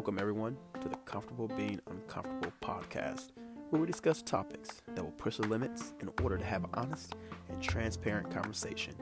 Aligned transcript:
Welcome, 0.00 0.18
everyone, 0.18 0.56
to 0.80 0.88
the 0.88 0.96
Comfortable 1.04 1.46
Being 1.46 1.78
Uncomfortable 1.90 2.54
podcast, 2.62 3.32
where 3.68 3.82
we 3.82 3.86
discuss 3.86 4.22
topics 4.22 4.80
that 4.94 5.04
will 5.04 5.10
push 5.10 5.36
the 5.36 5.46
limits 5.46 5.92
in 6.00 6.08
order 6.22 6.38
to 6.38 6.44
have 6.46 6.64
honest 6.72 7.16
and 7.50 7.62
transparent 7.62 8.30
conversation. 8.30 8.94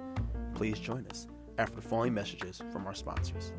Please 0.56 0.76
join 0.80 1.06
us 1.06 1.28
after 1.56 1.76
the 1.76 1.82
following 1.82 2.14
messages 2.14 2.60
from 2.72 2.84
our 2.84 2.94
sponsors. 2.94 3.52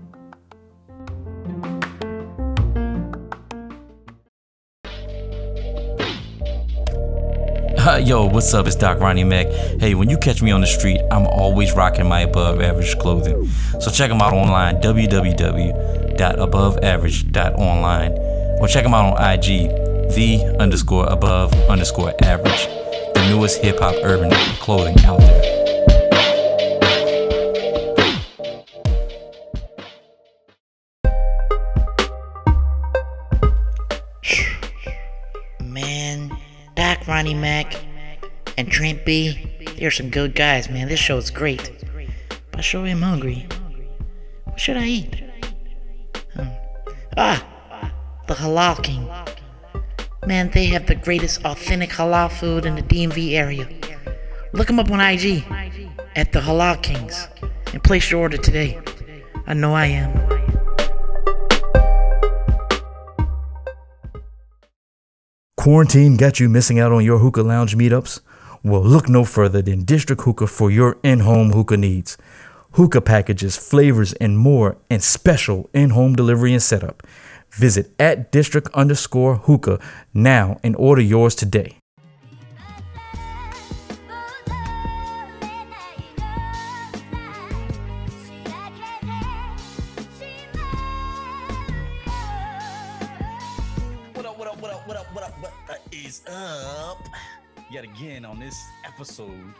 Yo, 8.05 8.25
what's 8.25 8.53
up? 8.53 8.67
It's 8.67 8.75
Doc 8.75 8.99
Ronnie 8.99 9.23
Mac. 9.23 9.47
Hey, 9.79 9.95
when 9.95 10.09
you 10.09 10.17
catch 10.17 10.41
me 10.41 10.51
on 10.51 10.59
the 10.59 10.67
street, 10.67 10.99
I'm 11.09 11.25
always 11.25 11.71
rocking 11.73 12.07
my 12.07 12.19
above 12.21 12.61
average 12.61 12.99
clothing. 12.99 13.47
So 13.79 13.89
check 13.89 14.09
them 14.09 14.21
out 14.21 14.33
online, 14.33 14.81
www.aboveaverage.online, 16.19 18.11
or 18.59 18.67
check 18.67 18.83
them 18.83 18.93
out 18.93 19.17
on 19.17 19.33
IG, 19.33 19.69
the 20.13 20.57
underscore 20.59 21.05
above 21.07 21.53
underscore 21.69 22.13
average, 22.23 22.67
the 23.13 23.25
newest 23.29 23.61
hip 23.61 23.79
hop 23.79 23.95
urban 24.03 24.29
clothing 24.59 24.99
out 25.05 25.19
there. 25.19 25.55
Man, 35.63 36.37
Doc, 36.75 37.07
Ronnie 37.07 37.33
Mac, 37.33 37.77
and 38.57 38.69
Trent 38.69 39.05
B, 39.05 39.55
they're 39.77 39.89
some 39.89 40.09
good 40.09 40.35
guys, 40.35 40.69
man. 40.69 40.89
This 40.89 40.99
show 40.99 41.15
is 41.15 41.31
great. 41.31 41.71
But 42.51 42.59
I 42.59 42.61
sure 42.61 42.85
am 42.85 43.03
hungry. 43.03 43.47
What 44.43 44.59
should 44.59 44.75
I 44.75 44.85
eat? 44.85 45.18
Ah, 48.41 48.45
Halal 48.45 48.83
King. 48.83 49.09
Man, 50.25 50.49
they 50.51 50.65
have 50.67 50.85
the 50.85 50.95
greatest 50.95 51.43
authentic 51.45 51.89
halal 51.89 52.31
food 52.31 52.65
in 52.65 52.75
the 52.75 52.81
DMV 52.81 53.33
area. 53.33 53.67
Look 54.53 54.67
them 54.67 54.79
up 54.79 54.89
on 54.91 54.99
IG 55.01 55.43
at 56.15 56.31
the 56.31 56.39
Halal 56.39 56.81
Kings 56.81 57.27
and 57.73 57.83
place 57.83 58.11
your 58.11 58.21
order 58.21 58.37
today. 58.37 58.79
I 59.45 59.53
know 59.53 59.73
I 59.73 59.87
am. 59.87 60.13
Quarantine 65.57 66.15
got 66.15 66.39
you 66.39 66.47
missing 66.47 66.79
out 66.79 66.91
on 66.91 67.03
your 67.03 67.19
hookah 67.19 67.43
lounge 67.43 67.75
meetups? 67.75 68.21
Well, 68.63 68.81
look 68.81 69.09
no 69.09 69.25
further 69.25 69.61
than 69.61 69.83
District 69.83 70.21
Hookah 70.21 70.47
for 70.47 70.71
your 70.71 70.97
in 71.03 71.21
home 71.21 71.51
hookah 71.51 71.77
needs. 71.77 72.17
Hookah 72.73 73.01
packages, 73.01 73.57
flavors, 73.57 74.13
and 74.13 74.37
more, 74.37 74.77
and 74.89 75.03
special 75.03 75.69
in 75.73 75.89
home 75.89 76.15
delivery 76.15 76.53
and 76.53 76.61
setup. 76.61 77.03
Visit 77.51 77.91
at 77.99 78.31
district 78.31 78.69
underscore 78.73 79.35
hookah 79.35 79.79
now 80.13 80.59
and 80.63 80.75
order 80.75 81.01
yours 81.01 81.35
today. 81.35 81.75
What 94.13 94.25
up, 94.25 94.37
what 94.37 94.47
up, 94.47 94.61
what 94.61 94.71
up, 94.71 94.87
what 94.87 94.97
up, 94.97 95.13
what 95.13 95.23
up, 95.23 95.33
what 95.67 95.81
is 95.91 96.21
up? 96.27 97.03
Yet 97.71 97.83
again 97.83 98.25
on 98.25 98.39
this 98.39 98.57
episode 98.85 99.53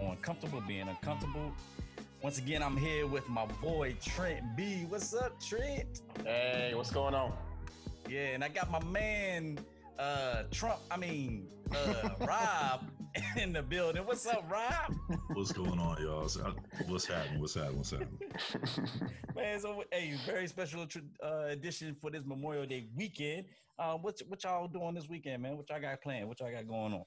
on 0.00 0.16
Comfortable 0.22 0.62
Being 0.66 0.88
Uncomfortable. 0.88 1.52
Once 2.24 2.38
again, 2.38 2.62
I'm 2.62 2.74
here 2.74 3.06
with 3.06 3.28
my 3.28 3.44
boy 3.60 3.94
Trent 4.02 4.56
B. 4.56 4.86
What's 4.88 5.12
up, 5.12 5.38
Trent? 5.42 6.00
Hey, 6.24 6.72
what's 6.74 6.90
going 6.90 7.14
on? 7.14 7.34
Yeah, 8.08 8.28
and 8.28 8.42
I 8.42 8.48
got 8.48 8.70
my 8.70 8.82
man 8.82 9.58
uh 9.98 10.44
Trump, 10.50 10.78
I 10.90 10.96
mean 10.96 11.48
uh 11.76 12.08
Rob 12.26 12.90
in 13.36 13.52
the 13.52 13.60
building. 13.60 14.06
What's 14.06 14.24
up, 14.24 14.50
Rob? 14.50 14.96
What's 15.34 15.52
going 15.52 15.78
on, 15.78 16.00
y'all? 16.00 16.24
Uh, 16.24 16.52
What's 16.86 17.04
happening? 17.04 17.42
What's 17.42 17.56
happening? 17.56 17.76
What's 17.76 17.90
happening? 17.90 18.18
Man, 19.36 19.60
so 19.60 19.84
hey, 19.92 20.14
very 20.24 20.46
special 20.46 20.86
tr- 20.86 21.00
uh, 21.22 21.48
edition 21.48 21.94
for 22.00 22.10
this 22.10 22.24
Memorial 22.24 22.64
Day 22.64 22.88
weekend. 22.96 23.44
Uh, 23.78 23.98
what 23.98 24.18
what 24.28 24.42
y'all 24.44 24.66
doing 24.66 24.94
this 24.94 25.10
weekend, 25.10 25.42
man? 25.42 25.58
What 25.58 25.68
y'all 25.68 25.78
got 25.78 26.00
planned? 26.00 26.26
What 26.26 26.40
y'all 26.40 26.50
got 26.50 26.66
going 26.66 26.94
on? 26.94 27.04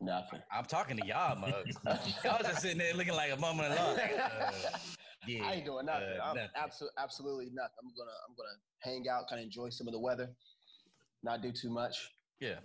Nothing. 0.00 0.40
I'm 0.52 0.64
talking 0.64 0.96
to 0.96 1.06
y'all, 1.06 1.36
mug. 1.36 1.66
y'all 2.24 2.38
just 2.42 2.62
sitting 2.62 2.78
there 2.78 2.94
looking 2.94 3.14
like 3.14 3.32
a 3.32 3.36
mama 3.36 3.64
in 3.64 3.70
law. 3.74 3.96
Uh, 4.40 4.50
yeah, 5.26 5.44
I 5.44 5.54
ain't 5.54 5.66
doing 5.66 5.84
nothing. 5.84 6.08
uh, 6.20 6.24
I'm 6.24 6.36
nothing. 6.36 6.50
absolutely 6.56 6.94
absolutely 6.96 7.44
nothing. 7.52 7.74
I'm 7.82 7.88
gonna 7.98 8.10
I'm 8.26 8.34
gonna 8.36 8.56
hang 8.80 9.04
out, 9.10 9.28
kind 9.28 9.40
of 9.40 9.44
enjoy 9.44 9.68
some 9.68 9.86
of 9.88 9.92
the 9.92 9.98
weather, 9.98 10.30
not 11.22 11.42
do 11.42 11.50
too 11.52 11.68
much. 11.70 12.08
Yeah. 12.40 12.60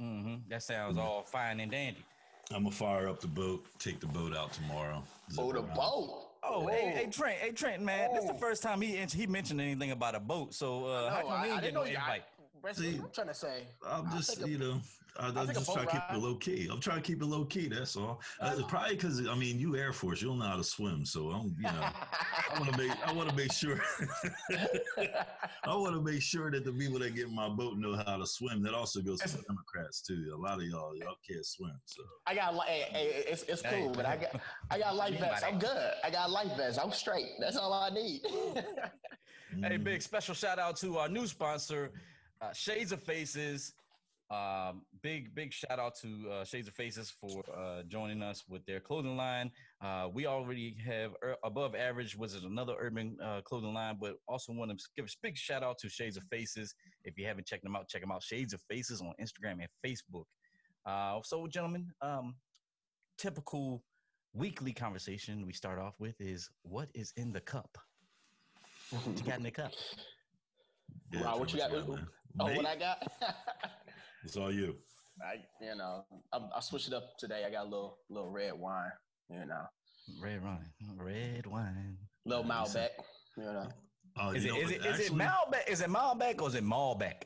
Mm-hmm. 0.00 0.36
That 0.48 0.62
sounds 0.62 0.96
all 0.98 1.24
fine 1.24 1.60
and 1.60 1.70
dandy. 1.70 2.04
I'm 2.52 2.62
gonna 2.62 2.74
fire 2.74 3.08
up 3.08 3.20
the 3.20 3.26
boat. 3.26 3.66
Take 3.80 4.00
the 4.00 4.06
boat 4.06 4.34
out 4.34 4.52
tomorrow. 4.52 5.02
Zip 5.32 5.44
Oh, 5.44 5.52
the 5.52 5.58
around. 5.58 5.74
boat. 5.74 6.22
Oh, 6.44 6.66
hey, 6.68 6.92
hey, 6.94 7.06
Trent, 7.10 7.38
hey, 7.38 7.50
Trent, 7.50 7.82
man, 7.82 8.14
this 8.14 8.22
is 8.22 8.28
the 8.30 8.36
Oh. 8.36 8.38
first 8.38 8.62
time 8.62 8.80
he 8.80 8.96
he 8.96 9.26
mentioned 9.26 9.60
anything 9.60 9.90
about 9.90 10.14
a 10.14 10.20
boat. 10.20 10.54
So 10.54 10.84
uh, 10.86 11.10
how 11.10 11.16
No, 11.22 11.26
come 11.26 11.32
I, 11.32 11.42
we 11.42 11.50
I 11.50 11.52
ain't 11.54 11.62
didn't 11.62 11.62
getting 11.62 11.74
know 11.74 11.80
no 11.82 11.86
invite? 12.06 12.22
Brett, 12.60 12.76
See, 12.76 12.96
I'm 12.96 13.10
trying 13.12 13.28
to 13.28 13.34
say. 13.34 13.68
I'm 13.86 14.10
just, 14.10 14.42
a- 14.42 14.48
you 14.48 14.58
know, 14.58 14.80
I, 15.18 15.28
I'll 15.28 15.38
I'm 15.38 15.46
just 15.54 15.72
trying 15.72 15.86
to 15.86 15.92
keep 15.92 16.02
it 16.10 16.18
low 16.18 16.34
key. 16.34 16.68
I'm 16.70 16.80
trying 16.80 16.98
to 16.98 17.02
keep 17.02 17.22
it 17.22 17.26
low 17.26 17.44
key. 17.44 17.68
That's 17.68 17.96
all. 17.96 18.20
Uh, 18.40 18.54
it's 18.58 18.68
probably 18.68 18.96
because 18.96 19.26
I 19.26 19.34
mean, 19.34 19.58
you 19.58 19.76
Air 19.76 19.92
Force, 19.92 20.20
you 20.20 20.28
don't 20.28 20.38
know 20.38 20.44
how 20.46 20.56
to 20.56 20.64
swim, 20.64 21.04
so 21.06 21.30
I'm, 21.30 21.54
you 21.58 21.64
know, 21.64 21.88
I 22.52 22.58
want 22.58 22.72
to 22.72 22.78
make, 22.78 23.06
I 23.06 23.12
want 23.12 23.28
to 23.30 23.34
make 23.34 23.52
sure, 23.52 23.80
I 25.64 25.74
want 25.74 25.94
to 25.94 26.02
make 26.02 26.20
sure 26.22 26.50
that 26.50 26.64
the 26.64 26.72
people 26.72 26.98
that 26.98 27.14
get 27.14 27.28
in 27.28 27.34
my 27.34 27.48
boat 27.48 27.76
know 27.78 27.96
how 28.06 28.16
to 28.16 28.26
swim. 28.26 28.62
That 28.62 28.74
also 28.74 29.00
goes 29.00 29.20
to 29.20 29.36
the 29.36 29.42
Democrats 29.42 30.00
too. 30.02 30.32
A 30.34 30.36
lot 30.36 30.58
of 30.58 30.64
y'all, 30.64 30.94
y'all 30.96 31.16
can't 31.26 31.46
swim, 31.46 31.78
so. 31.84 32.02
I 32.26 32.34
got 32.34 32.54
li- 32.54 32.60
hey, 32.66 32.84
hey, 32.90 33.24
it's 33.26 33.42
it's 33.44 33.62
Hey, 33.62 33.80
cool, 33.82 33.92
but 33.92 34.06
I 34.06 34.16
got 34.16 34.40
I 34.70 34.78
got 34.78 34.96
life 34.96 35.18
vests. 35.18 35.44
I'm 35.46 35.58
good. 35.58 35.92
I 36.04 36.10
got 36.10 36.30
life 36.30 36.54
vests. 36.56 36.78
I'm 36.82 36.92
straight. 36.92 37.30
That's 37.40 37.56
all 37.56 37.72
I 37.72 37.90
need. 37.90 38.20
Hey, 39.62 39.76
mm. 39.78 39.84
big 39.84 40.02
special 40.02 40.34
shout 40.34 40.58
out 40.58 40.76
to 40.78 40.98
our 40.98 41.08
new 41.08 41.26
sponsor, 41.26 41.92
uh, 42.40 42.52
Shades 42.52 42.92
of 42.92 43.02
Faces. 43.02 43.72
Um, 44.28 44.82
big 45.04 45.32
big 45.36 45.52
shout 45.52 45.78
out 45.78 45.94
to 46.02 46.28
uh, 46.30 46.44
Shades 46.44 46.66
of 46.66 46.74
Faces 46.74 47.12
for 47.20 47.44
uh, 47.56 47.82
joining 47.86 48.22
us 48.22 48.42
with 48.48 48.66
their 48.66 48.80
clothing 48.80 49.16
line. 49.16 49.52
Uh, 49.80 50.08
we 50.12 50.26
already 50.26 50.76
have 50.84 51.12
Ur- 51.22 51.36
above 51.44 51.76
average, 51.76 52.16
which 52.16 52.32
is 52.32 52.42
another 52.42 52.74
urban 52.80 53.16
uh, 53.22 53.40
clothing 53.42 53.72
line, 53.72 53.98
but 54.00 54.14
also 54.26 54.52
want 54.52 54.76
to 54.76 54.84
give 54.96 55.06
a 55.06 55.08
big 55.22 55.36
shout 55.36 55.62
out 55.62 55.78
to 55.78 55.88
Shades 55.88 56.16
of 56.16 56.24
Faces. 56.24 56.74
If 57.04 57.16
you 57.16 57.24
haven't 57.24 57.46
checked 57.46 57.62
them 57.62 57.76
out, 57.76 57.88
check 57.88 58.00
them 58.00 58.10
out. 58.10 58.22
Shades 58.22 58.52
of 58.52 58.60
Faces 58.68 59.00
on 59.00 59.12
Instagram 59.20 59.60
and 59.60 59.68
Facebook. 59.84 60.24
Uh, 60.84 61.20
so, 61.22 61.46
gentlemen, 61.46 61.88
um, 62.02 62.34
typical 63.18 63.84
weekly 64.34 64.72
conversation 64.72 65.46
we 65.46 65.52
start 65.52 65.78
off 65.78 65.94
with 66.00 66.20
is 66.20 66.50
what 66.62 66.88
is 66.94 67.12
in 67.16 67.32
the 67.32 67.40
cup? 67.40 67.78
What 68.90 69.06
you 69.06 69.24
got 69.24 69.38
in 69.38 69.44
the 69.44 69.50
cup? 69.52 69.72
Yeah, 71.12 71.22
Wow, 71.22 71.38
what 71.38 71.52
you 71.52 71.58
got? 71.58 71.72
man? 71.72 72.06
oh, 72.40 72.46
Me? 72.48 72.56
what 72.56 72.66
I 72.66 72.76
got? 72.76 73.02
It's 74.24 74.36
all 74.36 74.52
you. 74.52 74.74
I 75.22 75.36
you 75.64 75.76
know 75.76 76.04
I, 76.32 76.38
I 76.56 76.60
switched 76.60 76.88
it 76.88 76.94
up 76.94 77.16
today. 77.18 77.44
I 77.46 77.50
got 77.50 77.62
a 77.66 77.68
little 77.68 77.98
little 78.10 78.28
red 78.28 78.54
wine. 78.54 78.90
You 79.30 79.44
know, 79.46 79.62
Red 80.20 80.42
wine, 80.44 80.66
red 80.96 81.46
wine. 81.46 81.96
little 82.24 82.50
Uh, 82.50 82.60
you 82.62 82.68
said- 82.68 82.90
Malbec. 82.98 83.04
You 83.38 83.52
know. 83.52 83.68
Oh, 84.18 84.30
Is 84.30 84.44
you 84.44 84.50
it 84.50 84.54
know 84.54 84.60
is 84.60 84.66
what, 84.66 84.74
it 84.74 84.86
is 84.86 85.00
it 85.06 85.12
Malbec? 85.12 85.68
Is 85.68 85.80
it 85.80 85.90
Malbec 85.90 86.40
or 86.42 86.48
is 86.48 86.54
it 86.56 86.64
Malbec? 86.64 87.22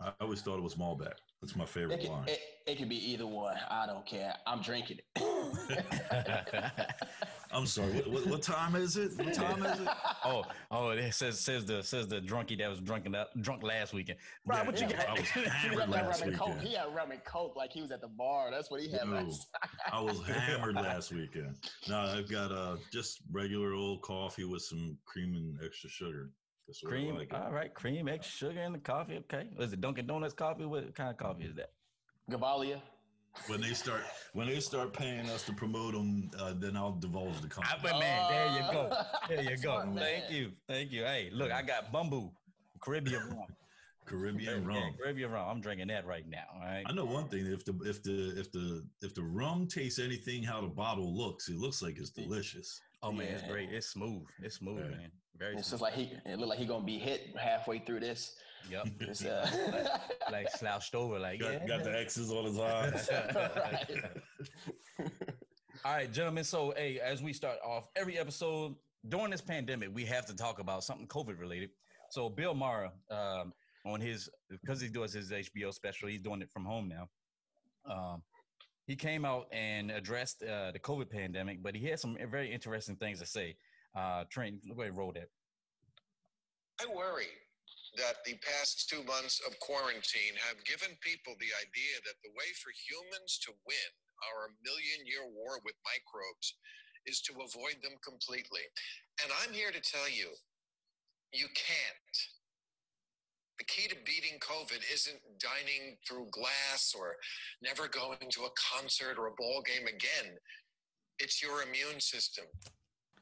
I 0.00 0.12
always 0.20 0.40
thought 0.42 0.56
it 0.56 0.62
was 0.62 0.76
Malbec. 0.76 1.12
That's 1.42 1.56
my 1.56 1.64
It 1.64 1.68
favorite 1.70 2.08
wine. 2.08 2.24
it, 2.28 2.40
it 2.66 2.78
could 2.78 2.88
be 2.88 2.96
either 3.12 3.26
one. 3.26 3.56
I 3.68 3.86
don't 3.86 4.06
care. 4.06 4.34
I'm 4.46 4.62
drinking 4.62 4.98
it. 5.16 5.84
I'm 7.52 7.66
sorry. 7.66 7.92
What, 7.92 8.10
what, 8.10 8.26
what 8.26 8.42
time 8.42 8.76
is 8.76 8.96
it? 8.96 9.16
What 9.18 9.34
time 9.34 9.64
is 9.64 9.80
it? 9.80 9.88
oh, 10.24 10.44
oh, 10.70 10.90
it 10.90 11.12
says 11.12 11.38
says 11.40 11.64
the 11.64 11.82
says 11.82 12.06
the 12.06 12.20
drunkie 12.20 12.58
that 12.58 12.70
was 12.70 12.80
drunk 12.80 13.10
that 13.10 13.28
drunk 13.42 13.62
last 13.62 13.92
weekend. 13.92 14.18
Rob, 14.46 14.58
Yeah, 14.58 14.66
what 14.66 14.80
you 14.80 14.86
yeah, 14.88 14.96
got? 14.96 15.08
I 15.08 15.12
was 15.20 15.30
he 15.30 15.40
hammered 15.42 15.78
got 15.78 15.88
last 15.90 16.20
rum 16.20 16.28
and 16.30 16.38
coke. 16.38 16.48
weekend. 16.48 16.68
He 16.68 16.74
had 16.74 16.94
rum 16.94 17.10
and 17.10 17.24
coke 17.24 17.56
like 17.56 17.72
he 17.72 17.82
was 17.82 17.90
at 17.90 18.00
the 18.00 18.08
bar. 18.08 18.50
That's 18.50 18.70
what 18.70 18.80
he 18.80 18.90
had 18.90 19.02
Yo, 19.06 19.12
last. 19.12 19.48
I 19.92 20.00
was 20.00 20.20
hammered 20.26 20.76
last 20.76 21.12
weekend. 21.12 21.56
No, 21.88 21.98
I've 21.98 22.30
got 22.30 22.52
uh 22.52 22.76
just 22.92 23.20
regular 23.32 23.72
old 23.74 24.02
coffee 24.02 24.44
with 24.44 24.62
some 24.62 24.96
cream 25.04 25.34
and 25.34 25.58
extra 25.64 25.90
sugar. 25.90 26.30
That's 26.68 26.80
cream. 26.80 27.16
like. 27.16 27.34
All 27.34 27.50
right, 27.50 27.74
cream, 27.74 28.06
extra 28.08 28.48
sugar 28.48 28.60
in 28.60 28.72
the 28.72 28.78
coffee. 28.78 29.16
Okay, 29.18 29.48
is 29.58 29.72
it 29.72 29.80
Dunkin' 29.80 30.06
Donuts 30.06 30.34
coffee? 30.34 30.66
What 30.66 30.94
kind 30.94 31.10
of 31.10 31.16
coffee 31.16 31.44
is 31.44 31.56
that? 31.56 31.70
Gevalia. 32.30 32.80
When 33.46 33.60
they 33.60 33.72
start 33.74 34.02
when 34.32 34.46
they 34.46 34.60
start 34.60 34.92
paying 34.92 35.28
us 35.30 35.42
to 35.44 35.52
promote 35.52 35.94
them, 35.94 36.30
uh, 36.38 36.54
then 36.56 36.76
I'll 36.76 36.92
divulge 36.92 37.40
the 37.40 37.46
I, 37.46 37.50
company. 37.50 37.80
but 37.82 37.98
man, 37.98 38.30
there 38.30 38.46
you 38.52 38.72
go. 38.72 38.96
There 39.28 39.42
you 39.42 39.56
go. 39.56 39.72
Smart 39.82 39.88
man. 39.94 39.96
Thank 39.98 40.30
you. 40.32 40.52
Thank 40.68 40.92
you. 40.92 41.02
Hey, 41.02 41.30
look, 41.32 41.50
I 41.50 41.62
got 41.62 41.92
Bumbu, 41.92 42.30
Caribbean 42.80 43.28
rum. 43.30 43.46
Caribbean 44.06 44.62
Yeah, 44.62 44.68
rum. 44.68 44.94
Caribbean 45.00 45.30
rum. 45.30 45.48
I'm 45.48 45.60
drinking 45.60 45.88
that 45.88 46.04
right 46.06 46.26
now. 46.28 46.44
All 46.54 46.60
right. 46.60 46.82
I 46.86 46.92
know 46.92 47.04
one 47.04 47.28
thing. 47.28 47.46
If 47.46 47.64
the 47.64 47.72
if 47.84 48.02
the 48.02 48.38
if 48.38 48.50
the 48.52 48.84
if 49.02 49.14
the 49.14 49.22
rum 49.22 49.66
tastes 49.66 49.98
anything 49.98 50.42
how 50.42 50.60
the 50.60 50.66
bottle 50.68 51.16
looks, 51.16 51.48
it 51.48 51.56
looks 51.56 51.80
like 51.82 51.96
it's 51.98 52.10
delicious. 52.10 52.80
Oh 53.02 53.12
man, 53.12 53.28
it's 53.28 53.42
great. 53.44 53.70
It's 53.70 53.86
smooth. 53.88 54.22
It's 54.42 54.56
smooth, 54.56 54.78
Yeah. 54.84 54.96
man. 54.96 55.10
Very 55.38 55.56
It's 55.56 55.68
smooth. 55.68 55.80
just 55.80 55.82
like 55.82 55.94
he 55.94 56.12
it 56.26 56.38
looked 56.38 56.50
like 56.50 56.58
he 56.58 56.66
gonna 56.66 56.84
be 56.84 56.98
hit 56.98 57.34
halfway 57.38 57.78
through 57.78 58.00
this. 58.00 58.36
Yep. 58.68 58.88
It's, 59.00 59.24
uh, 59.24 59.98
like 60.30 60.50
slouched 60.50 60.94
over, 60.94 61.18
like 61.18 61.40
Got, 61.40 61.52
yeah. 61.52 61.66
got 61.66 61.84
the 61.84 61.98
X's 61.98 62.30
on 62.30 62.44
his 62.44 62.58
eyes. 62.60 63.08
Right. 63.10 64.00
All 65.84 65.92
right, 65.94 66.12
gentlemen. 66.12 66.44
So, 66.44 66.74
hey, 66.76 67.00
as 67.00 67.22
we 67.22 67.32
start 67.32 67.58
off 67.64 67.88
every 67.96 68.18
episode 68.18 68.74
during 69.08 69.30
this 69.30 69.40
pandemic, 69.40 69.88
we 69.92 70.04
have 70.04 70.26
to 70.26 70.36
talk 70.36 70.58
about 70.58 70.84
something 70.84 71.06
COVID 71.06 71.38
related. 71.38 71.70
So, 72.10 72.28
Bill 72.28 72.54
Maher, 72.54 72.90
um, 73.10 73.52
on 73.86 74.00
his 74.00 74.28
because 74.50 74.80
he 74.80 74.88
does 74.88 75.12
his 75.14 75.30
HBO 75.30 75.72
special, 75.72 76.08
he's 76.08 76.20
doing 76.20 76.42
it 76.42 76.50
from 76.50 76.64
home 76.64 76.88
now. 76.88 77.08
Um, 77.90 78.22
he 78.86 78.94
came 78.94 79.24
out 79.24 79.46
and 79.52 79.90
addressed 79.90 80.42
uh, 80.42 80.72
the 80.72 80.78
COVID 80.78 81.10
pandemic, 81.10 81.62
but 81.62 81.74
he 81.74 81.86
had 81.86 81.98
some 81.98 82.16
very 82.30 82.52
interesting 82.52 82.96
things 82.96 83.20
to 83.20 83.26
say. 83.26 83.56
Uh, 83.96 84.24
Trent, 84.30 84.56
go 84.68 84.82
ahead 84.82 84.88
and 84.88 84.98
roll 84.98 85.12
that. 85.12 85.28
I 86.80 86.86
worry 86.94 87.26
that 87.98 88.22
the 88.22 88.38
past 88.44 88.86
two 88.86 89.02
months 89.02 89.42
of 89.42 89.58
quarantine 89.58 90.36
have 90.38 90.62
given 90.62 90.94
people 91.02 91.34
the 91.38 91.54
idea 91.58 91.94
that 92.06 92.18
the 92.22 92.34
way 92.38 92.50
for 92.62 92.70
humans 92.70 93.38
to 93.42 93.50
win 93.66 93.90
our 94.30 94.54
million 94.62 95.02
year 95.06 95.26
war 95.26 95.58
with 95.64 95.74
microbes 95.82 96.54
is 97.06 97.20
to 97.26 97.32
avoid 97.40 97.80
them 97.82 97.96
completely. 98.04 98.62
And 99.24 99.32
I'm 99.42 99.52
here 99.52 99.72
to 99.72 99.80
tell 99.80 100.06
you, 100.06 100.30
you 101.32 101.48
can't. 101.56 102.16
The 103.58 103.68
key 103.68 103.88
to 103.88 103.96
beating 104.04 104.40
COVID 104.40 104.80
isn't 104.92 105.20
dining 105.36 105.96
through 106.06 106.32
glass 106.32 106.94
or 106.96 107.16
never 107.62 107.88
going 107.88 108.16
to 108.20 108.48
a 108.48 108.56
concert 108.56 109.18
or 109.18 109.28
a 109.28 109.36
ball 109.36 109.62
game 109.62 109.86
again. 109.86 110.32
It's 111.18 111.42
your 111.42 111.62
immune 111.62 112.00
system. 112.00 112.46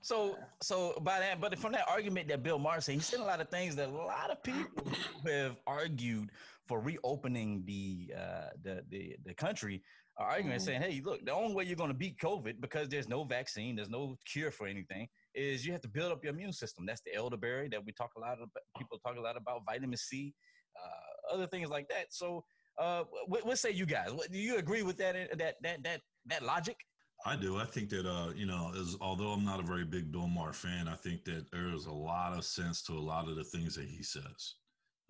So, 0.01 0.37
so 0.63 0.99
by 1.03 1.19
that, 1.21 1.41
but 1.41 1.59
from 1.59 1.73
that 1.73 1.89
argument 1.89 2.29
that 2.29 2.43
Bill 2.43 2.59
Maher 2.59 2.81
said, 2.81 2.95
he 2.95 3.01
said 3.01 3.21
a 3.21 3.25
lot 3.25 3.41
of 3.41 3.49
things 3.49 3.77
that 3.77 3.89
a 3.89 3.93
lot 3.93 4.31
of 4.31 4.43
people 4.43 4.85
have 5.27 5.57
argued 5.67 6.31
for 6.67 6.81
reopening 6.81 7.63
the 7.67 8.13
uh, 8.17 8.51
the, 8.63 8.85
the 8.91 9.17
the 9.25 9.35
country 9.35 9.83
are 10.19 10.27
arguing 10.27 10.53
and 10.53 10.63
saying, 10.63 10.83
"Hey, 10.83 11.01
look, 11.05 11.25
the 11.25 11.33
only 11.33 11.55
way 11.55 11.65
you're 11.65 11.77
going 11.77 11.91
to 11.91 11.97
beat 11.97 12.19
COVID 12.19 12.61
because 12.61 12.89
there's 12.89 13.09
no 13.09 13.25
vaccine, 13.25 13.77
there's 13.77 13.89
no 13.89 14.17
cure 14.31 14.51
for 14.51 14.67
anything, 14.67 15.09
is 15.35 15.67
you 15.67 15.73
have 15.73 15.81
to 15.83 15.89
build 15.89 16.13
up 16.13 16.23
your 16.23 16.33
immune 16.33 16.53
system. 16.53 16.87
That's 16.87 17.01
the 17.03 17.15
elderberry 17.15 17.69
that 17.71 17.85
we 17.85 17.93
talk 17.93 18.11
a 18.17 18.21
lot 18.21 18.41
of 18.41 18.49
People 18.77 18.99
talk 18.99 19.17
a 19.17 19.21
lot 19.21 19.37
about 19.37 19.63
vitamin 19.67 19.97
C, 19.97 20.35
uh, 20.77 21.35
other 21.35 21.47
things 21.47 21.71
like 21.71 21.89
that. 21.89 22.07
So, 22.11 22.45
uh, 22.79 23.05
what, 23.27 23.45
what 23.45 23.59
say 23.59 23.71
you 23.71 23.87
guys? 23.87 24.13
What, 24.13 24.31
do 24.31 24.39
you 24.39 24.59
agree 24.59 24.83
with 24.83 24.99
that 24.99 25.37
that 25.39 25.57
that 25.63 25.83
that 25.83 26.01
that 26.27 26.43
logic? 26.43 26.77
I 27.27 27.37
do. 27.37 27.59
I 27.59 27.65
think 27.65 27.91
that 27.91 28.07
uh, 28.07 28.33
you 28.35 28.47
know, 28.47 28.73
as 28.79 28.97
although 29.01 29.31
I'm 29.31 29.45
not 29.45 29.61
a 29.61 29.65
very 29.65 29.85
big 29.85 30.13
Bill 30.13 30.29
Maher 30.29 30.53
fan, 30.53 30.89
I 30.89 30.95
think 30.95 31.25
that 31.25 31.51
there's 31.51 31.87
a 31.87 31.93
lot 31.93 32.37
of 32.37 32.45
sense 32.45 32.83
to 32.85 32.93
a 32.93 33.01
lot 33.01 33.29
of 33.29 33.37
the 33.37 33.45
things 33.45 33.75
that 33.75 33.87
he 33.87 34.03
says. 34.03 34.55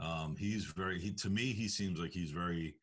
Um, 0.01 0.37
he's 0.39 0.65
very 0.65 1.01
he 1.01 1.13
to 1.15 1.31
me, 1.31 1.53
he 1.53 1.69
seems 1.69 1.99
like 1.99 2.13
he's 2.13 2.31
very 2.31 2.75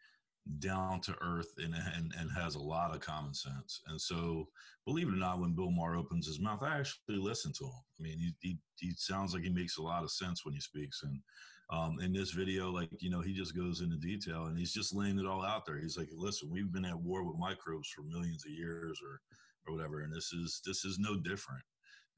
down 0.60 1.02
to 1.02 1.16
earth 1.22 1.54
and, 1.58 1.74
and 1.96 2.14
and 2.20 2.30
has 2.32 2.56
a 2.56 2.60
lot 2.62 2.94
of 2.94 3.02
common 3.02 3.34
sense. 3.34 3.82
And 3.88 4.00
so, 4.00 4.48
believe 4.86 5.08
it 5.08 5.14
or 5.14 5.18
not, 5.18 5.40
when 5.40 5.56
Bill 5.56 5.72
Maher 5.72 5.96
opens 5.96 6.28
his 6.28 6.40
mouth, 6.40 6.62
I 6.62 6.78
actually 6.80 7.18
listen 7.18 7.52
to 7.54 7.66
him. 7.66 7.84
I 8.00 8.04
mean, 8.04 8.20
he 8.20 8.36
he, 8.42 8.60
he 8.80 8.94
sounds 8.96 9.34
like 9.34 9.44
he 9.44 9.50
makes 9.50 9.78
a 9.78 9.84
lot 9.84 10.04
of 10.04 10.12
sense 10.12 10.46
when 10.46 10.54
he 10.54 10.60
speaks. 10.62 11.02
And 11.04 11.20
um, 11.72 12.00
in 12.00 12.14
this 12.14 12.32
video, 12.32 12.70
like 12.72 12.90
you 13.00 13.10
know, 13.10 13.22
he 13.22 13.34
just 13.34 13.56
goes 13.56 13.82
into 13.82 13.98
detail 13.98 14.46
and 14.46 14.58
he's 14.58 14.74
just 14.74 14.94
laying 14.94 15.20
it 15.20 15.26
all 15.26 15.44
out 15.44 15.66
there. 15.66 15.80
He's 15.80 15.98
like, 15.98 16.10
"Listen, 16.16 16.50
we've 16.50 16.72
been 16.72 16.86
at 16.86 17.00
war 17.00 17.24
with 17.24 17.38
microbes 17.40 17.90
for 17.90 18.04
millions 18.04 18.46
of 18.46 18.52
years, 18.52 19.00
or 19.04 19.22
or 19.66 19.76
whatever, 19.76 20.02
and 20.02 20.14
this 20.14 20.32
is 20.32 20.62
this 20.66 20.86
is 20.86 21.00
no 21.00 21.16
different." 21.18 21.64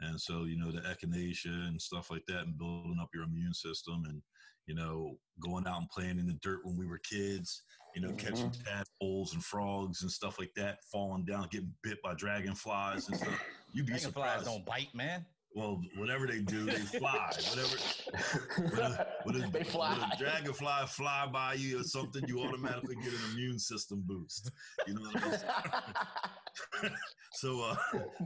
And 0.02 0.20
so, 0.20 0.44
you 0.44 0.60
know, 0.60 0.72
the 0.72 0.82
echinacea 0.82 1.68
and 1.68 1.82
stuff 1.82 2.12
like 2.12 2.26
that, 2.28 2.42
and 2.42 2.58
building 2.58 3.00
up 3.02 3.10
your 3.14 3.24
immune 3.24 3.54
system, 3.54 4.04
and 4.08 4.22
you 4.68 4.76
know, 4.76 5.18
going 5.40 5.66
out 5.66 5.80
and 5.80 5.90
playing 5.90 6.20
in 6.20 6.28
the 6.28 6.38
dirt 6.42 6.60
when 6.64 6.78
we 6.78 6.86
were 6.86 7.00
kids, 7.00 7.64
you 7.96 8.02
know, 8.02 8.12
catching 8.14 8.52
tadpoles 8.52 9.34
and 9.34 9.44
frogs 9.44 10.02
and 10.02 10.12
stuff 10.12 10.40
like 10.40 10.52
that, 10.58 10.80
falling 10.92 11.24
down, 11.24 11.48
getting 11.50 11.74
bit 11.84 12.02
by 12.04 12.14
dragonflies 12.14 13.08
and 13.08 13.18
stuff. 13.18 13.42
You'd 13.74 13.86
be 13.86 13.94
Dragonflies 13.94 14.42
surprised. 14.42 14.46
don't 14.46 14.66
bite, 14.66 14.94
man. 14.94 15.26
Well, 15.58 15.82
whatever 15.96 16.28
they 16.28 16.42
do, 16.42 16.70
they 16.70 16.78
fly. 16.86 17.32
Whatever, 17.50 17.80
when 19.24 19.36
a, 19.36 19.50
They 19.50 19.64
fly. 19.64 19.96
when 19.98 20.08
a 20.08 20.16
dragonfly 20.20 20.86
fly 20.90 21.28
by 21.34 21.54
you 21.56 21.80
or 21.80 21.84
something, 21.84 22.28
you 22.28 22.42
automatically 22.42 22.96
get 22.96 23.12
an 23.14 23.24
immune 23.34 23.58
system 23.58 24.04
boost. 24.06 24.52
You 24.86 24.94
know 24.94 25.02
what 25.02 25.24
I 25.24 26.84
mean? 26.84 26.92
so, 27.32 27.62
uh, 27.62 27.76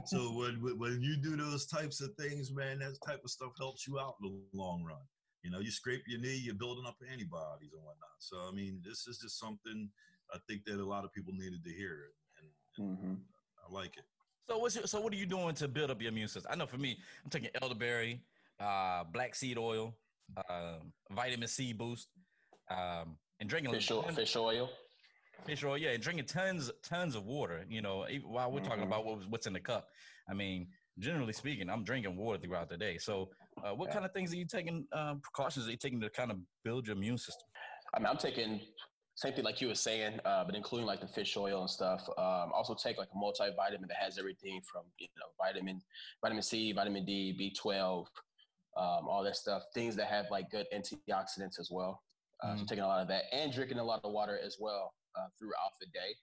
so 0.04 0.18
when 0.36 0.60
when- 0.62 0.78
when 0.78 1.00
you 1.00 1.16
do 1.16 1.34
those 1.36 1.64
types 1.66 2.02
of 2.02 2.14
things, 2.16 2.52
man, 2.52 2.80
that 2.80 2.98
type 3.06 3.24
of 3.24 3.30
stuff 3.30 3.52
helps 3.56 3.86
you 3.88 3.98
out 3.98 4.16
in 4.22 4.28
the 4.28 4.58
long 4.58 4.84
run. 4.84 5.00
You 5.42 5.50
know, 5.50 5.60
you 5.60 5.70
scrape 5.70 6.02
your 6.06 6.20
knee, 6.20 6.36
you're 6.36 6.54
building 6.54 6.84
up 6.86 6.98
antibodies 7.10 7.72
and 7.72 7.82
whatnot. 7.82 8.18
So, 8.18 8.46
I 8.46 8.52
mean, 8.52 8.82
this 8.84 9.06
is 9.06 9.18
just 9.18 9.40
something 9.40 9.90
I 10.34 10.38
think 10.46 10.64
that 10.66 10.78
a 10.80 10.84
lot 10.84 11.04
of 11.06 11.12
people 11.14 11.32
needed 11.32 11.64
to 11.64 11.72
hear, 11.72 12.10
and, 12.38 12.48
and 12.76 12.98
Mhm. 12.98 13.24
I 13.66 13.72
like 13.72 13.96
it. 13.96 14.04
So 14.48 14.58
what's 14.58 14.74
your, 14.74 14.86
so 14.86 15.00
what 15.00 15.12
are 15.12 15.16
you 15.16 15.26
doing 15.26 15.54
to 15.56 15.68
build 15.68 15.90
up 15.90 16.00
your 16.02 16.10
immune 16.10 16.28
system? 16.28 16.50
I 16.52 16.56
know 16.56 16.66
for 16.66 16.78
me, 16.78 16.98
I'm 17.24 17.30
taking 17.30 17.50
elderberry, 17.60 18.20
uh, 18.58 19.04
black 19.04 19.34
seed 19.34 19.56
oil, 19.56 19.94
um, 20.48 20.92
vitamin 21.10 21.48
C 21.48 21.72
boost, 21.72 22.08
um, 22.68 23.18
and 23.40 23.48
drinking 23.48 23.72
Fish 23.72 23.90
oil, 23.90 24.02
fish 24.02 24.36
oil. 24.36 24.68
fish 25.46 25.62
oil, 25.64 25.78
yeah, 25.78 25.90
and 25.90 26.02
drinking 26.02 26.26
tons 26.26 26.70
tons 26.82 27.14
of 27.14 27.24
water. 27.24 27.64
You 27.68 27.82
know, 27.82 28.08
even 28.08 28.28
while 28.30 28.50
we're 28.50 28.60
talking 28.60 28.82
Mhm. 28.82 28.86
about 28.88 29.04
what, 29.04 29.28
what's 29.30 29.46
in 29.46 29.52
the 29.52 29.60
cup. 29.60 29.88
I 30.28 30.34
mean, 30.34 30.68
generally 30.98 31.32
speaking, 31.32 31.70
I'm 31.70 31.84
drinking 31.84 32.16
water 32.16 32.38
throughout 32.38 32.68
the 32.68 32.76
day. 32.76 32.98
So, 32.98 33.30
uh, 33.64 33.74
what 33.74 33.88
Yeah. 33.88 33.94
kind 33.94 34.04
of 34.06 34.12
things 34.12 34.32
are 34.32 34.36
you 34.36 34.46
taking? 34.46 34.86
Um, 34.92 35.20
precautions 35.20 35.68
are 35.68 35.70
you 35.70 35.76
taking 35.76 36.00
to 36.00 36.10
kind 36.10 36.30
of 36.30 36.38
build 36.64 36.86
your 36.88 36.96
immune 36.96 37.18
system? 37.18 37.48
I 37.94 37.98
mean, 38.00 38.06
I'm 38.06 38.18
taking 38.18 38.60
same 39.14 39.34
thing 39.34 39.44
like 39.44 39.60
you 39.60 39.68
were 39.68 39.74
saying, 39.74 40.18
uh, 40.24 40.44
but 40.44 40.54
including 40.54 40.86
like 40.86 41.00
the 41.00 41.06
fish 41.06 41.36
oil 41.36 41.60
and 41.60 41.70
stuff. 41.70 42.08
Um, 42.16 42.50
also 42.52 42.74
take 42.74 42.96
like 42.98 43.08
a 43.14 43.16
multivitamin 43.16 43.86
that 43.88 43.96
has 44.00 44.18
everything 44.18 44.60
from 44.62 44.84
you 44.98 45.06
know 45.18 45.26
vitamin, 45.38 45.80
vitamin 46.22 46.42
C, 46.42 46.72
vitamin 46.72 47.04
D, 47.04 47.36
B12, 47.38 48.06
um, 48.76 49.06
all 49.08 49.22
that 49.22 49.36
stuff. 49.36 49.64
Things 49.74 49.94
that 49.96 50.06
have 50.08 50.26
like 50.30 50.50
good 50.50 50.66
antioxidants 50.74 51.58
as 51.60 51.68
well. 51.70 52.02
Uh, 52.42 52.56
So 52.56 52.64
Mhm. 52.64 52.68
taking 52.68 52.84
a 52.84 52.88
lot 52.88 53.00
of 53.02 53.08
that 53.08 53.24
and 53.32 53.52
drinking 53.52 53.78
a 53.78 53.84
lot 53.84 54.00
of 54.04 54.12
water 54.12 54.38
as 54.38 54.56
well 54.58 54.94
uh, 55.14 55.28
throughout 55.38 55.72
the 55.80 55.86
day, 55.86 56.16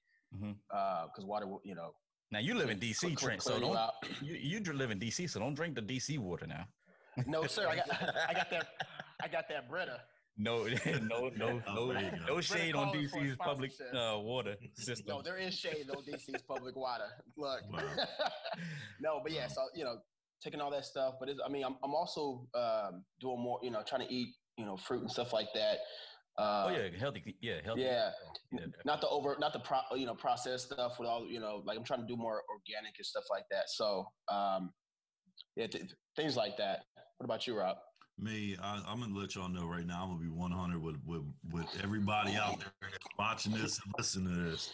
because 0.70 1.26
water, 1.26 1.48
will, 1.48 1.62
you 1.64 1.76
know, 1.76 1.94
Now 2.32 2.40
you 2.40 2.56
live 2.56 2.70
in 2.70 2.80
DC, 2.80 3.00
clear- 3.16 3.16
Trent, 3.16 3.42
so 3.44 3.60
clear 3.60 3.62
don't 3.62 3.92
you, 4.22 4.36
you 4.36 4.74
live 4.74 4.92
in 4.92 5.00
DC, 5.00 5.30
so 5.30 5.40
don't 5.40 5.54
drink 5.54 5.76
the 5.76 5.82
DC 5.82 6.18
water 6.18 6.48
now. 6.48 6.68
No, 7.26 7.46
sir, 7.48 7.68
I 7.68 7.76
got, 7.76 7.90
I 8.30 8.34
got 8.34 8.50
that, 8.50 8.68
I 9.22 9.28
got 9.28 9.48
that 9.50 9.70
Brita. 9.70 10.02
No, 10.42 10.64
no, 11.04 11.30
no, 11.36 11.62
no, 11.68 11.94
there 11.94 12.02
you 12.02 12.12
go. 12.26 12.36
no 12.36 12.42
shade 12.42 12.74
on 12.74 12.86
calling 12.94 13.10
for 13.10 13.18
a 13.20 13.22
DC's 13.22 13.36
public 13.38 13.72
uh, 13.94 14.18
water 14.20 14.56
system. 14.74 15.08
No, 15.18 15.22
there 15.22 15.38
is 15.38 15.54
shade 15.54 15.88
on 15.90 16.02
DC's 16.04 16.42
public 16.44 16.76
water. 16.78 17.10
Look, 17.38 17.62
Wow. 17.72 17.82
no, 19.02 19.20
but 19.22 19.32
yeah, 19.34 19.44
Wow. 19.44 19.48
so 19.50 19.62
you 19.76 19.84
know, 19.84 19.98
taking 20.42 20.62
all 20.62 20.72
that 20.72 20.86
stuff. 20.86 21.16
But 21.20 21.28
it's, 21.30 21.40
I 21.46 21.50
mean, 21.50 21.64
I'm 21.66 21.76
I'm 21.84 21.94
also 21.94 22.48
um, 22.56 23.04
doing 23.20 23.40
more. 23.42 23.60
You 23.62 23.72
know, 23.72 23.84
trying 23.86 24.08
to 24.08 24.14
eat 24.14 24.30
you 24.58 24.66
know 24.66 24.78
fruit 24.78 25.02
and 25.02 25.12
stuff 25.12 25.34
like 25.34 25.48
that. 25.56 25.80
Uh, 26.38 26.68
oh 26.68 26.70
yeah, 26.72 26.98
healthy. 26.98 27.36
Yeah, 27.42 27.56
healthy. 27.66 27.82
yeah. 27.82 28.12
yeah. 28.54 28.66
Not 28.86 29.02
the 29.02 29.10
over, 29.10 29.36
not 29.40 29.52
the 29.52 29.60
pro, 29.60 29.80
you 29.96 30.06
know, 30.06 30.16
processed 30.16 30.72
stuff 30.72 30.94
with 30.98 31.10
all 31.10 31.28
you 31.28 31.42
know. 31.42 31.62
Like 31.66 31.78
I'm 31.78 31.84
trying 31.84 32.00
to 32.00 32.08
do 32.08 32.16
more 32.16 32.44
organic 32.50 32.94
and 32.98 33.06
stuff 33.06 33.26
like 33.30 33.44
that. 33.52 33.70
So, 33.70 34.06
um, 34.32 34.72
yeah, 35.58 35.68
th- 35.68 35.92
things 36.16 36.38
like 36.38 36.56
that. 36.56 36.86
What 37.18 37.26
about 37.26 37.46
you, 37.46 37.58
Rob? 37.58 37.76
Me, 38.22 38.58
I, 38.62 38.82
I'm 38.86 39.00
gonna 39.00 39.18
let 39.18 39.36
y'all 39.36 39.48
know 39.48 39.66
right 39.66 39.86
now. 39.86 40.04
I'm 40.04 40.10
gonna 40.10 40.22
be 40.22 40.30
100 40.30 40.82
with 40.82 40.98
with 41.06 41.24
with 41.52 41.68
everybody 41.82 42.36
out 42.36 42.60
there 42.60 42.90
watching 43.18 43.54
this 43.54 43.80
and 43.84 43.94
listening 43.98 44.34
to 44.34 44.42
this. 44.50 44.72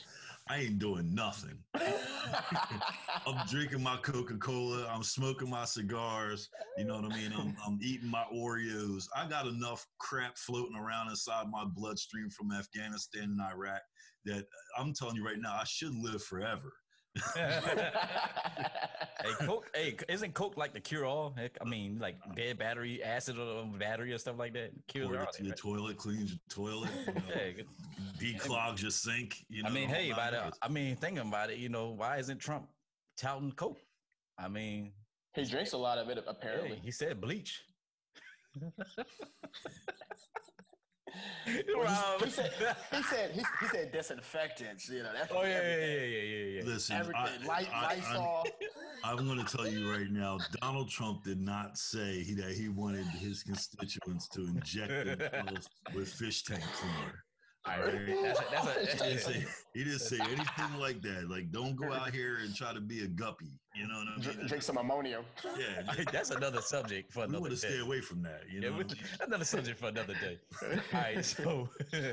I 0.47 0.57
ain't 0.57 0.79
doing 0.79 1.13
nothing. 1.13 1.57
I'm 1.75 3.47
drinking 3.47 3.81
my 3.81 3.97
Coca 3.97 4.35
Cola. 4.37 4.87
I'm 4.87 5.01
smoking 5.01 5.49
my 5.49 5.65
cigars. 5.65 6.49
You 6.77 6.85
know 6.85 6.99
what 7.01 7.11
I 7.11 7.15
mean? 7.15 7.33
I'm, 7.35 7.55
I'm 7.65 7.79
eating 7.81 8.09
my 8.09 8.25
Oreos. 8.33 9.05
I 9.15 9.27
got 9.27 9.47
enough 9.47 9.87
crap 9.97 10.37
floating 10.37 10.75
around 10.75 11.09
inside 11.09 11.49
my 11.49 11.65
bloodstream 11.65 12.29
from 12.29 12.51
Afghanistan 12.51 13.23
and 13.23 13.41
Iraq 13.41 13.81
that 14.25 14.45
I'm 14.77 14.93
telling 14.93 15.15
you 15.15 15.25
right 15.25 15.39
now, 15.39 15.57
I 15.59 15.63
should 15.65 15.95
live 15.95 16.21
forever. 16.21 16.73
hey, 17.35 19.31
Coke. 19.41 19.69
Hey, 19.73 19.95
isn't 20.09 20.33
Coke 20.33 20.57
like 20.57 20.73
the 20.73 20.79
cure 20.79 21.05
all? 21.05 21.33
Heck, 21.37 21.57
I 21.61 21.65
mean, 21.65 21.97
like 21.99 22.17
uh, 22.29 22.33
dead 22.33 22.57
battery, 22.57 23.01
acid 23.03 23.39
on 23.39 23.71
the 23.71 23.77
battery 23.77 24.11
or 24.13 24.17
stuff 24.17 24.37
like 24.37 24.53
that. 24.53 24.71
Cures 24.87 25.07
Pour 25.07 25.17
all 25.19 25.23
it 25.23 25.31
to 25.33 25.43
your 25.43 25.51
right? 25.51 25.57
toilet, 25.57 25.97
cleans 25.97 26.31
your 26.31 26.39
toilet, 26.49 26.89
you 27.07 27.13
know, 27.13 27.21
Yeah, 27.35 27.51
good. 27.51 27.67
declogs 28.19 28.81
your 28.81 28.91
sink. 28.91 29.45
You 29.49 29.63
know, 29.63 29.69
I 29.69 29.71
mean, 29.71 29.87
hey, 29.89 30.09
nine 30.09 30.17
by 30.17 30.31
the. 30.31 30.53
I 30.61 30.67
mean, 30.67 30.95
thinking 30.97 31.25
about 31.27 31.49
it, 31.49 31.57
you 31.57 31.69
know, 31.69 31.89
why 31.89 32.17
isn't 32.17 32.39
Trump 32.39 32.67
touting 33.17 33.51
Coke? 33.53 33.79
I 34.37 34.47
mean, 34.49 34.91
he 35.33 35.45
drinks 35.45 35.73
a 35.73 35.77
lot 35.77 35.97
of 35.97 36.09
it, 36.09 36.17
hey, 36.17 36.23
apparently. 36.27 36.79
he 36.83 36.91
said 36.91 37.21
bleach. 37.21 37.63
Rob. 41.75 42.23
he 42.23 42.29
said 42.31 42.51
he 42.91 43.03
said 43.03 43.31
he, 43.31 43.43
he 43.61 43.67
said 43.67 43.91
disinfectants. 43.91 44.89
You 44.89 45.03
know. 45.03 45.11
That's 45.13 45.31
oh 45.31 45.43
yeah, 45.43 45.49
yeah, 45.49 45.55
everything. 45.55 45.91
yeah, 45.91 46.19
yeah, 46.19 46.21
yeah, 46.21 46.59
yeah. 46.61 46.63
Listen, 46.65 46.95
Everything. 46.97 47.23
I, 47.43 47.47
Light, 47.47 47.67
I, 47.73 47.85
I'm- 47.85 47.99
Lysol. 47.99 48.43
I'm 49.03 49.25
going 49.27 49.45
to 49.45 49.57
tell 49.57 49.67
you 49.67 49.91
right 49.91 50.09
now, 50.09 50.39
Donald 50.61 50.89
Trump 50.89 51.23
did 51.23 51.39
not 51.39 51.77
say 51.77 52.23
he, 52.23 52.33
that 52.35 52.53
he 52.53 52.69
wanted 52.69 53.05
his 53.05 53.43
constituents 53.43 54.27
to 54.29 54.41
inject 54.47 55.05
themselves 55.19 55.69
with 55.93 56.09
fish 56.09 56.43
tank 56.43 56.63
cleaner. 56.73 57.24
All 57.67 57.81
right, 57.81 58.07
that's 58.21 58.39
a, 58.39 58.43
that's 58.51 58.67
a, 58.67 58.93
He 58.93 59.09
didn't, 59.09 59.19
say, 59.19 59.45
he 59.73 59.83
didn't 59.83 59.99
say 59.99 60.19
anything 60.19 60.79
like 60.79 61.01
that. 61.01 61.27
Like, 61.29 61.51
don't 61.51 61.75
go 61.75 61.91
out 61.91 62.13
here 62.13 62.37
and 62.43 62.55
try 62.55 62.73
to 62.73 62.79
be 62.81 63.03
a 63.03 63.07
guppy. 63.07 63.51
You 63.75 63.87
know 63.87 63.95
what 63.95 64.07
I 64.19 64.21
Drink, 64.21 64.37
mean? 64.39 64.47
drink 64.47 64.63
some 64.63 64.77
ammonia. 64.77 65.21
Yeah, 65.57 66.03
that's 66.11 66.29
another 66.29 66.61
subject 66.61 67.11
for 67.11 67.19
we 67.21 67.25
another 67.25 67.41
want 67.41 67.55
to 67.55 67.61
day. 67.61 67.73
stay 67.73 67.79
away 67.79 68.01
from 68.01 68.21
that. 68.23 68.43
You 68.51 68.61
know, 68.61 68.73
we- 68.73 68.85
another 69.25 69.45
subject 69.45 69.79
for 69.79 69.87
another 69.87 70.13
day. 70.13 70.37
All 70.93 70.99
right, 71.01 71.25
so 71.25 71.67
all 71.93 72.07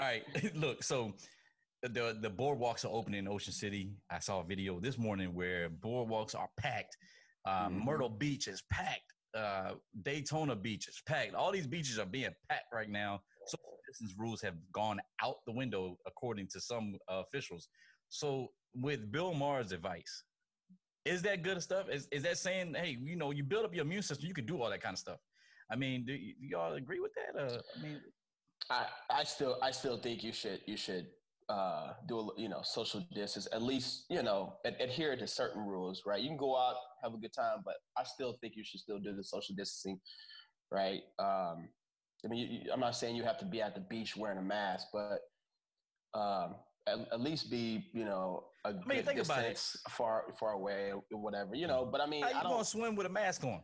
right, 0.00 0.22
look, 0.54 0.82
so 0.82 1.12
the 1.82 2.16
the 2.20 2.30
boardwalks 2.30 2.84
are 2.86 2.92
opening 2.92 3.20
in 3.20 3.28
Ocean 3.28 3.52
City. 3.52 3.90
I 4.10 4.20
saw 4.20 4.40
a 4.40 4.44
video 4.44 4.80
this 4.80 4.96
morning 4.98 5.34
where 5.34 5.68
boardwalks 5.68 6.34
are 6.34 6.48
packed. 6.58 6.96
Um, 7.44 7.80
Mhm. 7.80 7.84
Myrtle 7.84 8.08
Beach 8.08 8.48
is 8.48 8.62
packed. 8.70 9.02
Uh, 9.36 9.72
Daytona 10.02 10.54
Beach 10.56 10.88
is 10.88 11.02
packed. 11.06 11.34
All 11.34 11.50
these 11.52 11.66
beaches 11.66 11.98
are 11.98 12.06
being 12.06 12.30
packed 12.48 12.72
right 12.72 12.88
now. 12.88 13.20
Social 13.46 13.64
distance 13.92 14.14
rules 14.18 14.40
have 14.40 14.54
gone 14.72 15.00
out 15.22 15.36
the 15.46 15.52
window, 15.52 15.96
according 16.06 16.48
to 16.48 16.60
some 16.60 16.98
uh, 17.08 17.22
officials. 17.26 17.68
So, 18.08 18.48
with 18.74 19.12
Bill 19.12 19.34
Maher's 19.34 19.72
advice, 19.72 20.24
is 21.04 21.22
that 21.22 21.42
good 21.42 21.62
stuff? 21.62 21.88
Is 21.90 22.08
is 22.10 22.22
that 22.22 22.38
saying, 22.38 22.74
hey, 22.74 22.98
you 23.02 23.16
know, 23.16 23.30
you 23.30 23.44
build 23.44 23.64
up 23.64 23.74
your 23.74 23.84
immune 23.84 24.02
system, 24.02 24.26
you 24.26 24.34
can 24.34 24.46
do 24.46 24.60
all 24.60 24.70
that 24.70 24.80
kind 24.82 24.94
of 24.94 24.98
stuff? 24.98 25.18
I 25.70 25.76
mean, 25.76 26.04
do, 26.06 26.12
y- 26.12 26.34
do 26.40 26.46
y'all 26.46 26.74
agree 26.74 27.00
with 27.00 27.12
that? 27.14 27.40
Uh, 27.40 27.58
I 27.76 27.82
mean, 27.82 28.00
I, 28.70 28.86
I 29.10 29.24
still 29.24 29.58
I 29.62 29.70
still 29.70 29.98
think 29.98 30.22
you 30.22 30.32
should 30.32 30.60
you 30.66 30.76
should 30.76 31.08
uh, 31.48 31.92
do 32.06 32.20
a, 32.20 32.40
you 32.40 32.48
know 32.48 32.62
social 32.62 33.00
distance 33.12 33.46
at 33.52 33.62
least 33.62 34.04
you 34.08 34.22
know 34.22 34.54
ad- 34.64 34.76
adhere 34.80 35.16
to 35.16 35.26
certain 35.26 35.66
rules 35.66 36.02
right 36.06 36.22
you 36.22 36.28
can 36.28 36.36
go 36.36 36.56
out 36.56 36.76
have 37.02 37.12
a 37.12 37.18
good 37.18 37.32
time 37.32 37.58
but 37.64 37.74
I 37.98 38.04
still 38.04 38.38
think 38.40 38.54
you 38.56 38.64
should 38.64 38.80
still 38.80 38.98
do 39.00 39.14
the 39.14 39.24
social 39.24 39.54
distancing 39.54 40.00
right 40.70 41.02
um, 41.18 41.68
I 42.24 42.28
mean 42.28 42.38
you, 42.40 42.46
you- 42.64 42.72
I'm 42.72 42.80
not 42.80 42.94
saying 42.96 43.16
you 43.16 43.24
have 43.24 43.38
to 43.38 43.44
be 43.44 43.60
at 43.62 43.74
the 43.74 43.80
beach 43.80 44.16
wearing 44.16 44.38
a 44.38 44.42
mask 44.42 44.88
but 44.92 45.20
um, 46.14 46.56
at, 46.86 46.98
at 47.12 47.20
least 47.20 47.50
be 47.50 47.86
you 47.92 48.04
know 48.04 48.44
a 48.64 48.72
mean, 48.72 48.82
good 48.98 49.06
think 49.06 49.18
about 49.24 49.40
it. 49.44 49.50
distance 49.50 49.76
far 49.90 50.24
far 50.38 50.52
away 50.52 50.92
or 50.92 51.02
whatever 51.20 51.54
you 51.54 51.66
know 51.66 51.84
but 51.90 52.00
I 52.00 52.06
mean 52.06 52.22
how 52.22 52.28
I 52.28 52.32
you 52.32 52.42
don't 52.42 52.52
gonna 52.52 52.64
swim 52.64 52.94
with 52.94 53.06
a 53.06 53.10
mask 53.10 53.44
on? 53.44 53.60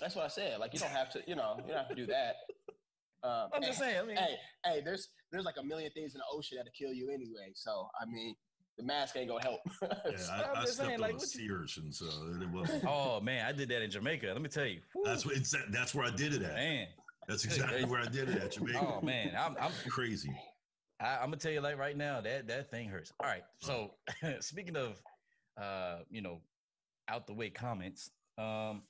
that's 0.00 0.14
what 0.16 0.24
I 0.24 0.28
said 0.28 0.58
like 0.60 0.72
you 0.72 0.78
don't 0.80 0.90
have 0.90 1.10
to 1.10 1.22
you 1.26 1.34
know 1.36 1.56
you 1.58 1.68
don't 1.68 1.76
have 1.78 1.88
to 1.88 1.94
do 1.94 2.06
that 2.06 2.36
um, 3.22 3.48
I'm 3.52 3.62
just 3.62 3.78
saying. 3.78 3.98
I 3.98 4.02
mean, 4.02 4.16
hey, 4.16 4.36
hey, 4.64 4.80
there's 4.82 5.08
there's 5.30 5.44
like 5.44 5.56
a 5.58 5.62
million 5.62 5.90
things 5.92 6.14
in 6.14 6.20
the 6.20 6.24
ocean 6.34 6.56
that'll 6.56 6.72
kill 6.72 6.90
you 6.94 7.10
anyway. 7.10 7.52
So 7.54 7.86
I 8.00 8.06
mean, 8.06 8.34
the 8.78 8.84
mask 8.84 9.14
ain't 9.18 9.28
gonna 9.28 9.42
help. 9.42 9.60
yeah, 9.82 9.88
I'm 10.32 10.56
I, 10.56 10.60
I 10.60 10.64
stepped 10.64 10.68
saying, 10.88 10.94
on 10.94 11.00
like, 11.00 11.12
a 11.12 11.16
what 11.16 11.34
you- 11.34 11.54
urchin, 11.54 11.92
so 11.92 12.06
it 12.40 12.48
wasn't. 12.50 12.82
oh 12.88 13.20
man, 13.20 13.44
I 13.44 13.52
did 13.52 13.68
that 13.68 13.82
in 13.82 13.90
Jamaica. 13.90 14.28
Let 14.28 14.40
me 14.40 14.48
tell 14.48 14.64
you, 14.64 14.80
Whew, 14.94 15.02
That's 15.04 15.26
what 15.26 15.36
it's. 15.36 15.54
That's 15.70 15.94
where 15.94 16.06
I 16.06 16.10
did 16.10 16.32
it 16.32 16.40
at. 16.42 16.54
man. 16.54 16.86
That's 17.30 17.44
exactly 17.44 17.84
where 17.84 18.00
I 18.00 18.06
did 18.06 18.28
it 18.28 18.42
at. 18.42 18.50
Jamaica. 18.50 18.80
Oh 18.80 19.00
man, 19.04 19.36
I'm, 19.38 19.56
I'm 19.60 19.70
crazy. 19.88 20.34
I, 21.00 21.14
I'm 21.14 21.26
gonna 21.26 21.36
tell 21.36 21.52
you 21.52 21.60
like 21.60 21.78
right 21.78 21.96
now 21.96 22.20
that 22.20 22.48
that 22.48 22.72
thing 22.72 22.88
hurts. 22.88 23.12
All 23.20 23.28
right, 23.28 23.44
so 23.60 23.92
speaking 24.40 24.76
of, 24.76 25.00
uh, 25.60 25.98
you 26.10 26.22
know, 26.22 26.40
out 27.08 27.28
the 27.28 27.32
way 27.32 27.48
comments. 27.48 28.10
Um, 28.36 28.82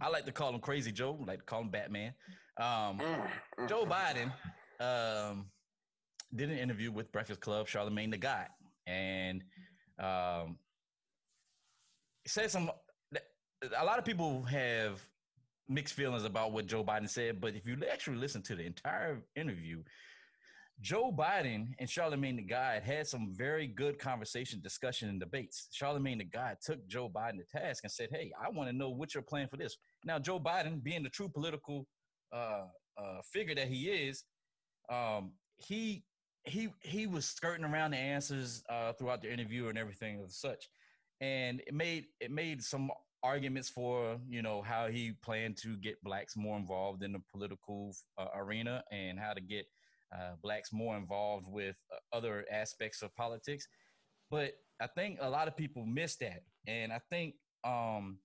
I 0.00 0.08
like 0.08 0.24
to 0.26 0.32
call 0.32 0.54
him 0.54 0.60
Crazy 0.60 0.92
Joe. 0.92 1.18
I 1.20 1.24
like 1.24 1.40
to 1.40 1.44
call 1.44 1.62
him 1.62 1.70
Batman. 1.70 2.14
Um, 2.58 3.00
Joe 3.66 3.84
Biden 3.84 4.32
um, 4.80 5.46
did 6.34 6.48
an 6.48 6.58
interview 6.58 6.92
with 6.92 7.10
Breakfast 7.10 7.40
Club, 7.40 7.66
Charlemagne 7.66 8.10
the 8.10 8.18
God, 8.18 8.46
and 8.86 9.42
um, 9.98 10.58
said 12.24 12.52
some. 12.52 12.70
A 13.76 13.84
lot 13.84 13.98
of 13.98 14.04
people 14.04 14.42
have 14.44 15.00
mixed 15.70 15.94
feelings 15.94 16.24
about 16.24 16.52
what 16.52 16.66
Joe 16.66 16.84
Biden 16.84 17.08
said, 17.08 17.40
but 17.40 17.54
if 17.54 17.66
you 17.66 17.76
actually 17.90 18.16
listen 18.18 18.42
to 18.42 18.56
the 18.56 18.66
entire 18.66 19.22
interview, 19.36 19.82
Joe 20.80 21.12
Biden 21.12 21.68
and 21.78 21.88
Charlemagne 21.88 22.36
the 22.36 22.42
God 22.42 22.82
had 22.82 23.06
some 23.06 23.32
very 23.32 23.66
good 23.66 23.98
conversation, 23.98 24.60
discussion, 24.62 25.10
and 25.10 25.20
debates. 25.20 25.68
Charlemagne 25.72 26.18
the 26.18 26.24
God 26.24 26.56
took 26.64 26.86
Joe 26.88 27.08
Biden 27.08 27.38
to 27.38 27.44
task 27.44 27.84
and 27.84 27.92
said, 27.92 28.08
"Hey, 28.10 28.32
I 28.42 28.48
want 28.48 28.68
to 28.70 28.76
know 28.76 28.90
what 28.90 29.14
you're 29.14 29.22
planning 29.22 29.48
for 29.48 29.58
this." 29.58 29.76
Now, 30.04 30.18
Joe 30.18 30.40
Biden, 30.40 30.82
being 30.82 31.02
the 31.02 31.10
true 31.10 31.28
political 31.28 31.86
uh, 32.32 32.64
uh, 32.96 33.20
figure 33.30 33.54
that 33.54 33.68
he 33.68 33.90
is, 33.90 34.24
um, 34.90 35.32
he 35.58 36.02
he 36.44 36.70
he 36.80 37.06
was 37.06 37.26
skirting 37.26 37.66
around 37.66 37.90
the 37.90 37.98
answers 37.98 38.62
uh, 38.70 38.94
throughout 38.94 39.20
the 39.20 39.30
interview 39.30 39.68
and 39.68 39.76
everything 39.76 40.22
of 40.22 40.32
such, 40.32 40.66
and 41.20 41.60
it 41.66 41.74
made 41.74 42.06
it 42.20 42.30
made 42.30 42.62
some 42.62 42.90
arguments 43.22 43.68
for 43.68 44.18
you 44.28 44.42
know 44.42 44.62
how 44.62 44.88
he 44.88 45.12
planned 45.22 45.56
to 45.58 45.76
get 45.76 46.02
blacks 46.02 46.36
more 46.36 46.56
involved 46.58 47.02
in 47.02 47.12
the 47.12 47.22
political 47.30 47.94
uh, 48.18 48.26
arena 48.34 48.82
and 48.90 49.18
how 49.18 49.32
to 49.32 49.40
get 49.40 49.66
uh, 50.14 50.32
blacks 50.42 50.72
more 50.72 50.96
involved 50.96 51.46
with 51.48 51.76
uh, 51.92 52.16
other 52.16 52.44
aspects 52.50 53.02
of 53.02 53.14
politics. 53.16 53.66
But 54.30 54.54
I 54.80 54.86
think 54.86 55.18
a 55.20 55.28
lot 55.28 55.48
of 55.48 55.56
people 55.56 55.84
miss 55.84 56.16
that, 56.16 56.42
and 56.66 56.92
I 56.92 57.00
think 57.10 57.34
um, 57.64 58.18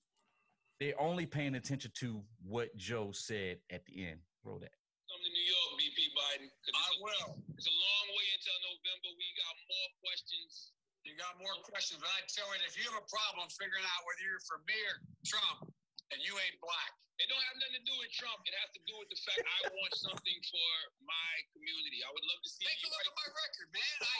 they're 0.79 0.99
only 0.99 1.25
paying 1.25 1.55
attention 1.55 1.91
to 1.99 2.21
what 2.43 2.75
Joe 2.77 3.11
said 3.11 3.57
at 3.71 3.85
the 3.85 4.07
end. 4.07 4.19
Roll 4.43 4.59
that. 4.59 4.71
Come 5.09 5.21
to 5.21 5.31
New 5.31 5.45
York, 5.45 5.69
VP 5.79 5.99
Biden. 6.13 6.47
'cause 6.63 6.75
I 6.75 6.89
will. 7.01 7.29
It's 7.57 7.67
a 7.67 7.77
long 7.77 8.05
way 8.15 8.25
until 8.37 8.57
November. 8.69 9.09
We 9.17 9.27
got 9.37 9.55
more 9.69 9.89
questions. 10.01 10.71
You 11.05 11.13
got 11.13 11.37
more 11.37 11.53
questions, 11.61 12.01
but 12.01 12.09
I 12.09 12.25
tell 12.25 12.49
you, 12.49 12.65
if 12.65 12.73
you 12.73 12.83
have 12.89 12.97
a 12.97 13.05
problem 13.05 13.45
figuring 13.53 13.85
out 13.85 14.01
whether 14.09 14.25
you're 14.25 14.41
for 14.49 14.57
me 14.65 14.73
or 14.89 14.97
Trump 15.21 15.69
and 16.09 16.17
you 16.17 16.33
ain't 16.33 16.57
black, 16.57 16.91
It 17.21 17.29
don't 17.29 17.45
have 17.45 17.57
nothing 17.61 17.77
to 17.79 17.85
do 17.85 17.95
with 18.01 18.11
Trump. 18.11 18.41
It 18.49 18.57
has 18.57 18.73
to 18.73 18.81
do 18.89 18.97
with 18.97 19.07
the 19.13 19.19
fact 19.21 19.39
I 19.39 19.69
want 19.69 19.93
something 19.95 20.39
for 20.49 20.71
my 21.05 21.31
community. 21.53 22.01
I 22.01 22.09
would 22.09 22.25
love 22.25 22.41
to 22.41 22.49
see 22.49 22.65
take 22.65 22.81
you 22.81 22.89
a 22.89 22.91
look 22.91 23.05
right 23.05 23.07
at 23.07 23.15
my 23.21 23.29
record, 23.37 23.67
man. 23.71 23.97
I, 24.01 24.17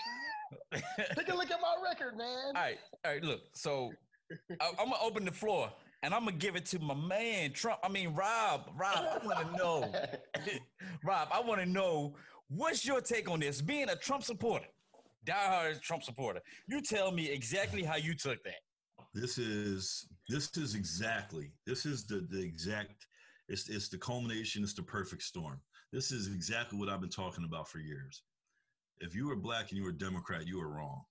Take 1.17 1.29
a 1.33 1.35
look 1.35 1.51
at 1.51 1.59
my 1.59 1.75
record, 1.81 2.13
man. 2.15 2.53
All 2.53 2.63
right, 2.63 2.79
all 3.03 3.11
right. 3.11 3.23
Look, 3.25 3.41
so 3.57 3.91
I, 4.61 4.69
I'm 4.79 4.93
gonna 4.93 5.01
open 5.01 5.25
the 5.25 5.33
floor 5.33 5.73
and 6.03 6.13
I'm 6.13 6.25
gonna 6.25 6.37
give 6.37 6.55
it 6.55 6.65
to 6.67 6.79
my 6.79 6.93
man 6.93 7.51
Trump. 7.51 7.79
I 7.83 7.89
mean 7.89 8.13
Rob. 8.13 8.69
Rob, 8.77 8.95
I 8.95 9.25
want 9.25 9.39
to 9.41 9.57
know. 9.57 9.91
Rob, 11.03 11.27
I 11.33 11.41
want 11.41 11.61
to 11.61 11.65
know 11.65 12.15
what's 12.47 12.85
your 12.85 13.01
take 13.01 13.29
on 13.29 13.39
this? 13.39 13.61
Being 13.61 13.89
a 13.89 13.95
Trump 13.95 14.23
supporter, 14.23 14.67
diehard 15.25 15.81
Trump 15.81 16.03
supporter. 16.03 16.41
You 16.67 16.81
tell 16.81 17.11
me 17.11 17.29
exactly 17.29 17.83
how 17.83 17.95
you 17.95 18.13
took 18.15 18.43
that. 18.43 18.61
This 19.13 19.37
is 19.37 20.07
this 20.29 20.49
is 20.57 20.75
exactly 20.75 21.51
this 21.65 21.85
is 21.85 22.05
the 22.05 22.27
the 22.29 22.41
exact 22.41 23.07
it's 23.47 23.69
it's 23.69 23.89
the 23.89 23.97
culmination. 23.97 24.63
It's 24.63 24.73
the 24.73 24.83
perfect 24.83 25.23
storm. 25.23 25.59
This 25.91 26.11
is 26.11 26.27
exactly 26.27 26.79
what 26.79 26.89
I've 26.89 27.01
been 27.01 27.09
talking 27.09 27.45
about 27.45 27.67
for 27.67 27.79
years. 27.79 28.23
If 28.99 29.15
you 29.15 29.27
were 29.27 29.35
black 29.35 29.69
and 29.69 29.77
you 29.77 29.83
were 29.83 29.91
a 29.91 29.97
Democrat, 29.97 30.47
you 30.47 30.57
were 30.57 30.69
wrong. 30.69 31.03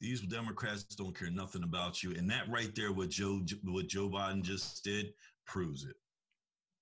These 0.00 0.20
Democrats 0.22 0.84
don't 0.84 1.18
care 1.18 1.30
nothing 1.30 1.64
about 1.64 2.02
you, 2.02 2.12
and 2.14 2.30
that 2.30 2.48
right 2.48 2.72
there, 2.74 2.92
what 2.92 3.08
Joe 3.08 3.40
what 3.64 3.88
Joe 3.88 4.08
Biden 4.08 4.42
just 4.42 4.84
did, 4.84 5.12
proves 5.46 5.84
it. 5.84 5.96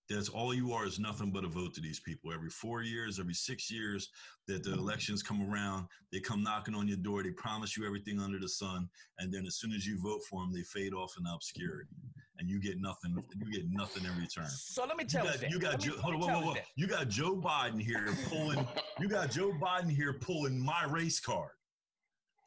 That's 0.09 0.29
all 0.29 0.55
you 0.55 0.73
are 0.73 0.87
is 0.87 1.01
nothing 1.01 1.31
but 1.33 1.45
a 1.45 1.49
vote 1.49 1.75
to 1.75 1.81
these 1.81 1.99
people. 1.99 2.33
Every 2.33 2.49
four 2.51 2.83
years, 2.83 3.19
every 3.19 3.35
six 3.35 3.71
years 3.71 4.09
that 4.47 4.63
the 4.63 4.71
mm-hmm. 4.71 4.79
elections 4.79 5.23
come 5.23 5.51
around, 5.53 5.87
they 6.13 6.21
come 6.21 6.43
knocking 6.45 6.75
on 6.77 6.87
your 6.87 6.99
door. 6.99 7.25
They 7.25 7.31
promise 7.31 7.77
you 7.77 7.85
everything 7.85 8.21
under 8.21 8.39
the 8.39 8.49
sun, 8.49 8.89
and 9.19 9.33
then 9.35 9.47
as 9.47 9.57
soon 9.57 9.73
as 9.73 9.85
you 9.87 10.01
vote 10.01 10.21
for 10.31 10.43
them, 10.43 10.53
they 10.53 10.63
fade 10.63 10.95
off 10.95 11.15
in 11.19 11.25
obscurity, 11.27 11.91
and 12.39 12.49
you 12.49 12.61
get 12.61 12.81
nothing. 12.81 13.17
You 13.37 13.53
get 13.53 13.65
nothing 13.69 14.05
in 14.05 14.17
return. 14.17 14.47
So 14.49 14.85
let 14.87 14.97
me 14.97 15.05
tell 15.05 15.25
You 15.25 15.33
challenge 15.33 15.41
got, 15.41 15.41
that. 15.41 15.51
you 15.51 15.59
got 15.59 15.71
Let 15.73 15.81
me- 15.81 15.87
Joe, 15.87 15.93
let 15.97 16.03
hold 16.03 16.15
on, 16.15 16.21
whoa, 16.21 16.27
whoa, 16.41 16.47
whoa. 16.49 16.55
that. 16.55 16.67
You 16.77 16.87
got 16.87 17.09
Joe 17.09 17.35
Biden 17.37 17.83
here 17.83 18.07
pulling. 18.29 18.67
you 19.01 19.09
got 19.09 19.31
Joe 19.33 19.53
Biden 19.61 19.91
here 19.91 20.13
pulling 20.13 20.59
my 20.65 20.85
race 20.89 21.19
card. 21.19 21.51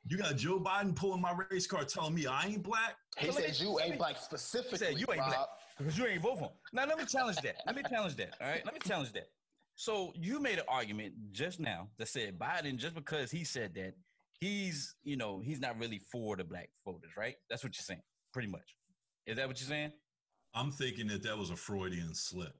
You 0.07 0.17
got 0.17 0.37
Joe 0.37 0.59
Biden 0.59 0.95
pulling 0.95 1.21
my 1.21 1.35
race 1.51 1.67
card, 1.67 1.89
telling 1.89 2.15
me 2.15 2.25
I 2.25 2.45
ain't 2.45 2.63
black. 2.63 2.95
He 3.17 3.27
So 3.27 3.33
said 3.33 3.49
me- 3.51 3.57
you 3.67 3.79
ain't 3.81 3.91
me- 3.91 3.97
black 3.97 4.15
He 4.15 4.23
specifically. 4.23 4.77
said 4.77 4.93
you 4.97 5.05
ain't 5.11 5.19
Rob. 5.19 5.29
black 5.29 5.47
because 5.79 5.97
you 5.97 6.05
ain't 6.05 6.21
vote 6.21 6.37
for 6.37 6.45
him. 6.45 6.51
Now 6.73 6.85
let 6.85 6.97
me 6.97 7.05
challenge 7.05 7.37
that. 7.37 7.55
Let 7.65 7.75
me 7.75 7.81
challenge 7.89 8.15
that. 8.17 8.35
All 8.41 8.47
right, 8.47 8.61
let 8.65 8.73
me 8.73 8.79
challenge 8.85 9.13
that. 9.13 9.27
So 9.75 10.11
you 10.15 10.39
made 10.39 10.59
an 10.59 10.65
argument 10.67 11.13
just 11.31 11.59
now 11.59 11.87
that 11.97 12.09
said 12.09 12.37
Biden, 12.37 12.75
just 12.77 12.93
because 12.93 13.31
he 13.31 13.43
said 13.45 13.73
that, 13.75 13.93
he's 14.39 14.95
you 15.03 15.15
know 15.17 15.39
he's 15.39 15.59
not 15.59 15.79
really 15.79 15.99
for 16.11 16.35
the 16.35 16.43
black 16.43 16.69
voters, 16.85 17.11
right? 17.17 17.35
That's 17.49 17.63
what 17.63 17.75
you're 17.75 17.83
saying, 17.83 18.01
pretty 18.33 18.49
much. 18.49 18.75
Is 19.25 19.37
that 19.37 19.47
what 19.47 19.59
you're 19.59 19.69
saying? 19.69 19.93
I'm 20.53 20.71
thinking 20.71 21.07
that 21.07 21.23
that 21.23 21.37
was 21.37 21.49
a 21.51 21.55
Freudian 21.55 22.13
slip. 22.13 22.53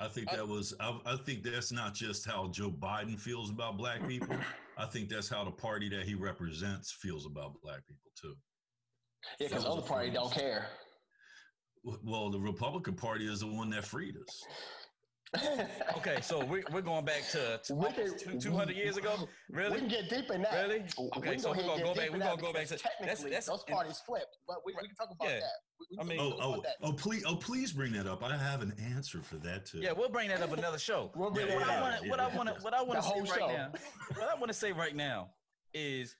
I 0.00 0.08
think 0.08 0.32
Uh, 0.32 0.36
that 0.36 0.48
was. 0.48 0.74
I, 0.80 0.98
I 1.06 1.16
think 1.16 1.42
that's 1.44 1.70
not 1.70 1.94
just 1.94 2.26
how 2.26 2.48
Joe 2.48 2.70
Biden 2.70 3.18
feels 3.18 3.50
about 3.50 3.76
black 3.76 4.06
people. 4.08 4.36
I 4.78 4.86
think 4.86 5.08
that's 5.08 5.28
how 5.28 5.44
the 5.44 5.50
party 5.50 5.88
that 5.90 6.04
he 6.04 6.14
represents 6.14 6.92
feels 6.92 7.26
about 7.26 7.60
black 7.62 7.86
people 7.86 8.10
too. 8.20 8.34
Yeah, 9.38 9.48
because 9.48 9.62
That 9.64 9.68
the 9.68 9.74
other 9.74 9.86
party 9.86 10.10
don't 10.10 10.32
care. 10.32 10.66
Well, 11.84 12.30
the 12.30 12.40
Republican 12.40 12.94
Party 12.94 13.26
is 13.30 13.40
the 13.40 13.46
one 13.46 13.70
that 13.70 13.84
freed 13.84 14.16
us. 14.16 14.44
Okay, 15.96 16.20
so 16.22 16.44
we're, 16.44 16.62
we're 16.72 16.80
going 16.80 17.04
back 17.04 17.22
to, 17.32 17.60
to 17.64 17.74
We 17.74 17.90
can- 17.92 18.38
two 18.38 18.52
hundred 18.52 18.76
years 18.76 18.96
ago. 18.96 19.28
Really? 19.50 19.72
We 19.72 19.78
can 19.80 19.88
get 19.88 20.08
deep 20.08 20.30
in 20.30 20.42
that. 20.42 20.52
Really? 20.68 20.84
Okay, 21.16 21.30
we 21.30 21.38
so 21.38 21.50
we're 21.50 21.56
gonna 21.56 21.82
go 21.82 21.92
back- 21.94 22.10
we're 22.12 22.18
gonna 22.20 22.36
go 22.40 22.52
back 22.52 22.68
because 22.68 22.68
to- 22.68 22.84
that's- 22.84 22.98
technically 23.00 23.30
that's- 23.30 23.46
those 23.46 23.64
parties 23.64 24.00
flipped, 24.06 24.38
but 24.46 24.58
we, 24.64 24.74
we 24.80 24.86
can 24.86 24.94
talk 24.94 25.08
about 25.10 25.28
Yeah. 25.28 25.40
that. 25.40 25.50
We, 25.80 25.86
we 25.90 25.98
I 26.00 26.04
mean- 26.04 26.20
Oh, 26.20 26.38
oh, 26.40 26.62
that. 26.62 26.76
oh, 26.82 26.92
please, 26.92 27.24
oh, 27.26 27.34
please 27.34 27.72
bring 27.72 27.92
that 27.94 28.06
up. 28.06 28.22
I 28.22 28.36
have 28.36 28.62
an 28.62 28.74
answer 28.94 29.22
for 29.22 29.36
that 29.38 29.66
too. 29.66 29.78
Yeah, 29.80 29.90
we'll 29.92 30.08
bring 30.08 30.28
that 30.28 30.40
up 30.40 30.52
another 30.52 30.78
show. 30.78 31.10
We'll 31.16 31.30
bring 31.32 31.48
Yeah, 31.48 31.56
what 31.56 31.66
that 31.66 31.78
I 31.78 31.82
want 31.82 31.98
to, 31.98 32.04
yeah, 32.04 32.10
what 32.10 32.20
I 32.20 32.36
want 32.36 32.48
to, 32.56 32.62
what 32.62 32.74
I 32.74 32.82
want 32.82 33.02
The 33.02 33.10
to 33.10 33.26
say 33.26 33.40
right 33.40 33.56
now, 33.56 33.72
what 34.14 34.28
I 34.30 34.34
want 34.36 34.46
to 34.48 34.54
say 34.54 34.72
right 34.72 34.94
now 34.94 35.30
is, 35.72 36.14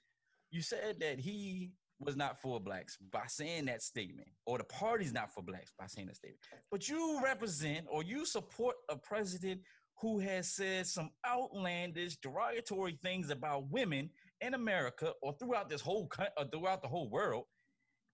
you 0.51 0.61
said 0.61 0.99
that 1.01 1.21
he 1.21 1.71
was 2.01 2.17
not 2.17 2.41
for 2.41 2.61
blacks 2.61 2.99
by 3.13 3.25
saying 3.27 3.67
that 3.67 3.83
statement, 3.83 4.29
or 4.47 4.59
the 4.59 4.65
party's 4.65 5.13
not 5.13 5.33
for 5.33 5.43
blacks 5.43 5.73
by 5.79 5.87
saying 5.87 6.09
that 6.09 6.17
statement. 6.17 6.41
But 6.71 6.89
you 6.89 7.21
represent 7.23 7.87
or 7.89 8.03
you 8.03 8.27
support 8.27 8.77
a 8.89 8.97
president 8.97 9.61
who 10.01 10.19
has 10.19 10.49
said 10.49 10.87
some 10.87 11.11
outlandish, 11.27 12.17
derogatory 12.17 12.99
things 13.03 13.31
about 13.31 13.71
women 13.71 14.11
in 14.41 14.55
America 14.55 15.13
or 15.23 15.35
throughout 15.39 15.69
this 15.69 15.81
whole 15.81 16.09
coun- 16.09 16.27
or 16.37 16.45
throughout 16.47 16.83
the 16.83 16.89
whole 16.89 17.09
world, 17.09 17.45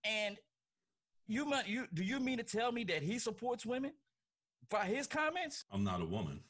and 0.03 0.37
you 1.27 1.45
might 1.45 1.67
you 1.67 1.87
do 1.93 2.03
you 2.03 2.19
mean 2.19 2.37
to 2.37 2.43
tell 2.43 2.71
me 2.71 2.83
that 2.85 3.01
he 3.01 3.17
supports 3.17 3.65
women 3.65 3.93
by 4.69 4.85
his 4.85 5.07
comments? 5.07 5.65
I'm 5.71 5.83
not 5.83 6.01
a 6.01 6.05
woman. 6.05 6.41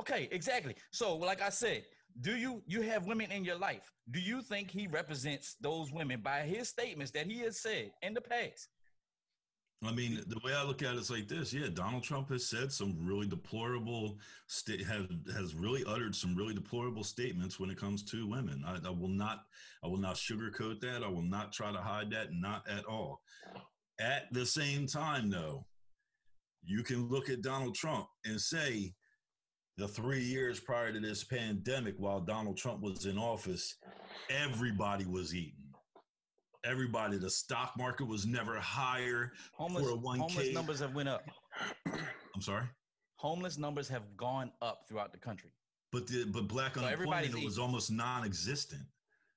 Okay, 0.00 0.28
exactly. 0.30 0.74
So, 0.90 1.16
like 1.16 1.40
I 1.40 1.48
said, 1.48 1.84
do 2.20 2.36
you 2.36 2.62
you 2.66 2.82
have 2.82 3.06
women 3.06 3.30
in 3.30 3.44
your 3.44 3.58
life? 3.58 3.92
Do 4.10 4.20
you 4.20 4.40
think 4.40 4.70
he 4.70 4.86
represents 4.86 5.56
those 5.60 5.92
women 5.92 6.20
by 6.22 6.40
his 6.40 6.68
statements 6.68 7.12
that 7.12 7.26
he 7.26 7.38
has 7.40 7.60
said 7.60 7.92
in 8.02 8.14
the 8.14 8.20
past? 8.20 8.68
I 9.84 9.92
mean, 9.92 10.22
the 10.26 10.40
way 10.42 10.54
I 10.54 10.64
look 10.64 10.82
at 10.82 10.94
it 10.94 10.98
is 10.98 11.10
like 11.10 11.28
this. 11.28 11.52
Yeah, 11.52 11.68
Donald 11.72 12.02
Trump 12.02 12.30
has 12.30 12.48
said 12.48 12.72
some 12.72 12.96
really 12.98 13.26
deplorable, 13.26 14.18
sta- 14.46 14.82
has 14.84 15.04
has 15.34 15.54
really 15.54 15.84
uttered 15.86 16.14
some 16.14 16.34
really 16.34 16.54
deplorable 16.54 17.04
statements 17.04 17.60
when 17.60 17.68
it 17.68 17.78
comes 17.78 18.02
to 18.04 18.26
women. 18.26 18.64
I, 18.66 18.78
I 18.86 18.90
will 18.90 19.08
not, 19.08 19.44
I 19.84 19.88
will 19.88 19.98
not 19.98 20.14
sugarcoat 20.14 20.80
that. 20.80 21.02
I 21.04 21.08
will 21.08 21.22
not 21.22 21.52
try 21.52 21.72
to 21.72 21.78
hide 21.78 22.10
that. 22.12 22.32
Not 22.32 22.66
at 22.68 22.86
all. 22.86 23.20
At 24.00 24.32
the 24.32 24.46
same 24.46 24.86
time, 24.86 25.28
though, 25.28 25.66
you 26.64 26.82
can 26.82 27.08
look 27.08 27.28
at 27.28 27.42
Donald 27.42 27.74
Trump 27.74 28.06
and 28.24 28.40
say, 28.40 28.94
the 29.76 29.86
three 29.88 30.22
years 30.22 30.58
prior 30.58 30.92
to 30.92 31.00
this 31.00 31.22
pandemic, 31.24 31.94
while 31.98 32.20
Donald 32.20 32.56
Trump 32.56 32.80
was 32.80 33.04
in 33.06 33.18
office, 33.18 33.74
everybody 34.30 35.04
was 35.04 35.34
eating. 35.34 35.52
Everybody, 36.64 37.18
the 37.18 37.30
stock 37.30 37.74
market 37.78 38.06
was 38.08 38.26
never 38.26 38.56
higher. 38.58 39.32
Homeless, 39.52 39.84
For 39.86 39.92
a 39.92 39.96
1K. 39.96 40.18
homeless 40.18 40.54
numbers 40.54 40.80
have 40.80 40.94
went 40.94 41.08
up. 41.08 41.22
I'm 42.34 42.40
sorry, 42.42 42.64
Homeless 43.18 43.56
numbers 43.56 43.88
have 43.88 44.02
gone 44.16 44.50
up 44.62 44.80
throughout 44.88 45.12
the 45.12 45.18
country. 45.18 45.50
but 45.92 46.06
the 46.06 46.24
but 46.24 46.48
black 46.48 46.74
So 46.74 46.82
unemployment 46.82 47.34
was 47.34 47.54
eating. 47.54 47.62
almost 47.62 47.90
non-existent. 47.90 48.82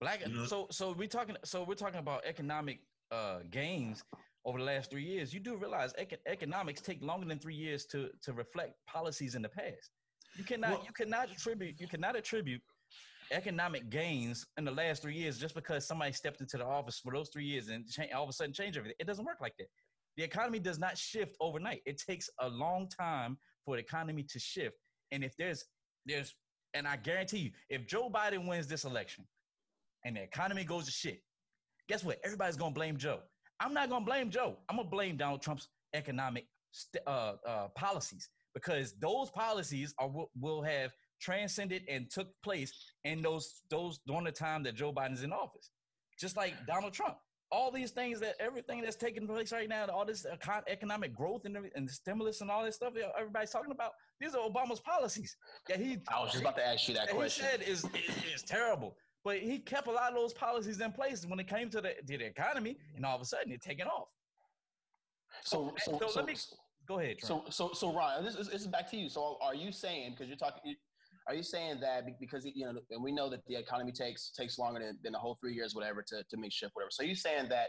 Black. 0.01 0.25
You 0.25 0.33
know- 0.33 0.45
so 0.45 0.67
so 0.71 0.93
we're 0.93 1.07
talking. 1.07 1.35
So 1.45 1.63
we're 1.63 1.75
talking 1.75 1.99
about 1.99 2.25
economic 2.25 2.79
uh, 3.11 3.39
gains 3.51 4.03
over 4.45 4.57
the 4.57 4.65
last 4.65 4.89
three 4.89 5.03
years. 5.03 5.33
You 5.33 5.39
do 5.39 5.55
realize 5.57 5.93
econ- 5.99 6.17
economics 6.25 6.81
take 6.81 7.01
longer 7.03 7.25
than 7.27 7.39
three 7.39 7.55
years 7.55 7.85
to 7.87 8.09
to 8.23 8.33
reflect 8.33 8.73
policies 8.87 9.35
in 9.35 9.41
the 9.41 9.49
past. 9.49 9.91
You 10.37 10.43
cannot 10.43 10.71
Well- 10.71 10.85
you 10.85 10.93
cannot 10.93 11.31
attribute 11.31 11.79
you 11.79 11.87
cannot 11.87 12.15
attribute 12.15 12.61
economic 13.31 13.89
gains 13.89 14.45
in 14.57 14.65
the 14.65 14.71
last 14.71 15.01
three 15.03 15.13
years 15.15 15.37
just 15.37 15.53
because 15.53 15.85
somebody 15.85 16.11
stepped 16.13 16.41
into 16.41 16.57
the 16.57 16.65
office 16.65 16.99
for 16.99 17.13
those 17.13 17.29
three 17.29 17.45
years 17.45 17.67
and 17.67 17.87
cha- 17.89 18.07
all 18.15 18.23
of 18.23 18.29
a 18.29 18.33
sudden 18.33 18.53
change 18.53 18.75
everything. 18.75 18.95
It 18.99 19.05
doesn't 19.05 19.23
work 19.25 19.37
like 19.39 19.53
that. 19.59 19.67
The 20.17 20.23
economy 20.23 20.59
does 20.59 20.79
not 20.79 20.97
shift 20.97 21.35
overnight. 21.39 21.81
It 21.85 21.99
takes 21.99 22.27
a 22.39 22.49
long 22.49 22.89
time 22.89 23.37
for 23.65 23.75
the 23.75 23.81
economy 23.83 24.23
to 24.23 24.39
shift. 24.39 24.75
And 25.11 25.23
if 25.23 25.35
there's 25.37 25.63
there's 26.05 26.33
and 26.73 26.87
I 26.87 26.97
guarantee 26.97 27.39
you, 27.39 27.51
if 27.69 27.87
Joe 27.87 28.09
Biden 28.09 28.47
wins 28.47 28.67
this 28.67 28.83
election 28.83 29.27
and 30.05 30.15
the 30.15 30.21
economy 30.23 30.63
goes 30.63 30.85
to 30.85 30.91
shit, 30.91 31.21
guess 31.87 32.03
what? 32.03 32.19
Everybody's 32.23 32.57
gonna 32.57 32.73
blame 32.73 32.97
Joe. 32.97 33.21
I'm 33.59 33.73
not 33.73 33.89
gonna 33.89 34.05
blame 34.05 34.29
Joe. 34.31 34.57
I'm 34.69 34.77
gonna 34.77 34.89
blame 34.89 35.17
Donald 35.17 35.41
Trump's 35.41 35.67
economic 35.93 36.47
st- 36.71 37.03
uh, 37.07 37.35
uh, 37.45 37.67
policies 37.69 38.29
because 38.53 38.93
those 38.99 39.29
policies 39.29 39.93
are 39.99 40.07
will- 40.09 40.31
will 40.39 40.61
have 40.61 40.91
transcended 41.21 41.83
and 41.89 42.09
took 42.09 42.29
place 42.43 42.71
in 43.03 43.21
those 43.21 43.63
those 43.69 43.99
during 44.07 44.23
the 44.25 44.31
time 44.31 44.63
that 44.63 44.75
Joe 44.75 44.93
Biden's 44.93 45.23
in 45.23 45.33
office. 45.33 45.69
Just 46.19 46.35
like 46.37 46.53
Donald 46.65 46.93
Trump, 46.93 47.17
all 47.51 47.71
these 47.71 47.91
things 47.91 48.19
that 48.19 48.35
everything 48.39 48.81
that's 48.81 48.95
taking 48.95 49.25
place 49.27 49.51
right 49.51 49.69
now, 49.69 49.85
all 49.87 50.05
this 50.05 50.25
economic 50.67 51.15
growth 51.15 51.45
and, 51.45 51.57
and 51.75 51.87
the 51.87 51.93
stimulus 51.93 52.41
and 52.41 52.51
all 52.51 52.63
this 52.63 52.75
stuff 52.75 52.93
that 52.93 53.11
everybody's 53.17 53.51
talking 53.51 53.71
about, 53.71 53.93
these 54.19 54.35
are 54.35 54.49
Obama's 54.49 54.79
policies 54.79 55.35
Yeah, 55.67 55.77
he 55.77 55.97
I 56.09 56.21
was 56.21 56.31
just 56.31 56.41
about 56.43 56.55
to 56.57 56.65
ask 56.67 56.87
you 56.87 56.93
that 56.95 57.07
that 57.07 57.11
he 57.13 57.15
question. 57.17 57.45
said 57.45 57.61
is, 57.61 57.85
is 57.85 58.33
is 58.35 58.43
terrible. 58.43 58.95
But 59.23 59.39
he 59.39 59.59
kept 59.59 59.87
a 59.87 59.91
lot 59.91 60.09
of 60.09 60.15
those 60.15 60.33
policies 60.33 60.79
in 60.79 60.91
place 60.93 61.25
when 61.25 61.39
it 61.39 61.47
came 61.47 61.69
to 61.71 61.81
the 61.81 61.89
to 62.07 62.17
the 62.17 62.25
economy, 62.25 62.77
and 62.95 63.05
all 63.05 63.15
of 63.15 63.21
a 63.21 63.25
sudden 63.25 63.51
it's 63.51 63.65
taking 63.65 63.85
off. 63.87 64.07
So, 65.43 65.73
so, 65.77 65.99
So 65.99 66.07
so, 66.07 66.19
let 66.21 66.25
me- 66.25 66.35
Go 66.89 66.97
ahead. 66.97 67.19
Trent. 67.19 67.27
so, 67.27 67.43
so, 67.49 67.73
so, 67.73 67.95
Ron, 67.95 68.25
this 68.25 68.35
is, 68.35 68.49
this 68.49 68.61
is 68.61 68.67
back 68.67 68.89
to 68.89 68.97
you. 68.97 69.09
So, 69.09 69.37
are 69.41 69.53
you 69.53 69.71
saying 69.71 70.11
because 70.11 70.27
you're 70.27 70.37
talking? 70.37 70.75
Are 71.27 71.35
you 71.35 71.43
saying 71.43 71.79
that 71.81 72.05
because 72.19 72.43
you 72.43 72.65
know, 72.65 72.73
and 72.89 73.03
we 73.03 73.11
know 73.11 73.29
that 73.29 73.45
the 73.45 73.55
economy 73.55 73.91
takes 73.91 74.31
takes 74.31 74.57
longer 74.57 74.79
than, 74.79 74.97
than 75.03 75.13
the 75.13 75.19
whole 75.19 75.37
three 75.39 75.53
years, 75.53 75.75
whatever, 75.75 76.03
to 76.07 76.23
to 76.27 76.37
make 76.37 76.51
shift, 76.51 76.71
whatever. 76.73 76.89
So, 76.91 77.03
you 77.03 77.13
saying 77.13 77.49
that 77.49 77.67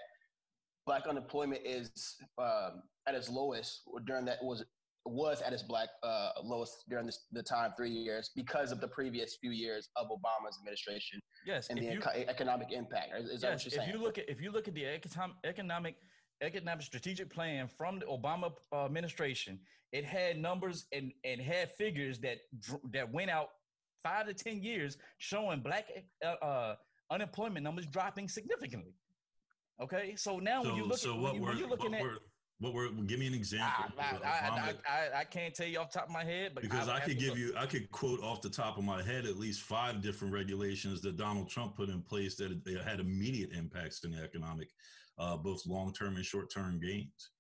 black 0.87 1.06
unemployment 1.06 1.61
is 1.66 2.16
um, 2.38 2.83
at 3.06 3.14
its 3.14 3.28
lowest 3.28 3.83
during 4.06 4.24
that 4.24 4.38
was 4.42 4.64
was 5.04 5.42
at 5.42 5.52
its 5.52 5.62
black 5.62 5.88
uh, 6.02 6.30
lowest 6.42 6.85
during 6.88 7.04
this, 7.06 7.26
the 7.33 7.42
time 7.42 7.72
three 7.76 7.90
years 7.90 8.30
because 8.35 8.72
of 8.72 8.80
the 8.80 8.88
previous 8.88 9.37
few 9.40 9.50
years 9.50 9.88
of 9.96 10.06
Obama's 10.09 10.59
administration 10.61 11.20
yes, 11.46 11.68
and 11.68 11.78
the 11.78 11.85
you, 11.85 11.98
eco- 11.98 12.24
economic 12.28 12.72
impact. 12.72 13.12
Is, 13.18 13.30
is 13.30 13.40
that 13.40 13.52
what 13.52 13.64
you're 13.64 13.70
saying? 13.70 13.88
if 13.88 13.94
you 13.94 14.00
look 14.00 14.18
at 14.18 14.28
if 14.28 14.40
you 14.40 14.50
look 14.50 14.68
at 14.68 14.74
the 14.74 14.87
economic 14.87 15.37
economic 15.44 15.96
economic 16.42 16.83
strategic 16.83 17.31
plan 17.31 17.68
from 17.68 17.98
the 17.98 18.07
Obama 18.07 18.53
uh, 18.72 18.85
administration, 18.85 19.59
it 19.92 20.05
had 20.05 20.38
numbers 20.38 20.87
and 20.92 21.12
and 21.24 21.40
had 21.40 21.70
figures 21.72 22.18
that 22.20 22.38
that 22.92 23.11
went 23.12 23.31
out 23.31 23.48
five 24.03 24.26
to 24.26 24.35
ten 24.35 24.62
years 24.62 24.98
showing 25.18 25.61
black 25.61 25.88
uh, 26.24 26.44
uh, 26.44 26.74
unemployment 27.11 27.64
numbers 27.64 27.87
dropping 27.87 28.29
significantly. 28.29 28.94
Okay, 29.83 30.14
so 30.16 30.38
now 30.38 30.62
when 30.62 30.76
you 30.76 30.85
look 30.85 30.98
so 30.98 31.14
at 31.14 31.20
what 31.20 31.33
when, 31.33 31.35
you, 31.35 31.40
were 31.40 31.48
when 31.48 31.59
you're 31.59 31.68
looking 31.68 31.92
what 31.92 32.00
at 32.00 32.07
were 32.07 32.18
what 32.61 32.74
were? 32.74 32.88
Give 33.07 33.18
me 33.18 33.26
an 33.26 33.35
example. 33.35 33.87
I, 33.98 34.18
I, 34.22 34.29
I, 34.29 34.74
I, 34.87 35.20
I, 35.20 35.24
can't 35.24 35.55
tell 35.55 35.66
you 35.66 35.79
off 35.79 35.90
the 35.90 35.98
top 35.98 36.09
of 36.09 36.12
my 36.12 36.24
head, 36.24 36.53
but 36.55 36.62
because 36.62 36.90
I 36.90 37.00
could 37.00 37.18
give 37.18 37.31
look. 37.31 37.38
you, 37.38 37.55
I 37.57 37.64
could 37.64 37.90
quote 37.90 38.22
off 38.22 38.42
the 38.42 38.50
top 38.50 38.76
of 38.76 38.85
my 38.85 39.03
head 39.03 39.24
at 39.24 39.38
least 39.38 39.62
five 39.62 40.03
different 40.03 40.35
regulations 40.35 41.00
that 41.00 41.16
Donald 41.16 41.48
Trump 41.48 41.74
put 41.74 41.88
in 41.88 42.03
place 42.03 42.37
that 42.37 42.53
had 42.85 43.00
immediate 43.00 43.53
impacts 43.53 44.05
in 44.05 44.11
the 44.11 44.22
economic, 44.22 44.68
uh, 45.20 45.37
both 45.37 45.64
long 45.66 45.92
term 45.92 46.16
and 46.16 46.24
short 46.24 46.50
term 46.52 46.80
gains. 46.80 47.30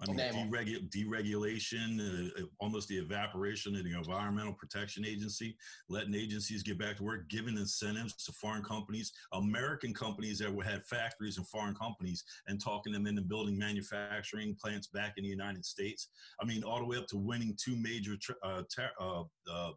I 0.00 0.06
mean, 0.06 0.16
Name 0.16 0.34
'em. 0.34 0.50
deregu- 0.50 0.90
deregulation, 0.90 2.00
uh, 2.00 2.42
uh, 2.42 2.46
almost 2.58 2.88
the 2.88 2.96
evaporation 2.98 3.76
of 3.76 3.84
the 3.84 3.92
Environmental 3.96 4.52
Protection 4.52 5.04
Agency, 5.04 5.56
letting 5.88 6.14
agencies 6.14 6.64
get 6.64 6.78
back 6.78 6.96
to 6.96 7.04
work, 7.04 7.28
giving 7.28 7.56
incentives 7.56 8.12
to 8.24 8.32
foreign 8.32 8.64
companies, 8.64 9.12
American 9.32 9.94
companies 9.94 10.38
that 10.40 10.52
had 10.64 10.84
factories 10.84 11.38
and 11.38 11.48
foreign 11.48 11.76
companies, 11.76 12.24
and 12.48 12.60
talking 12.60 12.92
them 12.92 13.06
into 13.06 13.22
building 13.22 13.56
manufacturing 13.56 14.56
plants 14.56 14.88
back 14.88 15.14
in 15.16 15.22
the 15.22 15.30
United 15.30 15.64
States. 15.64 16.08
I 16.40 16.44
mean, 16.44 16.64
all 16.64 16.80
the 16.80 16.86
way 16.86 16.96
up 16.98 17.06
to 17.08 17.16
winning 17.16 17.56
two 17.56 17.76
major 17.76 18.16
uh, 18.42 18.64
tar- 18.74 18.92
uh, 19.00 19.24
uh, 19.48 19.72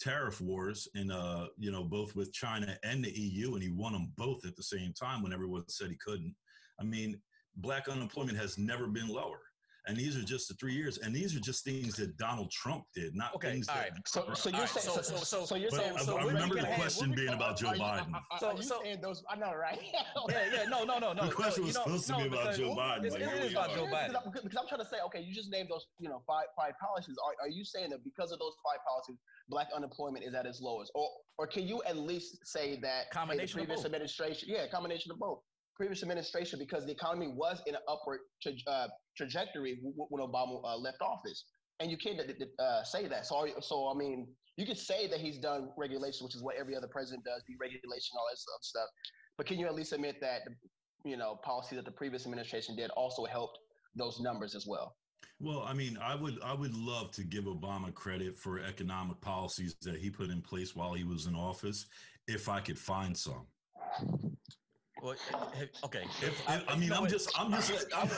tariff 0.00 0.40
wars 0.40 0.88
in, 0.96 1.10
uh, 1.12 1.46
you 1.56 1.70
know, 1.70 1.84
both 1.84 2.14
with 2.16 2.32
China 2.32 2.76
and 2.82 3.04
the 3.04 3.10
EU, 3.18 3.54
and 3.54 3.62
he 3.62 3.70
won 3.70 3.92
them 3.92 4.12
both 4.16 4.44
at 4.44 4.56
the 4.56 4.62
same 4.62 4.92
time 4.92 5.22
when 5.22 5.32
everyone 5.32 5.66
said 5.68 5.90
he 5.90 5.96
couldn't. 5.96 6.34
I 6.80 6.84
mean, 6.84 7.20
black 7.56 7.88
unemployment 7.88 8.38
has 8.38 8.58
never 8.58 8.86
been 8.86 9.08
lower. 9.08 9.40
And 9.86 9.94
these 9.98 10.16
are 10.16 10.22
just 10.22 10.48
the 10.48 10.54
three 10.54 10.72
years, 10.72 10.96
and 10.96 11.14
these 11.14 11.36
are 11.36 11.40
just 11.40 11.62
things 11.62 11.94
that 11.96 12.16
Donald 12.16 12.50
Trump 12.50 12.84
did, 12.94 13.14
not 13.14 13.34
Okay, 13.34 13.50
things 13.52 13.68
all 13.68 13.74
that. 13.74 13.90
right. 13.90 14.08
So, 14.08 14.32
so 14.32 14.48
you're 14.48 14.56
All 14.56 14.60
right, 14.62 14.70
saying, 14.70 14.86
so- 14.96 15.02
so, 15.02 15.02
so- 15.02 15.24
so, 15.24 15.44
so- 15.44 15.54
you're 15.56 15.68
saying, 15.68 15.92
I- 15.94 16.00
so 16.00 16.16
I 16.16 16.24
we're 16.24 16.28
remember 16.32 16.54
the 16.54 16.66
question 16.74 17.10
we're- 17.10 17.20
being 17.26 17.34
about 17.34 17.58
Joe 17.58 17.68
are 17.68 17.76
you- 17.76 17.82
Biden. 17.82 18.14
Are, 18.30 18.38
So- 18.40 18.56
you 18.56 18.62
so- 18.62 18.80
saying 18.82 19.02
those? 19.02 19.22
I 19.28 19.36
know, 19.36 19.52
right? 19.54 19.78
Yeah, 20.30 20.46
yeah, 20.54 20.64
no, 20.70 20.84
no, 20.84 20.98
no, 20.98 21.12
no. 21.12 21.26
The 21.28 21.34
question 21.34 21.64
no, 21.64 21.66
was 21.66 21.74
you 21.76 21.80
know, 21.80 21.84
supposed 21.84 22.06
to 22.06 22.12
no, 22.12 22.18
be 22.20 22.26
about 22.28 22.40
because 22.44 22.56
Joe 22.56 22.74
Biden, 22.74 23.04
It's, 23.04 23.14
but 23.14 23.20
it 23.22 23.28
here 23.28 23.36
is 23.36 23.48
we 23.48 23.52
about 23.52 23.70
are. 23.70 23.76
Joe 23.76 23.84
Because 23.84 23.94
Biden. 24.10 24.16
I'm, 24.24 24.32
because 24.32 24.56
I'm 24.62 24.68
trying 24.68 24.80
to 24.80 24.86
say, 24.88 24.96
okay, 25.04 25.20
you 25.20 25.34
just 25.34 25.50
named 25.50 25.68
those, 25.70 25.84
you 25.98 26.08
know, 26.08 26.22
five 26.26 26.46
five 26.56 26.72
policies. 26.80 27.16
Are, 27.22 27.34
are 27.44 27.50
you 27.50 27.62
saying 27.66 27.90
that 27.90 28.02
because 28.04 28.32
of 28.32 28.38
those 28.38 28.54
five 28.64 28.78
policies, 28.88 29.18
black 29.50 29.68
unemployment 29.76 30.24
is 30.24 30.32
at 30.32 30.46
its 30.46 30.62
lowest, 30.62 30.92
or 30.94 31.10
or 31.36 31.46
can 31.46 31.68
you 31.68 31.82
at 31.84 31.98
least 31.98 32.38
say 32.46 32.80
that 32.80 33.02
hey, 33.04 33.08
the 33.10 33.14
Combination 33.14 33.60
of 33.60 33.66
previous 33.66 33.80
both. 33.80 33.84
administration, 33.84 34.48
yeah, 34.50 34.66
combination 34.68 35.10
of 35.12 35.18
both. 35.18 35.40
Previous 35.76 36.02
administration, 36.02 36.58
because 36.58 36.86
the 36.86 36.92
economy 36.92 37.28
was 37.28 37.60
in 37.66 37.74
an 37.74 37.80
upward 37.88 38.20
tra- 38.40 38.52
uh, 38.66 38.88
trajectory 39.16 39.80
when 39.82 40.22
Obama 40.22 40.60
uh, 40.64 40.76
left 40.76 40.98
office, 41.00 41.44
and 41.80 41.90
you 41.90 41.96
can't 41.96 42.20
uh, 42.58 42.84
say 42.84 43.08
that. 43.08 43.26
So, 43.26 43.46
so 43.60 43.90
I 43.92 43.94
mean, 43.94 44.28
you 44.56 44.66
could 44.66 44.78
say 44.78 45.08
that 45.08 45.18
he's 45.18 45.38
done 45.38 45.70
regulation, 45.76 46.24
which 46.24 46.36
is 46.36 46.42
what 46.42 46.56
every 46.56 46.76
other 46.76 46.86
president 46.86 47.24
does, 47.24 47.42
deregulation, 47.42 48.14
all 48.16 48.26
that 48.30 48.38
stuff. 48.64 48.88
But 49.36 49.46
can 49.46 49.58
you 49.58 49.66
at 49.66 49.74
least 49.74 49.92
admit 49.92 50.20
that 50.20 50.42
you 51.04 51.16
know 51.16 51.40
policy 51.44 51.76
that 51.76 51.84
the 51.84 51.90
previous 51.90 52.24
administration 52.24 52.76
did 52.76 52.90
also 52.90 53.24
helped 53.24 53.58
those 53.96 54.20
numbers 54.20 54.54
as 54.54 54.66
well? 54.66 54.94
Well, 55.40 55.64
I 55.66 55.74
mean, 55.74 55.98
I 56.00 56.14
would 56.14 56.38
I 56.42 56.54
would 56.54 56.74
love 56.74 57.10
to 57.12 57.24
give 57.24 57.44
Obama 57.44 57.92
credit 57.92 58.36
for 58.36 58.60
economic 58.60 59.20
policies 59.20 59.74
that 59.82 59.96
he 59.96 60.10
put 60.10 60.30
in 60.30 60.40
place 60.40 60.76
while 60.76 60.94
he 60.94 61.04
was 61.04 61.26
in 61.26 61.34
office, 61.34 61.86
if 62.28 62.48
I 62.48 62.60
could 62.60 62.78
find 62.78 63.16
some. 63.16 63.46
Well, 65.04 65.16
okay. 65.84 66.06
If, 66.22 66.48
I- 66.48 66.64
I 66.66 66.76
mean, 66.76 66.90
I'm 66.90 67.02
what? 67.02 67.10
just 67.10 67.38
I'm 67.38 67.52
just 67.52 67.94
I'm, 67.94 68.08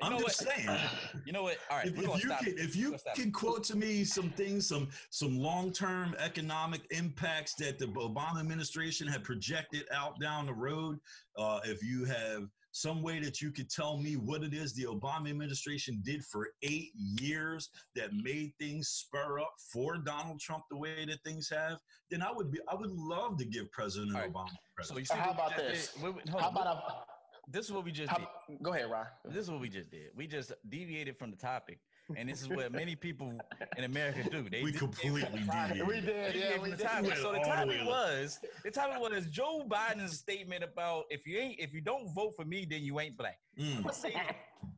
I'm 0.00 0.18
just 0.18 0.46
what? 0.46 0.56
saying. 0.56 0.78
You 1.26 1.32
know 1.34 1.42
what? 1.42 1.58
All 1.70 1.76
right, 1.76 1.86
If, 1.86 1.98
if 1.98 2.14
you 2.14 2.20
stop. 2.20 2.40
can, 2.40 2.54
if 2.56 2.74
you 2.74 2.96
can 3.14 3.30
quote 3.30 3.62
to 3.64 3.76
me 3.76 4.02
some 4.02 4.30
things, 4.30 4.66
some 4.66 4.88
some 5.10 5.36
long 5.36 5.72
term 5.72 6.14
economic 6.18 6.86
impacts 6.90 7.54
that 7.56 7.78
the 7.78 7.84
Obama 7.88 8.40
administration 8.40 9.06
had 9.06 9.24
projected 9.24 9.84
out 9.92 10.18
down 10.20 10.46
the 10.46 10.54
road, 10.54 10.98
uh, 11.36 11.60
if 11.64 11.82
you 11.82 12.06
have 12.06 12.44
some 12.72 13.02
way 13.02 13.20
that 13.20 13.40
you 13.40 13.52
could 13.52 13.70
tell 13.70 13.98
me 13.98 14.16
what 14.16 14.42
it 14.42 14.54
is 14.54 14.72
the 14.74 14.84
Obama 14.84 15.28
administration 15.30 16.00
did 16.02 16.24
for 16.24 16.48
eight 16.62 16.90
years 16.94 17.68
that 17.94 18.12
made 18.14 18.52
things 18.58 18.88
spur 18.88 19.38
up 19.38 19.52
for 19.72 19.98
Donald 19.98 20.40
Trump 20.40 20.64
the 20.70 20.76
way 20.76 21.04
that 21.04 21.18
things 21.24 21.48
have, 21.50 21.78
then 22.10 22.22
I 22.22 22.32
would 22.32 22.50
be 22.50 22.58
I 22.68 22.74
would 22.74 22.90
love 22.90 23.36
to 23.38 23.44
give 23.44 23.70
President 23.72 24.14
All 24.14 24.22
right. 24.22 24.32
Obama 24.32 24.48
So 24.80 24.94
credit. 24.94 24.98
you 25.00 25.04
see, 25.04 25.18
How 25.18 25.26
we 25.28 25.34
about 25.34 25.56
this? 25.56 25.92
did? 25.92 26.02
Wait, 26.02 26.14
wait, 26.16 26.28
How 26.30 26.48
about 26.48 26.66
a, 26.66 27.50
this 27.50 27.66
is 27.66 27.72
what 27.72 27.84
we 27.84 27.92
just 27.92 28.12
did. 28.16 28.58
go 28.62 28.72
ahead, 28.72 28.90
Ron. 28.90 29.06
This 29.26 29.44
is 29.44 29.50
what 29.50 29.60
we 29.60 29.68
just 29.68 29.90
did. 29.90 30.10
We 30.16 30.26
just 30.26 30.52
deviated 30.68 31.18
from 31.18 31.30
the 31.30 31.36
topic, 31.36 31.80
and 32.16 32.28
this 32.28 32.42
is 32.42 32.48
what 32.48 32.72
many 32.72 32.94
people 32.96 33.32
in 33.76 33.84
America 33.84 34.28
do. 34.28 34.48
They 34.48 34.62
We 34.62 34.72
they- 34.72 34.78
completely 34.78 35.22
deviated. 35.22 35.86
We 35.86 36.00
did, 36.00 36.34
They 36.34 36.38
yeah, 36.38 36.58
we 36.60 36.70
the 36.70 36.76
did. 36.76 36.86
topic. 36.86 37.16
So 37.16 37.22
the 37.32 37.38
all 37.38 37.44
the 37.44 37.48
topic 37.50 37.86
was 37.86 38.40
the 38.64 38.70
topic 38.70 39.00
was 39.00 39.26
Joe 39.26 39.64
Biden's 39.68 40.18
statement 40.18 40.62
about 40.64 41.04
if 41.10 41.26
you 41.26 41.38
ain't 41.38 41.58
if 41.60 41.72
you 41.72 41.80
don't 41.80 42.12
vote 42.14 42.34
for 42.36 42.44
me, 42.44 42.66
then 42.68 42.82
you 42.82 43.00
ain't 43.00 43.16
black. 43.16 43.38
I'm 43.58 43.64
Mm. 43.64 43.76
gonna 43.82 43.92
say 43.94 44.14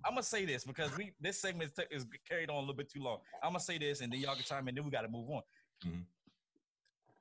I'm 0.04 0.12
gonna 0.12 0.22
say 0.22 0.44
this 0.44 0.64
because 0.64 0.96
we 0.96 1.12
this 1.20 1.40
segment 1.40 1.72
is, 1.90 2.02
is 2.02 2.06
carried 2.28 2.50
on 2.50 2.56
a 2.56 2.60
little 2.60 2.74
bit 2.74 2.90
too 2.90 3.02
long. 3.02 3.18
I'm 3.42 3.50
gonna 3.50 3.60
say 3.60 3.78
this 3.78 4.00
and 4.00 4.12
then 4.12 4.20
y'all 4.20 4.34
can 4.34 4.44
chime 4.44 4.68
in. 4.68 4.74
Then 4.74 4.84
we 4.84 4.90
got 4.90 5.02
to 5.02 5.08
move 5.08 5.28
on. 5.30 5.42
Mhm. 5.84 6.04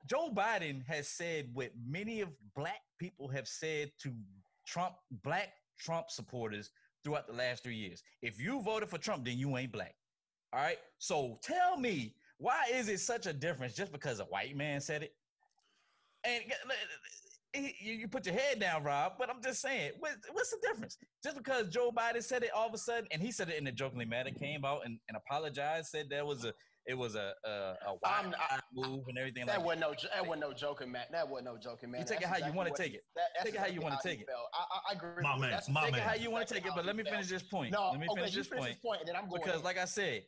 Joe 0.06 0.30
Biden 0.34 0.84
has 0.86 1.08
said 1.08 1.48
what 1.54 1.70
many 1.86 2.20
of 2.20 2.28
black 2.54 2.80
people 2.98 3.26
have 3.28 3.48
said 3.48 3.90
to 4.02 4.12
Trump, 4.66 4.94
black 5.22 5.54
Trump 5.78 6.10
supporters 6.10 6.70
throughout 7.02 7.26
the 7.26 7.32
last 7.32 7.62
three 7.62 7.74
years. 7.76 8.02
If 8.22 8.38
you 8.40 8.60
voted 8.62 8.88
for 8.90 8.98
Trump, 8.98 9.24
then 9.24 9.38
you 9.38 9.56
ain't 9.56 9.72
black. 9.72 9.94
All 10.54 10.60
right. 10.60 10.78
So 10.98 11.40
tell 11.42 11.76
me, 11.76 12.14
why 12.38 12.66
is 12.72 12.88
it 12.88 13.00
such 13.00 13.26
a 13.26 13.32
difference 13.32 13.74
just 13.74 13.90
because 13.90 14.20
a 14.20 14.24
white 14.24 14.56
man 14.56 14.80
said 14.80 15.02
it? 15.02 15.12
And 16.24 16.44
you, 17.80 17.92
you 17.92 18.08
put 18.08 18.24
your 18.24 18.36
head 18.36 18.60
down, 18.60 18.84
Rob. 18.84 19.14
But 19.18 19.30
I'm 19.30 19.42
just 19.42 19.60
saying, 19.60 19.92
what's 19.98 20.50
the 20.50 20.58
difference? 20.62 20.96
Just 21.24 21.36
because 21.36 21.68
Joe 21.68 21.90
Biden 21.90 22.22
said 22.22 22.44
it 22.44 22.50
all 22.54 22.68
of 22.68 22.74
a 22.74 22.78
sudden, 22.78 23.06
and 23.10 23.20
he 23.20 23.32
said 23.32 23.48
it 23.48 23.58
in 23.58 23.66
a 23.66 23.72
jokingly 23.72 24.04
manner, 24.04 24.30
came 24.30 24.64
out 24.64 24.82
and, 24.84 24.98
and 25.08 25.16
apologized, 25.16 25.88
said 25.88 26.06
that 26.10 26.24
was 26.24 26.44
a 26.44 26.52
it 26.86 26.96
was 26.98 27.14
a, 27.14 27.32
a 27.46 27.76
um, 27.88 27.96
wild 28.02 28.34
I- 28.38 28.60
move 28.74 29.04
and 29.08 29.16
everything 29.16 29.46
That 29.46 29.64
like 29.64 29.78
that. 29.78 29.88
wasn't 29.88 30.02
no, 30.02 30.08
that 30.14 30.26
wasn't 30.26 30.40
no 30.42 30.52
joking, 30.52 30.92
man. 30.92 31.04
That 31.12 31.28
wasn't 31.28 31.46
no 31.46 31.56
joking, 31.56 31.90
man. 31.90 32.02
You 32.02 32.06
take 32.06 32.18
it 32.20 32.28
That's 32.28 32.40
how 32.42 32.46
you 32.46 32.52
wanna 32.52 32.70
take 32.76 32.92
it. 32.94 33.04
that- 33.16 33.22
that's 33.34 33.44
Take 33.46 33.54
it 33.54 33.60
how 33.60 33.66
you 33.68 33.80
wanna 33.80 33.98
take 34.02 34.20
it. 34.20 34.28
I, 34.28 34.58
I, 34.60 34.92
I 34.92 34.96
agree. 34.96 35.22
My 35.22 35.34
with 35.34 35.44
you. 35.44 35.50
man, 35.50 35.60
my 35.70 35.84
Take 35.86 35.96
it 35.96 36.00
how 36.02 36.14
you 36.14 36.30
want 36.30 36.46
to 36.48 36.54
exactly 36.54 36.70
take 36.70 36.72
it, 36.72 36.76
but 36.76 36.84
let 36.84 36.96
me 36.96 37.04
finish 37.04 37.28
this 37.28 37.42
point. 37.42 37.72
No, 37.72 37.90
let 37.90 38.00
me 38.00 38.06
okay, 38.10 38.20
finish 38.20 38.34
you 38.34 38.40
this 38.40 38.48
finish 38.48 38.64
point 38.64 38.74
this 38.74 38.82
point, 38.84 39.00
and 39.00 39.08
then 39.08 39.16
I'm 39.16 39.28
going. 39.30 39.40
because, 39.42 39.60
in. 39.60 39.64
like 39.64 39.78
I 39.78 39.86
said, 39.86 40.24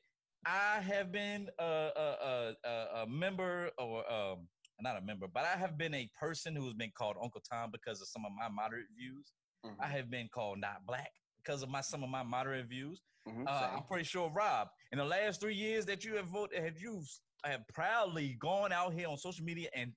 I 0.47 0.81
have 0.81 1.11
been 1.13 1.49
a 1.59 1.65
a, 1.65 2.17
a, 2.65 2.69
a, 2.69 3.03
a 3.03 3.07
member 3.09 3.71
or 3.79 4.11
um, 4.11 4.47
not 4.81 4.97
a 4.97 5.01
member, 5.01 5.27
but 5.33 5.45
I 5.45 5.57
have 5.59 5.77
been 5.77 5.95
a 5.95 6.09
person 6.19 6.55
who 6.55 6.65
has 6.67 6.75
been 6.75 6.93
called 6.97 7.17
Uncle 7.23 7.43
Tom 7.51 7.71
because 7.73 8.01
of 8.01 8.09
some 8.09 8.25
of 8.25 8.33
my 8.39 8.49
moderate 8.49 8.87
views. 8.97 9.33
Mhm, 9.65 9.75
I 9.81 9.87
have 9.89 10.11
been 10.11 10.29
called 10.33 10.61
not 10.61 10.87
black 10.87 11.11
because 11.39 11.63
of 11.63 11.69
my 11.69 11.81
some 11.81 12.03
of 12.05 12.11
my 12.11 12.23
moderate 12.23 12.67
views. 12.69 13.03
mhm, 13.29 13.47
Uh. 13.47 13.71
I'm 13.77 13.83
pretty 13.85 14.05
sure, 14.05 14.31
Rob, 14.31 14.69
in 14.93 14.99
the 14.99 15.05
last 15.05 15.41
three 15.41 15.55
years 15.55 15.85
that 15.87 16.05
you 16.05 16.15
have 16.17 16.27
voted, 16.29 16.63
have 16.63 16.79
you 16.81 17.03
have 17.45 17.67
proudly 17.69 18.37
gone 18.41 18.73
out 18.73 18.93
here 18.93 19.09
on 19.09 19.17
social 19.17 19.45
media 19.45 19.69
and 19.75 19.93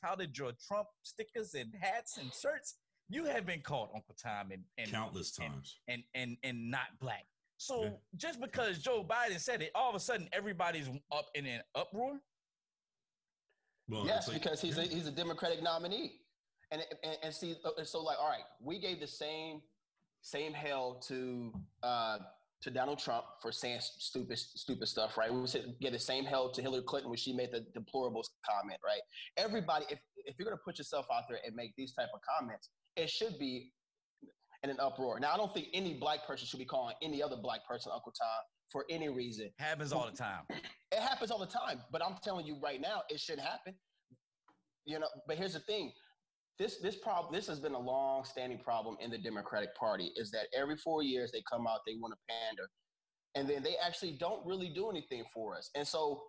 touted 0.00 0.36
your 0.36 0.52
Trump 0.66 0.88
stickers 1.02 1.54
and 1.54 1.72
hats 1.80 2.18
and 2.18 2.32
shirts. 2.32 2.74
You 3.08 3.24
have 3.26 3.46
been 3.46 3.60
called 3.62 3.90
Uncle 3.94 4.14
Tom 4.22 4.50
and 4.50 4.64
and 4.78 4.90
Countless 4.90 5.38
and- 5.38 5.52
times. 5.52 5.80
and 5.88 6.02
and 6.14 6.36
and 6.42 6.70
not 6.70 6.98
black. 7.00 7.24
So 7.64 7.84
Yeah. 7.84 7.90
just 8.16 8.40
because 8.40 8.78
Joe 8.78 9.02
Biden 9.02 9.40
said 9.40 9.62
it, 9.62 9.70
all 9.74 9.88
of 9.88 9.94
a 9.96 10.00
sudden 10.00 10.28
everybody's 10.32 10.88
up 11.10 11.30
in 11.34 11.46
an 11.46 11.62
uproar. 11.74 12.20
Well, 13.88 14.06
yes, 14.06 14.28
like- 14.28 14.42
because 14.42 14.60
he's 14.60 14.76
yeah. 14.76 14.84
a 14.84 14.86
he's 14.86 15.06
a 15.06 15.12
Democratic 15.12 15.62
nominee, 15.62 16.20
and 16.70 16.82
and, 17.02 17.18
and 17.22 17.34
see, 17.34 17.56
uh, 17.64 17.70
and 17.78 17.86
so 17.86 18.02
like, 18.02 18.18
all 18.18 18.28
right, 18.28 18.44
we 18.60 18.78
gave 18.78 19.00
the 19.00 19.06
same 19.06 19.62
same 20.20 20.52
hell 20.52 20.94
to 21.08 21.52
uh, 21.82 22.18
to 22.62 22.70
Donald 22.70 22.98
Trump 22.98 23.24
for 23.42 23.50
saying 23.52 23.80
stupid 23.80 24.38
stupid 24.38 24.88
stuff, 24.88 25.16
right? 25.16 25.32
We 25.32 25.46
said 25.46 25.74
get 25.80 25.92
the 25.92 25.98
same 25.98 26.24
hell 26.24 26.50
to 26.52 26.62
Hillary 26.62 26.82
Clinton 26.82 27.10
when 27.10 27.18
she 27.18 27.32
made 27.32 27.50
the 27.50 27.60
deplorables 27.78 28.28
comment, 28.48 28.80
right? 28.84 29.02
Everybody, 29.38 29.86
if 29.90 30.00
if 30.16 30.38
you're 30.38 30.46
gonna 30.48 30.60
put 30.64 30.76
yourself 30.78 31.06
out 31.12 31.24
there 31.28 31.38
and 31.44 31.54
make 31.54 31.74
these 31.76 31.92
type 31.94 32.08
of 32.14 32.20
comments, 32.22 32.70
it 32.96 33.08
should 33.10 33.38
be 33.38 33.72
in 34.64 34.70
an 34.70 34.80
uproar. 34.80 35.20
Now, 35.20 35.32
I 35.32 35.36
don't 35.36 35.52
think 35.52 35.68
any 35.74 35.94
black 35.94 36.26
person 36.26 36.46
should 36.46 36.58
be 36.58 36.64
calling 36.64 36.96
any 37.02 37.22
other 37.22 37.36
black 37.36 37.66
person 37.68 37.92
Uncle 37.94 38.12
Tom 38.12 38.42
for 38.72 38.86
any 38.90 39.10
reason. 39.10 39.50
Happens 39.58 39.92
all 39.92 40.10
the 40.10 40.16
time. 40.16 40.40
It 40.90 41.00
happens 41.00 41.30
all 41.30 41.38
the 41.38 41.46
time, 41.46 41.82
but 41.92 42.02
I'm 42.02 42.16
telling 42.24 42.46
you 42.46 42.56
right 42.62 42.80
now, 42.80 43.02
it 43.10 43.20
should 43.20 43.38
happen. 43.38 43.74
You 44.86 44.98
know, 44.98 45.06
but 45.28 45.36
here's 45.36 45.52
the 45.52 45.60
thing: 45.60 45.92
this 46.58 46.78
this 46.78 46.96
problem 46.96 47.32
this 47.32 47.46
has 47.46 47.60
been 47.60 47.74
a 47.74 47.78
long-standing 47.78 48.58
problem 48.58 48.96
in 49.00 49.10
the 49.10 49.18
Democratic 49.18 49.74
Party. 49.76 50.12
Is 50.16 50.30
that 50.30 50.46
every 50.56 50.76
four 50.78 51.02
years 51.02 51.30
they 51.30 51.42
come 51.50 51.66
out, 51.66 51.80
they 51.86 51.96
want 52.00 52.14
to 52.14 52.34
pander, 52.34 52.68
and 53.34 53.48
then 53.48 53.62
they 53.62 53.76
actually 53.84 54.12
don't 54.18 54.44
really 54.46 54.70
do 54.70 54.88
anything 54.88 55.24
for 55.32 55.56
us. 55.56 55.70
And 55.74 55.86
so, 55.86 56.22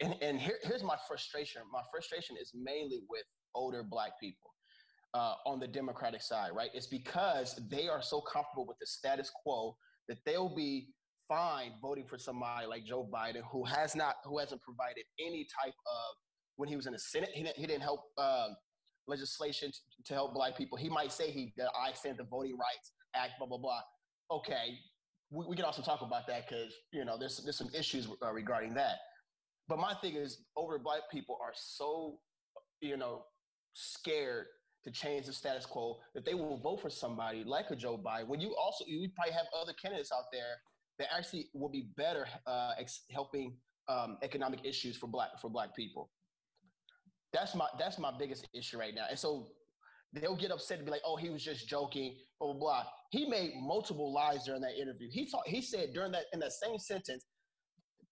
and, 0.00 0.14
and 0.22 0.40
here, 0.40 0.58
here's 0.62 0.82
my 0.82 0.96
frustration. 1.06 1.62
My 1.70 1.82
frustration 1.92 2.36
is 2.40 2.52
mainly 2.54 3.00
with 3.10 3.24
older 3.54 3.82
black 3.82 4.12
people 4.20 4.50
uh, 5.14 5.34
on 5.46 5.58
the 5.58 5.66
Democratic 5.66 6.22
side, 6.22 6.50
right? 6.54 6.70
It's 6.74 6.86
because 6.86 7.58
they 7.70 7.88
are 7.88 8.02
so 8.02 8.20
comfortable 8.20 8.66
with 8.66 8.78
the 8.78 8.86
status 8.86 9.30
quo 9.42 9.76
that 10.08 10.18
they'll 10.24 10.54
be 10.54 10.88
fine 11.28 11.72
voting 11.82 12.06
for 12.06 12.18
somebody 12.18 12.66
like 12.66 12.84
Joe 12.84 13.08
Biden, 13.12 13.42
who 13.50 13.64
has 13.64 13.94
not, 13.94 14.16
who 14.24 14.38
hasn't 14.38 14.62
provided 14.62 15.04
any 15.20 15.46
type 15.62 15.74
of, 15.74 16.16
when 16.56 16.68
he 16.68 16.76
was 16.76 16.86
in 16.86 16.92
the 16.92 16.98
Senate, 16.98 17.30
he 17.34 17.42
didn't, 17.42 17.56
he 17.56 17.66
didn't 17.66 17.82
help 17.82 18.00
um, 18.18 18.56
legislation 19.06 19.70
t- 19.70 19.78
to 20.04 20.14
help 20.14 20.34
black 20.34 20.56
people. 20.56 20.78
He 20.78 20.88
might 20.88 21.12
say 21.12 21.30
he, 21.30 21.52
I 21.58 21.92
sent 21.92 22.18
the 22.18 22.24
Voting 22.24 22.56
Rights 22.58 22.92
Act, 23.14 23.32
blah 23.38 23.46
blah 23.46 23.58
blah. 23.58 23.80
Okay, 24.30 24.78
we, 25.30 25.46
we 25.46 25.56
can 25.56 25.64
also 25.64 25.82
talk 25.82 26.02
about 26.02 26.26
that 26.26 26.48
because 26.48 26.72
you 26.92 27.04
know 27.04 27.16
there's 27.18 27.38
there's 27.38 27.56
some 27.56 27.70
issues 27.74 28.08
uh, 28.22 28.32
regarding 28.32 28.74
that. 28.74 28.96
But 29.68 29.78
my 29.78 29.94
thing 29.94 30.16
is, 30.16 30.44
older 30.56 30.78
black 30.78 31.02
people 31.12 31.38
are 31.42 31.52
so, 31.54 32.18
you 32.80 32.96
know, 32.96 33.24
scared 33.74 34.46
to 34.84 34.90
change 34.90 35.26
the 35.26 35.32
status 35.32 35.66
quo 35.66 35.98
that 36.14 36.24
they 36.24 36.34
will 36.34 36.58
vote 36.58 36.80
for 36.80 36.90
somebody 36.90 37.44
like 37.44 37.70
a 37.70 37.76
Joe 37.76 37.98
Biden. 37.98 38.28
When 38.28 38.40
you 38.40 38.54
also, 38.56 38.84
you 38.86 39.08
probably 39.14 39.32
have 39.34 39.46
other 39.60 39.72
candidates 39.72 40.10
out 40.12 40.24
there 40.32 40.56
that 40.98 41.08
actually 41.16 41.48
will 41.54 41.68
be 41.68 41.88
better 41.96 42.26
uh, 42.46 42.72
ex- 42.78 43.02
helping 43.10 43.56
um, 43.88 44.18
economic 44.22 44.64
issues 44.64 44.96
for 44.96 45.06
black 45.06 45.30
for 45.40 45.48
black 45.48 45.74
people. 45.74 46.10
That's 47.32 47.54
my 47.54 47.66
that's 47.78 47.98
my 47.98 48.12
biggest 48.16 48.46
issue 48.54 48.78
right 48.78 48.94
now. 48.94 49.06
And 49.08 49.18
so 49.18 49.48
they'll 50.12 50.36
get 50.36 50.50
upset 50.50 50.78
and 50.78 50.86
be 50.86 50.92
like, 50.92 51.02
"Oh, 51.04 51.16
he 51.16 51.30
was 51.30 51.42
just 51.42 51.68
joking." 51.68 52.16
Blah 52.40 52.52
blah 52.52 52.60
blah. 52.60 52.84
He 53.10 53.28
made 53.28 53.52
multiple 53.60 54.12
lies 54.12 54.44
during 54.44 54.60
that 54.62 54.76
interview. 54.80 55.08
He 55.10 55.30
talked. 55.30 55.48
He 55.48 55.62
said 55.62 55.90
during 55.92 56.12
that 56.12 56.24
in 56.32 56.40
that 56.40 56.52
same 56.52 56.78
sentence 56.78 57.24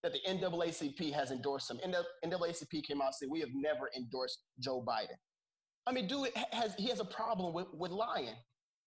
that 0.03 0.13
the 0.13 0.21
NAACP 0.29 1.13
has 1.13 1.31
endorsed 1.31 1.71
him. 1.71 1.79
NAACP 2.25 2.87
came 2.87 3.01
out 3.01 3.07
and 3.07 3.15
said, 3.15 3.29
"We 3.31 3.41
have 3.41 3.51
never 3.55 3.91
endorsed 3.97 4.39
Joe 4.61 4.85
Biden." 4.87 5.17
I 5.87 5.93
mean, 5.93 6.07
dude 6.09 6.29
has 6.53 6.75
he 6.77 6.89
has 6.89 7.01
a 7.01 7.05
problem 7.05 7.53
with 7.53 7.67
with 7.73 7.91
lying. 7.93 8.35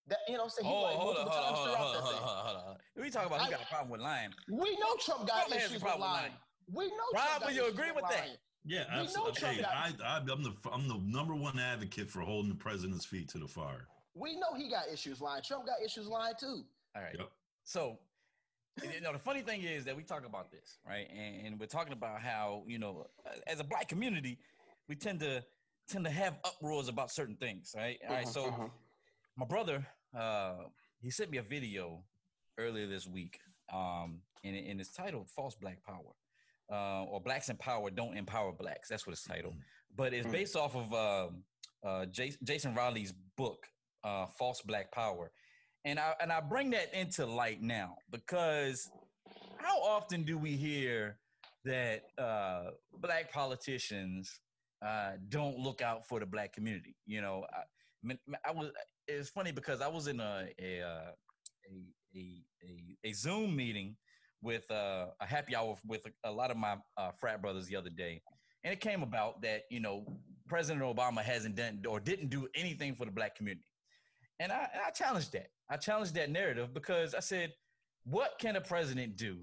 That 0.07 0.17
you 0.27 0.33
know, 0.33 0.39
what 0.39 0.45
I'm 0.45 0.49
saying 0.49 0.67
he 0.67 0.73
Oh, 0.73 0.81
lied 0.83 0.95
hold 0.95 1.17
on, 1.17 1.25
multiple 1.25 1.31
hold 1.31 1.45
on, 1.45 1.53
times 1.53 1.57
hold 1.59 1.69
on, 1.69 1.77
hold 1.77 1.87
on, 1.87 1.93
that 1.93 2.01
hold 2.01 2.13
on, 2.15 2.19
thing. 2.19 2.23
hold 2.23 2.55
on, 2.57 2.63
hold 2.63 2.77
on. 2.97 3.03
We 3.03 3.09
talk 3.11 3.25
about 3.27 3.41
he 3.41 3.47
I- 3.47 3.49
got 3.51 3.61
a 3.61 3.65
problem 3.67 3.89
with 3.91 4.01
lying. 4.01 4.29
We 4.49 4.71
know 4.77 4.95
Trump 4.99 5.27
got 5.27 5.47
Trump 5.47 5.53
has 5.53 5.53
a 5.53 5.55
issues 5.57 5.71
with 5.73 5.81
problem 5.81 6.01
with 6.01 6.19
lying. 6.19 6.31
lying. 6.31 6.33
We 6.71 6.87
know 6.87 7.07
Rob, 7.13 7.25
Trump 7.27 7.39
got 7.41 7.47
will 7.49 7.55
you 7.55 7.65
agree 7.67 7.91
with 7.91 8.05
that? 8.09 8.27
Yeah, 8.65 8.83
We 8.89 8.95
know 8.95 9.01
absolutely. 9.03 9.33
Trump 9.33 9.55
Hey, 9.55 9.61
got- 9.61 10.01
I, 10.01 10.17
I, 10.17 10.17
I'm 10.17 10.43
the 10.43 10.53
I'm 10.71 10.87
the 10.87 10.97
number 11.05 11.35
one 11.35 11.59
advocate 11.59 12.09
for 12.09 12.21
holding 12.21 12.49
the 12.49 12.55
president's 12.57 13.05
feet 13.05 13.29
to 13.29 13.37
the 13.39 13.47
fire. 13.47 13.87
We 14.15 14.35
know 14.35 14.53
he 14.57 14.69
got 14.69 14.89
issues 14.91 15.21
lying. 15.21 15.43
Trump 15.43 15.65
got 15.67 15.77
issues 15.85 16.07
lying 16.07 16.33
too. 16.39 16.65
All 16.95 17.01
right. 17.03 17.15
Yep. 17.17 17.29
So, 17.63 17.99
you 18.81 18.99
know, 19.01 19.13
the 19.13 19.19
funny 19.19 19.41
thing 19.41 19.61
is 19.61 19.85
that 19.85 19.95
we 19.95 20.03
talk 20.03 20.25
about 20.25 20.51
this, 20.51 20.79
right? 20.85 21.07
And, 21.11 21.45
and 21.47 21.59
we're 21.59 21.67
talking 21.67 21.93
about 21.93 22.19
how, 22.21 22.63
you 22.67 22.79
know, 22.79 23.05
as 23.47 23.59
a 23.59 23.63
black 23.63 23.87
community, 23.87 24.39
we 24.87 24.95
tend 24.95 25.19
to 25.21 25.43
tend 25.89 26.05
to 26.05 26.11
have 26.11 26.37
uproars 26.45 26.87
about 26.87 27.11
certain 27.11 27.35
things, 27.35 27.73
right? 27.75 27.97
All 28.07 28.15
right. 28.15 28.25
Mhm, 28.27 28.33
So, 28.33 28.51
mhm. 28.51 28.71
my 29.35 29.45
brother, 29.45 29.85
uh, 30.17 30.63
he 31.01 31.09
sent 31.11 31.31
me 31.31 31.37
a 31.39 31.43
video 31.43 32.03
earlier 32.57 32.87
this 32.87 33.07
week, 33.07 33.39
um, 33.73 34.21
and, 34.43 34.55
and 34.55 34.79
it's 34.79 34.91
titled 34.93 35.29
"False 35.29 35.55
Black 35.55 35.83
Power," 35.83 36.13
uh, 36.71 37.03
or 37.05 37.19
"Blacks 37.21 37.49
in 37.49 37.57
Power 37.57 37.89
Don't 37.89 38.15
Empower 38.17 38.51
Blacks." 38.53 38.89
That's 38.89 39.05
what 39.07 39.13
it's 39.13 39.23
titled. 39.23 39.55
But 39.95 40.13
it's 40.13 40.27
Mhm. 40.27 40.31
based 40.31 40.55
off 40.55 40.75
of 40.75 40.93
um, 40.93 41.43
uh, 41.83 42.05
Jason, 42.07 42.39
Jason 42.43 42.75
Riley's 42.75 43.13
book, 43.37 43.65
uh, 44.03 44.27
"False 44.37 44.61
Black 44.61 44.91
Power," 44.91 45.31
and 45.85 45.99
I 45.99 46.15
and 46.21 46.31
I 46.31 46.39
bring 46.41 46.69
that 46.71 46.93
into 46.93 47.25
light 47.25 47.61
now 47.61 47.97
because 48.11 48.89
how 49.57 49.81
often 49.81 50.23
do 50.23 50.37
we 50.37 50.55
hear 50.55 51.19
that 51.65 52.03
uh, 52.17 52.71
black 52.99 53.31
politicians 53.31 54.39
uh, 54.81 55.11
don't 55.27 55.57
look 55.57 55.81
out 55.81 56.07
for 56.07 56.19
the 56.19 56.25
black 56.25 56.53
community? 56.53 56.95
You 57.05 57.21
know, 57.21 57.45
I, 57.53 58.17
I, 58.45 58.51
was. 58.51 58.71
It's 59.07 59.29
funny 59.29 59.51
because 59.51 59.81
I 59.81 59.87
was 59.87 60.07
in 60.07 60.19
a 60.19 60.47
a 60.59 60.81
uh, 60.81 61.11
a, 61.69 61.93
a, 62.15 62.43
a, 62.63 63.09
a 63.09 63.13
Zoom 63.13 63.55
meeting 63.55 63.95
with 64.41 64.69
uh, 64.71 65.07
a 65.19 65.25
happy 65.25 65.55
hour 65.55 65.75
with 65.85 66.07
a, 66.23 66.31
lot 66.31 66.51
of 66.51 66.57
my 66.57 66.77
uh, 66.97 67.11
frat 67.11 67.41
brothers 67.41 67.67
the 67.67 67.75
other 67.75 67.89
day, 67.89 68.21
and 68.63 68.73
it 68.73 68.79
came 68.79 69.03
about 69.03 69.41
that 69.41 69.63
you 69.69 69.79
know 69.79 70.05
President 70.47 70.83
Obama 70.83 71.21
hasn't 71.21 71.55
done 71.55 71.83
or 71.87 71.99
didn't 71.99 72.29
do 72.29 72.47
anything 72.55 72.95
for 72.95 73.05
the 73.05 73.11
black 73.11 73.35
community, 73.35 73.71
and 74.39 74.51
I, 74.51 74.69
I 74.87 74.91
challenged 74.91 75.33
that. 75.33 75.47
I 75.69 75.77
challenged 75.77 76.15
that 76.15 76.31
narrative 76.31 76.73
because 76.73 77.13
I 77.13 77.19
said, 77.19 77.53
what 78.05 78.39
can 78.39 78.55
a 78.55 78.61
president 78.61 79.17
do 79.17 79.39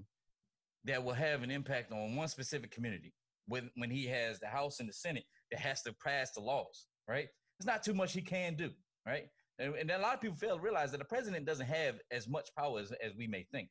that 0.85 1.03
will 1.03 1.13
have 1.13 1.43
an 1.43 1.51
impact 1.51 1.91
on 1.91 2.15
one 2.15 2.27
specific 2.27 2.71
community 2.71 3.13
when 3.47 3.69
when 3.75 3.89
he 3.89 4.05
has 4.05 4.39
the 4.39 4.47
House 4.47 4.79
and 4.79 4.87
the 4.87 4.93
Senate 4.93 5.23
that 5.51 5.59
has 5.59 5.81
to 5.83 5.93
pass 6.05 6.31
the 6.31 6.41
laws, 6.41 6.87
right? 7.07 7.27
There's 7.59 7.67
not 7.67 7.83
too 7.83 7.93
much 7.93 8.13
he 8.13 8.21
can 8.21 8.55
do, 8.55 8.71
right? 9.05 9.25
And, 9.59 9.75
and 9.75 9.89
a 9.89 9.97
lot 9.97 10.13
of 10.13 10.21
people 10.21 10.37
fail 10.37 10.57
to 10.57 10.61
realize 10.61 10.91
that 10.91 10.99
the 10.99 11.05
president 11.05 11.45
doesn't 11.45 11.65
have 11.65 11.95
as 12.11 12.27
much 12.27 12.49
power 12.57 12.79
as, 12.79 12.91
as 13.03 13.15
we 13.17 13.27
may 13.27 13.45
think. 13.51 13.69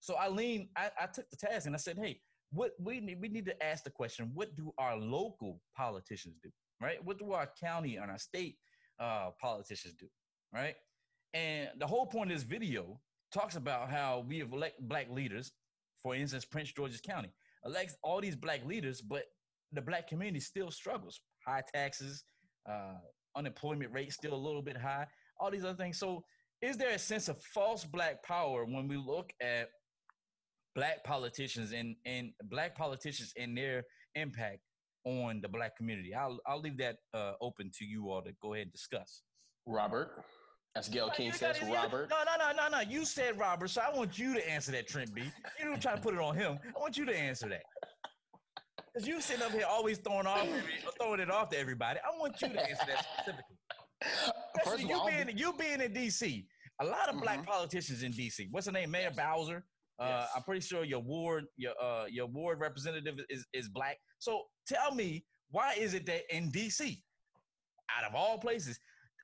So 0.00 0.14
I 0.14 0.28
lean, 0.28 0.68
I, 0.76 0.90
I 1.00 1.06
took 1.06 1.28
the 1.30 1.36
task 1.36 1.66
and 1.66 1.74
I 1.74 1.78
said, 1.78 1.98
hey, 1.98 2.20
what 2.52 2.72
we 2.80 3.00
need, 3.00 3.20
we 3.20 3.28
need 3.28 3.46
to 3.46 3.64
ask 3.64 3.84
the 3.84 3.90
question: 3.90 4.30
What 4.34 4.56
do 4.56 4.72
our 4.78 4.96
local 4.96 5.60
politicians 5.76 6.36
do? 6.42 6.50
Right? 6.80 7.04
What 7.04 7.18
do 7.18 7.32
our 7.32 7.48
county 7.60 7.96
and 7.96 8.10
our 8.10 8.18
state 8.18 8.56
uh, 8.98 9.30
politicians 9.40 9.94
do? 9.98 10.06
Right? 10.52 10.74
And 11.32 11.68
the 11.78 11.86
whole 11.86 12.06
point 12.06 12.32
of 12.32 12.36
this 12.36 12.44
video 12.44 13.00
talks 13.32 13.54
about 13.54 13.88
how 13.90 14.24
we 14.26 14.38
have 14.40 14.52
elect 14.52 14.80
black 14.80 15.08
leaders. 15.10 15.52
For 16.02 16.14
instance, 16.14 16.44
Prince 16.44 16.72
George's 16.72 17.00
County 17.00 17.30
elects 17.64 17.96
all 18.02 18.20
these 18.20 18.36
black 18.36 18.64
leaders, 18.64 19.00
but 19.00 19.24
the 19.72 19.82
black 19.82 20.08
community 20.08 20.40
still 20.40 20.70
struggles. 20.70 21.20
High 21.46 21.62
taxes, 21.74 22.24
uh, 22.68 22.98
unemployment 23.36 23.92
rate 23.92 24.12
still 24.12 24.34
a 24.34 24.36
little 24.36 24.62
bit 24.62 24.76
high. 24.76 25.06
All 25.38 25.50
these 25.50 25.64
other 25.64 25.76
things. 25.76 25.98
So, 25.98 26.24
is 26.60 26.76
there 26.76 26.90
a 26.90 26.98
sense 26.98 27.28
of 27.28 27.42
false 27.54 27.84
black 27.84 28.22
power 28.22 28.64
when 28.66 28.86
we 28.86 28.96
look 28.96 29.32
at 29.40 29.70
black 30.74 31.02
politicians 31.04 31.72
and 31.72 31.96
and 32.04 32.32
black 32.44 32.76
politicians 32.76 33.32
and 33.36 33.56
their 33.56 33.84
impact 34.14 34.60
on 35.04 35.40
the 35.40 35.48
black 35.48 35.76
community. 35.76 36.14
I'll 36.14 36.38
I'll 36.46 36.60
leave 36.60 36.78
that 36.78 36.96
uh, 37.14 37.32
open 37.40 37.70
to 37.78 37.84
you 37.84 38.10
all 38.10 38.22
to 38.22 38.32
go 38.42 38.54
ahead 38.54 38.66
and 38.66 38.72
discuss. 38.72 39.22
Robert, 39.66 40.24
as 40.76 40.88
Gayle 40.88 41.10
King 41.10 41.32
says, 41.32 41.58
gotta- 41.58 41.72
Robert. 41.72 42.10
No, 42.10 42.18
no, 42.24 42.36
no, 42.52 42.52
no, 42.56 42.68
no. 42.68 42.80
You 42.80 43.04
said 43.04 43.38
Robert, 43.38 43.68
so 43.68 43.80
I 43.82 43.94
want 43.96 44.18
you 44.18 44.34
to 44.34 44.50
answer 44.50 44.70
that, 44.72 44.86
Trent 44.86 45.12
B. 45.14 45.22
You 45.58 45.64
don't 45.64 45.80
try 45.82 45.94
to 45.94 46.00
put 46.00 46.14
it 46.14 46.20
on 46.20 46.36
him. 46.36 46.58
I 46.76 46.78
want 46.78 46.96
you 46.96 47.04
to 47.06 47.16
answer 47.16 47.48
that. 47.48 47.62
Because 48.92 49.06
you 49.08 49.20
sitting 49.20 49.42
up 49.42 49.52
here 49.52 49.66
always 49.68 49.98
throwing 49.98 50.26
off 50.26 50.46
throwing 51.00 51.20
it 51.20 51.30
off 51.30 51.48
to 51.50 51.58
everybody. 51.58 52.00
I 52.04 52.16
want 52.18 52.40
you 52.40 52.48
to 52.48 52.60
answer 52.60 52.84
that 52.86 53.04
specifically. 53.18 53.56
First 54.02 54.66
Especially 54.66 54.84
of 54.84 54.90
you 54.90 54.96
all, 54.96 55.06
being 55.08 55.38
you 55.38 55.52
being 55.58 55.80
in 55.80 55.92
DC, 55.92 56.46
a 56.80 56.84
lot 56.84 57.08
of 57.08 57.20
black 57.20 57.40
Mhm. 57.40 57.46
politicians 57.46 58.02
in 58.02 58.12
DC. 58.12 58.48
What's 58.50 58.66
her 58.66 58.72
name? 58.72 58.90
Mayor 58.90 59.10
Bowser. 59.10 59.64
Uh, 59.98 60.06
Yes. 60.22 60.30
I'm 60.34 60.42
pretty 60.42 60.62
sure 60.62 60.82
your 60.82 61.00
ward, 61.00 61.44
your 61.56 61.74
uh, 61.80 62.06
your 62.06 62.26
ward 62.26 62.58
representative 62.58 63.18
is 63.28 63.46
is 63.52 63.68
black. 63.68 63.98
So 64.18 64.44
tell 64.66 64.92
me, 64.94 65.24
why 65.50 65.74
is 65.74 65.94
it 65.94 66.06
that 66.06 66.22
in 66.34 66.50
DC, 66.50 67.02
out 67.96 68.04
of 68.08 68.14
all 68.14 68.38
places, 68.38 68.78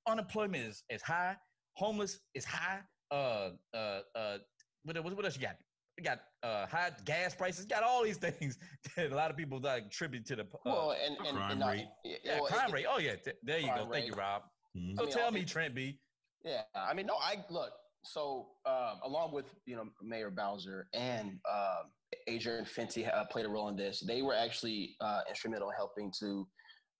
unemployment 0.06 0.62
is, 0.64 0.82
is 0.90 1.02
high, 1.02 1.36
homeless 1.74 2.20
is 2.34 2.44
high. 2.44 2.80
Uh, 3.10 3.50
uh, 3.74 4.00
uh, 4.14 4.38
what, 4.84 5.02
what, 5.04 5.16
what 5.16 5.24
else 5.24 5.36
you 5.36 5.42
got? 5.42 5.56
You 5.98 6.04
got 6.04 6.20
uh, 6.42 6.66
high 6.66 6.90
gas 7.04 7.34
prices. 7.34 7.64
Got 7.64 7.82
all 7.82 8.04
these 8.04 8.16
things 8.38 8.58
that 8.96 9.10
a 9.12 9.14
lot 9.14 9.30
of 9.30 9.36
people 9.36 9.60
like 9.60 9.86
attribute 9.86 10.26
to 10.26 10.36
the 10.36 10.42
uh, 10.42 10.46
well, 10.64 10.94
and, 11.04 11.16
and, 11.26 11.36
crime 11.36 11.50
and 11.52 11.60
not- 11.60 11.70
rate. 11.72 11.86
yeah, 12.04 12.16
yeah, 12.24 12.40
well, 12.40 12.46
crime 12.50 12.68
it- 12.68 12.72
rate. 12.74 12.86
Oh 12.88 12.98
yeah, 12.98 13.14
th- 13.16 13.36
there 13.42 13.58
you 13.58 13.66
go. 13.68 13.72
crime 13.74 13.88
Thank 13.92 14.06
you, 14.06 14.12
rate. 14.12 14.18
Rob. 14.18 14.42
Mhm. 14.76 14.96
So 14.98 15.04
mean, 15.04 15.12
tell 15.14 15.30
me, 15.30 15.44
Trent 15.44 15.74
B. 15.74 15.98
Yeah, 16.44 16.62
I 16.74 16.92
mean, 16.94 17.06
no, 17.06 17.14
I 17.14 17.36
look. 17.50 17.70
So, 18.04 18.48
um, 18.66 19.00
along 19.04 19.32
with 19.32 19.46
you 19.64 19.74
know 19.74 19.84
Mayor 20.02 20.30
Bowser 20.30 20.86
and 20.92 21.38
um, 21.50 21.90
Adrian 22.28 22.64
Fenty 22.64 23.12
uh, 23.12 23.24
played 23.24 23.46
a 23.46 23.48
role 23.48 23.68
in 23.68 23.76
this. 23.76 24.00
They 24.06 24.22
were 24.22 24.34
actually 24.34 24.96
uh, 25.00 25.22
instrumental 25.28 25.70
in 25.70 25.76
helping 25.76 26.12
to 26.20 26.46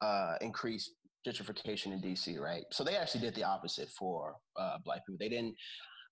uh, 0.01 0.35
increase 0.40 0.90
gentrification 1.26 1.86
in 1.86 2.00
DC. 2.00 2.38
Right. 2.38 2.64
So 2.70 2.84
they 2.84 2.96
actually 2.96 3.22
did 3.22 3.34
the 3.34 3.44
opposite 3.44 3.88
for 3.90 4.36
uh, 4.58 4.78
Black 4.84 5.06
people. 5.06 5.18
They 5.18 5.28
didn't 5.28 5.54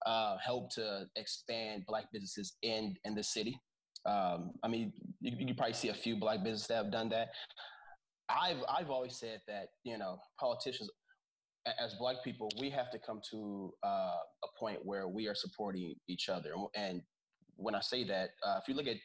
uh, 0.07 0.37
help 0.45 0.71
to 0.75 1.05
expand 1.17 1.85
Black 1.87 2.07
businesses 2.13 2.57
in 2.63 2.95
in 3.05 3.15
the 3.15 3.23
city. 3.23 3.59
Um, 4.07 4.53
I 4.63 4.69
mean, 4.69 4.93
you, 5.21 5.47
you 5.47 5.55
probably 5.55 5.75
see 5.75 5.89
a 5.89 5.95
few 5.95 6.17
Black 6.17 6.43
businesses 6.43 6.67
that 6.69 6.77
have 6.77 6.93
done 6.93 7.09
that. 7.11 7.29
I've 8.29 8.63
I've 8.69 8.91
always 8.91 9.17
said 9.17 9.41
that 9.49 9.69
you 9.85 9.99
know 9.99 10.19
politicians 10.41 10.91
as 11.83 11.95
black 11.95 12.17
people, 12.23 12.51
we 12.61 12.69
have 12.69 12.91
to 12.91 12.99
come 12.99 13.23
to 13.31 13.73
uh, 13.83 14.19
a 14.45 14.59
point 14.61 14.79
where 14.83 15.09
we 15.09 15.27
are 15.29 15.35
supporting 15.35 15.95
each 16.09 16.29
other. 16.29 16.53
And- 16.75 17.01
when 17.57 17.75
I 17.75 17.81
say 17.81 18.05
that, 18.05 18.31
uh, 18.47 18.59
if 18.61 18.69
you 18.69 18.75
look 18.75 18.87
at 18.87 18.97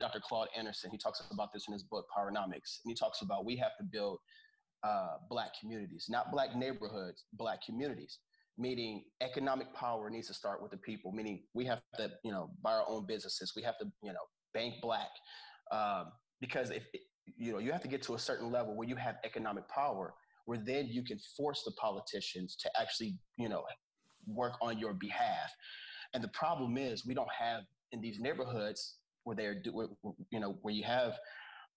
Dr. 0.00 0.20
Claude 0.20 0.48
Anderson, 0.56 0.90
he 0.90 0.98
talks 0.98 1.22
about 1.30 1.52
this 1.52 1.64
in 1.68 1.72
his 1.72 1.82
book 1.82 2.06
Powernomics, 2.16 2.80
and 2.84 2.90
he 2.90 2.94
talks 2.94 3.22
about 3.22 3.44
we 3.44 3.56
have 3.56 3.76
to 3.78 3.84
build 3.84 4.18
uh, 4.84 5.16
black 5.28 5.50
communities, 5.60 6.06
not 6.08 6.30
black 6.30 6.56
neighborhoods, 6.56 7.24
black 7.34 7.60
communities. 7.64 8.18
Meaning, 8.58 9.04
economic 9.22 9.72
power 9.74 10.10
needs 10.10 10.28
to 10.28 10.34
start 10.34 10.60
with 10.62 10.70
the 10.70 10.76
people. 10.76 11.10
Meaning, 11.10 11.42
we 11.54 11.64
have 11.64 11.80
to, 11.96 12.10
you 12.22 12.30
know, 12.30 12.50
buy 12.62 12.72
our 12.72 12.84
own 12.86 13.06
businesses. 13.06 13.54
We 13.56 13.62
have 13.62 13.78
to, 13.78 13.86
you 14.02 14.12
know, 14.12 14.20
bank 14.52 14.74
black, 14.82 15.08
um, 15.70 16.12
because 16.40 16.70
if 16.70 16.82
you 17.38 17.52
know, 17.52 17.58
you 17.58 17.72
have 17.72 17.80
to 17.82 17.88
get 17.88 18.02
to 18.02 18.14
a 18.14 18.18
certain 18.18 18.50
level 18.50 18.76
where 18.76 18.86
you 18.86 18.96
have 18.96 19.16
economic 19.24 19.66
power 19.68 20.12
where 20.44 20.58
then 20.58 20.88
you 20.88 21.02
can 21.02 21.18
force 21.36 21.62
the 21.64 21.72
politicians 21.72 22.56
to 22.56 22.70
actually, 22.80 23.16
you 23.36 23.48
know, 23.48 23.64
work 24.26 24.54
on 24.60 24.78
your 24.78 24.92
behalf. 24.92 25.50
And 26.14 26.22
the 26.22 26.28
problem 26.28 26.76
is 26.76 27.06
we 27.06 27.14
don't 27.14 27.32
have 27.32 27.62
in 27.92 28.00
these 28.00 28.18
neighborhoods 28.18 28.96
where 29.24 29.36
they're, 29.36 29.62
you 30.30 30.40
know, 30.40 30.58
where 30.62 30.74
you 30.74 30.84
have 30.84 31.18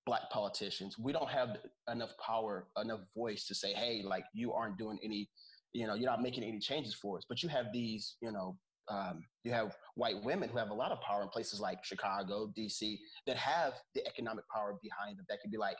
black 0.05 0.29
politicians, 0.31 0.97
we 0.97 1.11
don't 1.11 1.29
have 1.29 1.57
enough 1.91 2.11
power, 2.23 2.67
enough 2.81 3.01
voice 3.15 3.45
to 3.47 3.55
say, 3.55 3.73
hey, 3.73 4.03
like 4.03 4.25
you 4.33 4.53
aren't 4.53 4.77
doing 4.77 4.99
any, 5.03 5.29
you 5.73 5.87
know, 5.87 5.95
you're 5.95 6.09
not 6.09 6.21
making 6.21 6.43
any 6.43 6.59
changes 6.59 6.93
for 6.93 7.17
us. 7.17 7.23
But 7.27 7.41
you 7.41 7.49
have 7.49 7.67
these, 7.73 8.15
you 8.21 8.31
know, 8.31 8.57
um, 8.87 9.23
you 9.43 9.51
have 9.51 9.75
white 9.95 10.23
women 10.23 10.49
who 10.49 10.57
have 10.57 10.69
a 10.69 10.73
lot 10.73 10.91
of 10.91 11.01
power 11.01 11.23
in 11.23 11.29
places 11.29 11.59
like 11.59 11.83
Chicago, 11.83 12.51
DC, 12.57 12.97
that 13.25 13.37
have 13.37 13.73
the 13.95 14.05
economic 14.07 14.45
power 14.53 14.77
behind 14.81 15.17
them 15.17 15.25
that 15.27 15.41
could 15.41 15.51
be 15.51 15.57
like, 15.57 15.77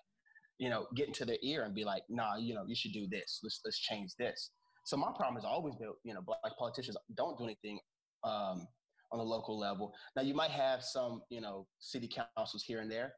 you 0.57 0.69
know, 0.69 0.87
get 0.95 1.07
into 1.07 1.25
their 1.25 1.37
ear 1.43 1.63
and 1.63 1.75
be 1.75 1.83
like, 1.83 2.03
nah, 2.09 2.35
you 2.37 2.55
know, 2.55 2.63
you 2.67 2.75
should 2.75 2.93
do 2.93 3.07
this. 3.07 3.39
Let's 3.43 3.59
let's 3.63 3.79
change 3.79 4.11
this. 4.17 4.51
So 4.85 4.97
my 4.97 5.11
problem 5.15 5.35
has 5.35 5.45
always 5.45 5.75
been, 5.75 5.91
you 6.03 6.13
know, 6.13 6.21
black 6.21 6.39
politicians 6.57 6.95
don't 7.15 7.37
do 7.37 7.43
anything 7.43 7.79
um, 8.23 8.67
on 9.11 9.19
the 9.19 9.23
local 9.23 9.59
level. 9.59 9.93
Now 10.15 10.21
you 10.21 10.33
might 10.33 10.51
have 10.51 10.83
some, 10.83 11.21
you 11.29 11.41
know, 11.41 11.67
city 11.79 12.09
councils 12.35 12.63
here 12.63 12.79
and 12.79 12.89
there, 12.89 13.13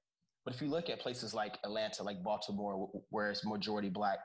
but 0.48 0.56
if 0.56 0.62
you 0.62 0.70
look 0.70 0.90
at 0.90 1.02
places 1.02 1.34
like 1.34 1.58
Atlanta, 1.66 2.04
like 2.04 2.24
Baltimore, 2.24 2.90
where 3.10 3.30
it's 3.32 3.44
majority 3.44 3.90
black, 3.90 4.20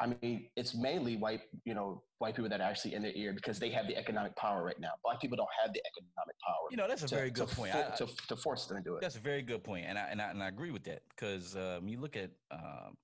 I 0.00 0.08
mean, 0.20 0.48
it's 0.56 0.74
mainly 0.74 1.16
white, 1.16 1.42
you 1.64 1.72
know, 1.72 2.02
white 2.18 2.34
people 2.34 2.48
that 2.48 2.60
are 2.60 2.64
actually 2.68 2.94
in 2.94 3.02
their 3.02 3.12
ear 3.14 3.32
because 3.32 3.60
they 3.60 3.70
have 3.70 3.86
the 3.86 3.96
economic 3.96 4.34
power 4.34 4.64
right 4.64 4.80
now. 4.80 4.90
Black 5.04 5.20
people 5.20 5.36
don't 5.36 5.48
have 5.62 5.72
the 5.72 5.80
economic 5.86 6.34
power. 6.44 6.66
You 6.72 6.76
know, 6.78 6.88
that's 6.88 7.04
a 7.04 7.06
to- 7.06 7.14
very 7.14 7.30
to 7.30 7.34
good 7.44 7.48
point. 7.50 7.70
fo- 7.72 7.78
I- 7.92 7.94
to, 7.94 8.06
to 8.26 8.34
force 8.34 8.66
them 8.66 8.78
to 8.78 8.82
do 8.82 8.96
it. 8.96 9.02
That's 9.02 9.14
a 9.14 9.20
very 9.20 9.42
good 9.42 9.62
point, 9.62 9.86
and 9.88 9.96
I 9.96 10.08
and 10.10 10.20
I, 10.20 10.30
and 10.30 10.42
I 10.42 10.48
agree 10.48 10.72
with 10.72 10.82
that 10.82 11.02
because 11.10 11.54
uh, 11.54 11.78
when 11.80 11.90
you 11.90 12.00
look 12.00 12.16
at 12.16 12.30
um, 12.50 12.96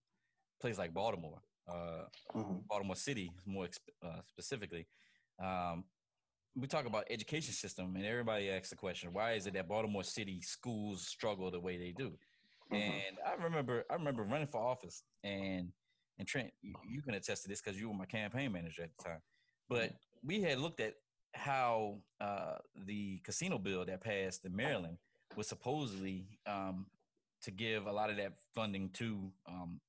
places 0.60 0.80
like 0.80 0.92
Baltimore, 0.92 1.40
uh, 1.68 2.06
Mhm. 2.34 2.66
Baltimore 2.66 2.96
City 2.96 3.30
more 3.46 3.66
exp- 3.68 3.94
uh, 4.02 4.20
specifically, 4.26 4.88
um, 5.38 5.84
we 6.56 6.66
talk 6.66 6.86
about 6.86 7.04
education 7.08 7.54
system, 7.54 7.94
and 7.94 8.04
everybody 8.04 8.50
asks 8.50 8.70
the 8.70 8.76
question: 8.76 9.12
Why 9.12 9.34
is 9.34 9.46
it 9.46 9.54
that 9.54 9.68
Baltimore 9.68 10.02
City 10.02 10.42
schools 10.42 11.06
struggle 11.06 11.48
the 11.52 11.60
way 11.60 11.78
they 11.78 11.92
do? 11.92 12.18
Mhm. 12.70 12.78
And 12.78 13.18
I 13.26 13.42
remember, 13.42 13.84
I 13.90 13.94
remember 13.94 14.22
running 14.22 14.46
for 14.46 14.60
office, 14.60 15.02
and 15.22 15.72
and 16.18 16.28
Trent, 16.28 16.52
you, 16.62 16.74
you 16.86 17.02
can 17.02 17.14
attest 17.14 17.42
to 17.42 17.48
this 17.48 17.60
because 17.60 17.80
you 17.80 17.88
were 17.88 17.94
my 17.94 18.06
campaign 18.06 18.52
manager 18.52 18.82
at 18.82 18.90
the 18.96 19.04
time. 19.04 19.22
But 19.68 19.92
we 20.22 20.42
had 20.42 20.58
looked 20.58 20.80
at 20.80 20.94
how 21.34 22.02
uh, 22.20 22.58
the 22.86 23.18
casino 23.24 23.58
bill 23.58 23.84
that 23.86 24.02
passed 24.02 24.44
in 24.44 24.54
Maryland 24.54 24.98
was 25.36 25.48
supposedly 25.48 26.38
um, 26.46 26.86
to 27.42 27.50
give 27.50 27.86
a 27.86 27.92
lot 27.92 28.10
of 28.10 28.16
that 28.18 28.34
funding 28.54 28.90
to 28.90 29.32
um, 29.48 29.80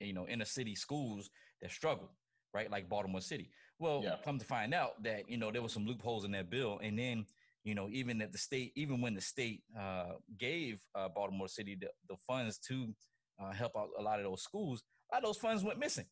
you 0.00 0.12
know 0.12 0.26
inner 0.28 0.44
city 0.44 0.74
schools 0.74 1.30
that 1.60 1.70
struggle, 1.70 2.10
right? 2.52 2.70
Like 2.70 2.88
Baltimore 2.88 3.20
City. 3.20 3.50
Well, 3.78 4.02
Yeah. 4.04 4.16
come 4.24 4.38
to 4.38 4.44
find 4.44 4.72
out 4.72 5.02
that 5.02 5.28
you 5.28 5.36
know 5.36 5.50
there 5.50 5.62
were 5.62 5.68
some 5.68 5.86
loopholes 5.86 6.24
in 6.24 6.30
that 6.32 6.50
bill, 6.50 6.78
and 6.82 6.98
then 6.98 7.26
you 7.64 7.74
know 7.74 7.88
even 7.90 8.20
at 8.22 8.32
the 8.32 8.38
state, 8.38 8.72
even 8.76 9.00
when 9.00 9.14
the 9.14 9.20
state 9.20 9.62
uh, 9.78 10.12
gave 10.38 10.80
uh, 10.94 11.08
Baltimore 11.08 11.48
City 11.48 11.76
the, 11.80 11.88
the 12.08 12.16
funds 12.26 12.58
to 12.68 12.94
uh, 13.42 13.52
help 13.52 13.72
out 13.76 13.88
a 13.98 14.02
lot 14.02 14.18
of 14.18 14.24
those 14.24 14.42
schools, 14.42 14.82
a 15.10 15.16
lot 15.16 15.22
of 15.24 15.28
those 15.28 15.38
funds 15.38 15.64
went 15.64 15.78
missing, 15.78 16.06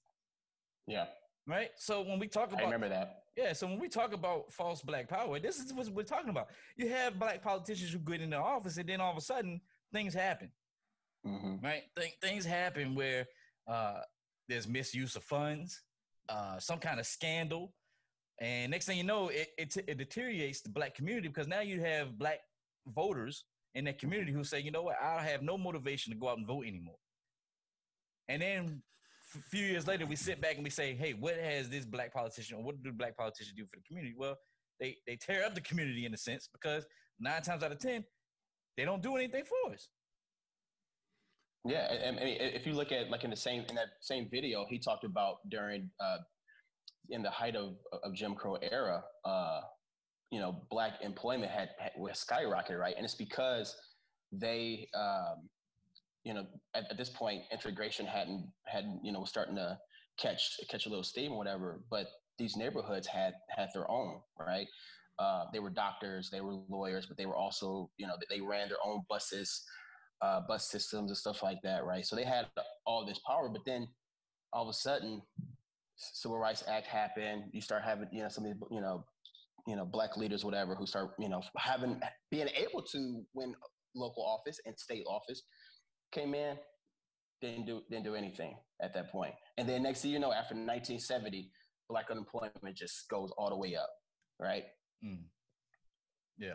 Yeah, 0.86 1.06
right? 1.46 1.70
So 1.76 2.02
when 2.02 2.18
we 2.18 2.26
talk 2.28 2.48
about, 2.48 2.62
I 2.62 2.64
remember 2.64 2.88
that. 2.88 3.18
Yeah, 3.36 3.52
so 3.54 3.66
when 3.66 3.78
we 3.78 3.88
talk 3.88 4.12
about 4.12 4.52
false 4.52 4.82
black 4.82 5.08
power, 5.08 5.38
this 5.38 5.58
is 5.58 5.72
what 5.72 5.88
we're 5.88 6.02
talking 6.02 6.28
about. 6.30 6.48
You 6.76 6.88
have 6.90 7.18
black 7.18 7.42
politicians 7.42 7.92
who 7.92 7.98
get 7.98 8.20
into 8.20 8.36
office, 8.36 8.76
and 8.76 8.88
then 8.88 9.00
all 9.00 9.12
of 9.12 9.16
a 9.16 9.20
sudden 9.22 9.60
things 9.92 10.14
happen, 10.14 10.50
Mm-hmm. 11.26 11.64
right? 11.64 11.82
Th- 11.96 12.14
things 12.20 12.44
happen 12.44 12.94
where 12.94 13.26
uh, 13.68 14.00
there's 14.48 14.66
misuse 14.66 15.14
of 15.16 15.22
funds, 15.22 15.80
uh, 16.28 16.58
some 16.58 16.78
kind 16.80 16.98
of 16.98 17.06
scandal, 17.06 17.72
and 18.40 18.70
next 18.70 18.86
thing 18.86 18.98
you 18.98 19.04
know, 19.04 19.28
it, 19.28 19.48
it, 19.58 19.76
it 19.86 19.98
deteriorates 19.98 20.60
the 20.62 20.70
black 20.70 20.94
community 20.94 21.28
because 21.28 21.46
now 21.46 21.60
you 21.60 21.80
have 21.80 22.18
black 22.18 22.40
voters 22.88 23.44
in 23.74 23.84
that 23.84 23.98
community 23.98 24.32
who 24.32 24.44
say, 24.44 24.60
you 24.60 24.70
know 24.70 24.82
what, 24.82 24.96
I 25.02 25.22
have 25.22 25.42
no 25.42 25.56
motivation 25.56 26.12
to 26.12 26.18
go 26.18 26.28
out 26.28 26.38
and 26.38 26.46
vote 26.46 26.66
anymore. 26.66 26.96
And 28.28 28.42
then 28.42 28.82
a 29.34 29.42
few 29.50 29.64
years 29.64 29.86
later, 29.86 30.06
we 30.06 30.16
sit 30.16 30.40
back 30.40 30.56
and 30.56 30.64
we 30.64 30.70
say, 30.70 30.94
hey, 30.94 31.12
what 31.12 31.36
has 31.36 31.68
this 31.68 31.84
black 31.84 32.12
politician 32.12 32.58
or 32.58 32.62
what 32.62 32.82
do 32.82 32.92
black 32.92 33.16
politicians 33.16 33.54
do 33.56 33.64
for 33.64 33.76
the 33.76 33.82
community? 33.82 34.14
Well, 34.16 34.36
they, 34.80 34.96
they 35.06 35.16
tear 35.16 35.44
up 35.44 35.54
the 35.54 35.60
community 35.60 36.06
in 36.06 36.14
a 36.14 36.18
sense 36.18 36.48
because 36.52 36.86
nine 37.20 37.42
times 37.42 37.62
out 37.62 37.72
of 37.72 37.78
10, 37.78 38.04
they 38.76 38.84
don't 38.84 39.02
do 39.02 39.16
anything 39.16 39.44
for 39.44 39.72
us. 39.72 39.88
Yeah, 41.64 41.92
and, 41.92 42.18
and 42.18 42.28
if 42.28 42.66
you 42.66 42.72
look 42.72 42.90
at 42.90 43.08
like 43.08 43.22
in 43.22 43.30
the 43.30 43.36
same 43.36 43.64
in 43.68 43.76
that 43.76 43.90
same 44.00 44.28
video, 44.28 44.66
he 44.68 44.78
talked 44.78 45.04
about 45.04 45.36
during 45.48 45.88
uh, 46.00 46.18
in 47.10 47.22
the 47.22 47.30
height 47.30 47.56
of 47.56 47.76
of 48.04 48.14
Jim 48.14 48.34
Crow 48.34 48.56
era, 48.56 49.02
uh, 49.24 49.60
you 50.30 50.40
know, 50.40 50.62
black 50.70 50.94
employment 51.02 51.50
had, 51.50 51.70
had 51.78 51.92
was 51.96 52.24
skyrocketed, 52.24 52.78
right? 52.78 52.94
And 52.96 53.04
it's 53.04 53.14
because 53.14 53.76
they, 54.32 54.88
um, 54.94 55.48
you 56.24 56.34
know, 56.34 56.46
at, 56.74 56.84
at 56.90 56.96
this 56.96 57.10
point, 57.10 57.42
integration 57.52 58.06
hadn't 58.06 58.50
hadn't 58.66 59.00
you 59.04 59.12
know 59.12 59.20
was 59.20 59.30
starting 59.30 59.56
to 59.56 59.78
catch 60.18 60.58
catch 60.70 60.86
a 60.86 60.88
little 60.88 61.04
steam 61.04 61.32
or 61.32 61.38
whatever. 61.38 61.80
But 61.90 62.06
these 62.38 62.56
neighborhoods 62.56 63.06
had 63.06 63.34
had 63.50 63.68
their 63.74 63.90
own, 63.90 64.20
right? 64.38 64.66
Uh, 65.18 65.44
they 65.52 65.58
were 65.58 65.70
doctors, 65.70 66.30
they 66.30 66.40
were 66.40 66.54
lawyers, 66.68 67.06
but 67.06 67.16
they 67.16 67.26
were 67.26 67.36
also, 67.36 67.90
you 67.98 68.06
know, 68.06 68.14
they 68.30 68.40
ran 68.40 68.68
their 68.68 68.78
own 68.84 69.02
buses 69.08 69.62
uh, 70.22 70.40
bus 70.46 70.70
systems 70.70 71.10
and 71.10 71.18
stuff 71.18 71.42
like 71.42 71.60
that, 71.62 71.84
right? 71.84 72.06
So 72.06 72.16
they 72.16 72.24
had 72.24 72.46
all 72.86 73.04
this 73.04 73.20
power, 73.26 73.48
but 73.48 73.62
then 73.66 73.88
all 74.52 74.62
of 74.62 74.68
a 74.68 74.72
sudden, 74.72 75.20
Civil 76.12 76.38
Rights 76.38 76.64
Act 76.66 76.86
happened. 76.86 77.44
You 77.52 77.60
start 77.60 77.82
having, 77.82 78.08
you 78.12 78.22
know, 78.22 78.28
some 78.28 78.44
of 78.44 78.58
the, 78.58 78.66
you 78.70 78.80
know, 78.80 79.04
you 79.66 79.76
know, 79.76 79.84
black 79.84 80.16
leaders, 80.16 80.44
whatever, 80.44 80.74
who 80.74 80.86
start, 80.86 81.12
you 81.18 81.28
know, 81.28 81.42
having 81.56 82.00
being 82.30 82.48
able 82.56 82.82
to 82.82 83.22
win 83.34 83.54
local 83.94 84.24
office 84.24 84.60
and 84.66 84.78
state 84.78 85.04
office, 85.06 85.42
came 86.12 86.34
in, 86.34 86.56
didn't 87.40 87.66
do 87.66 87.82
didn't 87.90 88.04
do 88.04 88.14
anything 88.14 88.56
at 88.80 88.94
that 88.94 89.10
point. 89.10 89.34
And 89.58 89.68
then 89.68 89.82
next 89.82 90.02
thing 90.02 90.10
you 90.10 90.18
know, 90.18 90.32
after 90.32 90.54
1970, 90.54 91.50
black 91.88 92.10
unemployment 92.10 92.76
just 92.76 93.08
goes 93.08 93.30
all 93.36 93.50
the 93.50 93.56
way 93.56 93.76
up, 93.76 93.90
right? 94.40 94.64
Mm. 95.04 95.24
Yeah. 96.38 96.54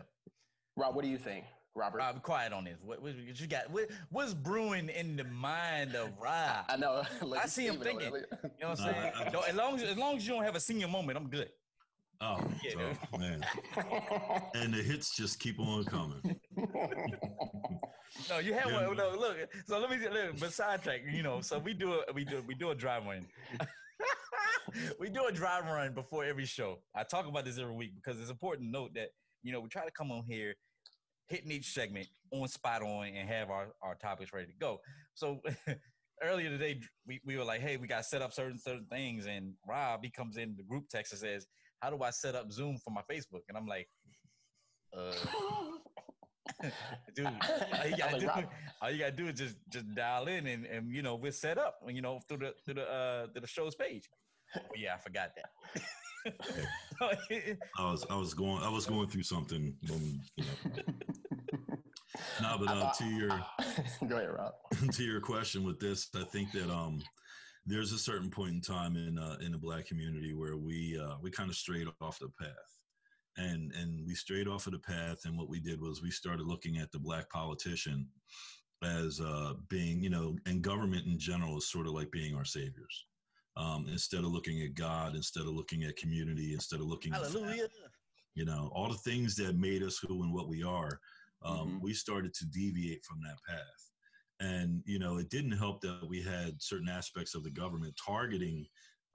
Rob, 0.76 0.94
what 0.94 1.04
do 1.04 1.10
you 1.10 1.18
think? 1.18 1.44
Robert. 1.74 1.98
Rob, 1.98 2.22
quiet 2.22 2.52
on 2.52 2.64
this. 2.64 2.78
What, 2.82 3.00
what 3.02 3.14
you 3.16 3.46
got? 3.46 3.70
What, 3.70 3.88
what's 4.10 4.34
brewing 4.34 4.88
in 4.88 5.16
the 5.16 5.24
mind 5.24 5.94
of 5.94 6.10
Rob? 6.20 6.64
I 6.68 6.76
know. 6.76 7.04
I 7.40 7.46
see 7.46 7.66
him 7.66 7.80
Steven 7.80 8.02
over 8.02 8.20
thinking. 8.20 8.22
You 8.42 8.50
know 8.60 8.68
what 8.70 8.80
I'm 8.80 8.86
No, 8.86 8.92
saying? 8.92 9.12
I- 9.16 9.22
I- 9.22 9.48
as 9.48 9.54
long 9.54 9.74
as 9.76 9.82
as 9.84 9.96
long 9.96 10.16
as 10.16 10.26
you 10.26 10.34
don't 10.34 10.44
have 10.44 10.56
a 10.56 10.60
senior 10.60 10.88
moment, 10.88 11.16
I'm 11.18 11.28
good. 11.28 11.50
Oh, 12.20 12.40
Yeah, 12.64 12.94
oh, 13.12 13.18
man. 13.18 13.44
And 14.56 14.74
the 14.74 14.82
hits 14.82 15.14
just 15.16 15.38
keep 15.38 15.60
on 15.60 15.84
coming. 15.84 16.40
No, 18.28 18.38
you 18.38 18.54
have 18.54 18.70
Yeah, 18.70 18.88
one. 18.88 18.96
No, 18.96 19.10
look. 19.16 19.36
So 19.68 19.78
let 19.78 19.88
me 19.88 19.98
look. 20.08 20.40
But 20.40 20.52
sidetrack. 20.52 21.02
You 21.08 21.22
know, 21.22 21.40
so 21.40 21.60
we 21.60 21.74
do 21.74 21.92
a 21.94 22.12
we 22.12 22.24
do 22.24 22.42
we 22.46 22.54
do 22.56 22.70
a 22.70 22.74
drive 22.74 23.04
run. 23.06 23.24
we 24.98 25.08
do 25.10 25.26
a 25.26 25.32
drive 25.32 25.64
run 25.66 25.94
before 25.94 26.24
every 26.24 26.44
show. 26.44 26.78
I 26.92 27.04
talk 27.04 27.28
about 27.28 27.44
this 27.44 27.56
every 27.58 27.74
week 27.74 27.92
because 27.94 28.20
it's 28.20 28.30
important 28.30 28.66
to 28.68 28.72
note 28.72 28.94
that 28.94 29.10
you 29.44 29.52
know 29.52 29.60
we 29.60 29.68
try 29.68 29.84
to 29.84 29.92
come 29.92 30.10
on 30.10 30.24
here, 30.24 30.54
hitting 31.28 31.50
each 31.50 31.72
segment 31.72 32.06
on 32.32 32.48
spot 32.48 32.82
on, 32.82 33.06
and 33.06 33.28
have 33.28 33.50
our 33.50 33.68
our 33.82 33.94
topics 33.94 34.32
ready 34.32 34.46
to 34.46 34.58
go. 34.58 34.80
So. 35.14 35.40
Earlier 36.20 36.50
today, 36.50 36.80
we, 37.06 37.20
we 37.24 37.36
were 37.36 37.44
like, 37.44 37.60
"Hey, 37.60 37.76
we 37.76 37.86
got 37.86 37.98
to 37.98 38.02
set 38.02 38.22
up 38.22 38.32
certain 38.32 38.58
certain 38.58 38.86
things," 38.90 39.26
and 39.26 39.52
Rob 39.68 40.00
he 40.02 40.10
comes 40.10 40.36
in 40.36 40.56
the 40.56 40.64
group 40.64 40.88
text 40.90 41.12
and 41.12 41.20
says, 41.20 41.46
"How 41.78 41.90
do 41.90 42.02
I 42.02 42.10
set 42.10 42.34
up 42.34 42.50
Zoom 42.50 42.76
for 42.84 42.90
my 42.90 43.02
Facebook?" 43.08 43.42
And 43.48 43.56
I'm 43.56 43.68
like, 43.68 43.86
"Uh, 44.92 45.12
dude, 47.14 47.26
all 47.26 47.86
you 47.86 47.96
gotta 47.98 48.18
do, 48.20 48.28
all 48.80 48.90
you 48.90 48.98
gotta 48.98 49.12
do 49.12 49.28
is 49.28 49.34
just 49.34 49.56
just 49.68 49.94
dial 49.94 50.26
in 50.28 50.46
and, 50.46 50.66
and 50.66 50.92
you 50.92 51.02
know 51.02 51.14
we're 51.14 51.32
set 51.32 51.58
up 51.58 51.78
you 51.86 52.02
know 52.02 52.20
through 52.28 52.38
the 52.38 52.54
through 52.64 52.74
the 52.74 52.90
uh 52.90 53.26
through 53.32 53.42
the 53.42 53.46
show's 53.46 53.74
page. 53.74 54.08
Oh 54.56 54.60
yeah, 54.76 54.94
I 54.94 54.98
forgot 54.98 55.30
that. 55.36 55.82
I 57.78 57.90
was 57.90 58.06
I 58.10 58.16
was 58.16 58.34
going 58.34 58.62
I 58.62 58.68
was 58.68 58.86
going 58.86 59.08
through 59.08 59.22
something 59.22 59.74
when 59.88 60.20
you 60.36 60.44
know. 60.44 60.82
No, 62.42 62.56
but 62.58 62.68
uh, 62.68 62.92
to 62.98 63.04
your 63.04 63.28
Go 64.08 64.16
ahead, 64.16 64.30
Rob. 64.30 64.52
to 64.92 65.04
your 65.04 65.20
question 65.20 65.64
with 65.64 65.78
this, 65.78 66.08
I 66.16 66.24
think 66.24 66.50
that 66.52 66.70
um 66.70 67.02
there's 67.66 67.92
a 67.92 67.98
certain 67.98 68.30
point 68.30 68.52
in 68.52 68.60
time 68.60 68.96
in 68.96 69.18
uh, 69.18 69.36
in 69.40 69.52
the 69.52 69.58
black 69.58 69.86
community 69.86 70.32
where 70.32 70.56
we 70.56 70.98
uh, 70.98 71.16
we 71.20 71.30
kind 71.30 71.50
of 71.50 71.56
strayed 71.56 71.86
off 72.00 72.18
the 72.18 72.30
path, 72.40 72.50
and 73.36 73.72
and 73.72 74.06
we 74.06 74.14
strayed 74.14 74.48
off 74.48 74.66
of 74.66 74.72
the 74.72 74.78
path, 74.78 75.18
and 75.24 75.36
what 75.36 75.48
we 75.48 75.60
did 75.60 75.80
was 75.80 76.02
we 76.02 76.10
started 76.10 76.46
looking 76.46 76.78
at 76.78 76.90
the 76.92 76.98
black 76.98 77.28
politician 77.30 78.08
as 78.82 79.20
uh, 79.20 79.52
being 79.68 80.02
you 80.02 80.10
know, 80.10 80.36
and 80.46 80.62
government 80.62 81.06
in 81.06 81.18
general 81.18 81.58
is 81.58 81.70
sort 81.70 81.86
of 81.86 81.92
like 81.92 82.10
being 82.10 82.34
our 82.34 82.44
saviors. 82.44 83.04
Um, 83.58 83.86
instead 83.88 84.20
of 84.24 84.30
looking 84.30 84.62
at 84.62 84.74
God, 84.74 85.16
instead 85.16 85.42
of 85.42 85.48
looking 85.60 85.82
at 85.84 85.96
community, 85.96 86.54
instead 86.54 86.80
of 86.80 86.86
looking 86.86 87.12
at 87.12 87.18
Hallelujah. 87.22 87.68
you 88.34 88.44
know 88.44 88.70
all 88.72 88.88
the 88.88 88.94
things 89.10 89.34
that 89.36 89.56
made 89.56 89.82
us 89.82 89.98
who 89.98 90.22
and 90.22 90.32
what 90.32 90.48
we 90.48 90.62
are 90.62 91.00
um, 91.42 91.68
Mhm. 91.68 91.82
we 91.82 91.92
started 91.92 92.32
to 92.34 92.46
deviate 92.46 93.04
from 93.04 93.18
that 93.22 93.38
path 93.48 93.82
and 94.40 94.82
you 94.86 94.98
know 94.98 95.16
it 95.18 95.28
didn't 95.30 95.58
help 95.64 95.80
that 95.80 96.06
we 96.08 96.22
had 96.22 96.62
certain 96.62 96.88
aspects 96.88 97.34
of 97.34 97.42
the 97.42 97.50
government 97.50 97.94
targeting 98.12 98.64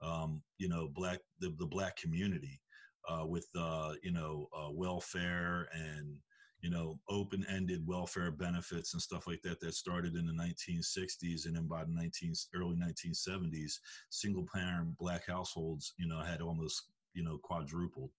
um, 0.02 0.42
you 0.58 0.68
know 0.68 0.88
black 0.88 1.20
the, 1.40 1.48
the 1.58 1.66
black 1.66 1.96
community 1.96 2.60
uh, 3.08 3.24
with 3.26 3.48
uh, 3.56 3.94
you 4.02 4.12
know 4.12 4.46
uh, 4.58 4.70
welfare 4.70 5.68
and 5.72 6.18
you 6.64 6.70
know 6.70 6.98
open-ended 7.10 7.86
welfare 7.86 8.32
benefits 8.32 8.94
and 8.94 9.02
stuff 9.02 9.26
like 9.28 9.42
that 9.42 9.60
that 9.60 9.74
started 9.74 10.16
in 10.16 10.26
the 10.26 10.32
1960s 10.32 11.46
and 11.46 11.56
then 11.56 11.68
by 11.68 11.84
the 11.84 11.92
19 11.92 12.32
early 12.54 12.76
1970s 12.76 13.80
single 14.10 14.46
parent 14.52 14.96
black 14.98 15.26
households 15.26 15.94
you 15.98 16.08
know 16.08 16.20
had 16.20 16.40
almost 16.40 16.92
you 17.14 17.22
know 17.22 17.38
quadrupled 17.38 18.12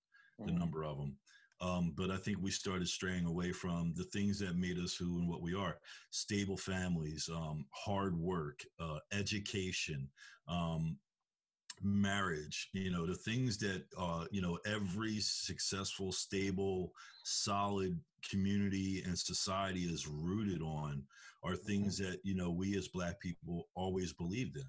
the 0.46 0.52
Mhm. 0.52 0.60
number 0.60 0.84
of 0.84 0.98
them. 0.98 1.18
Um, 1.62 1.94
but 1.96 2.12
I 2.12 2.18
think 2.18 2.40
we 2.42 2.52
started 2.52 2.88
straying 2.88 3.26
away 3.26 3.52
from 3.54 3.94
the 3.96 4.04
things 4.04 4.40
that 4.40 4.58
made 4.58 4.78
us 4.78 4.96
who 4.96 5.20
and 5.20 5.28
what 5.30 5.42
we 5.42 5.56
are: 5.56 5.80
stable 6.12 6.58
families, 6.58 7.30
um, 7.34 7.66
hard 7.74 8.16
work, 8.18 8.64
uh, 8.80 9.00
education, 9.12 10.12
um, 10.48 11.00
marriage. 11.82 12.70
You 12.74 12.92
know, 12.92 13.06
the 13.06 13.16
things 13.16 13.58
that 13.60 13.86
uh, 13.98 14.28
you 14.32 14.42
know 14.42 14.60
every 14.66 15.20
successful, 15.20 16.12
stable, 16.12 16.94
solid 17.24 18.02
community 18.30 19.04
and 19.06 19.18
society 19.18 19.82
is 19.82 20.08
rooted 20.08 20.62
on 20.62 21.04
are 21.44 21.54
mm-hmm. 21.54 21.68
things 21.68 21.98
that 21.98 22.20
you 22.24 22.36
know 22.36 22.52
we 22.52 22.78
as 22.78 22.88
Black 22.88 23.20
people 23.20 23.68
always 23.76 24.14
believed 24.14 24.58
in. 24.58 24.64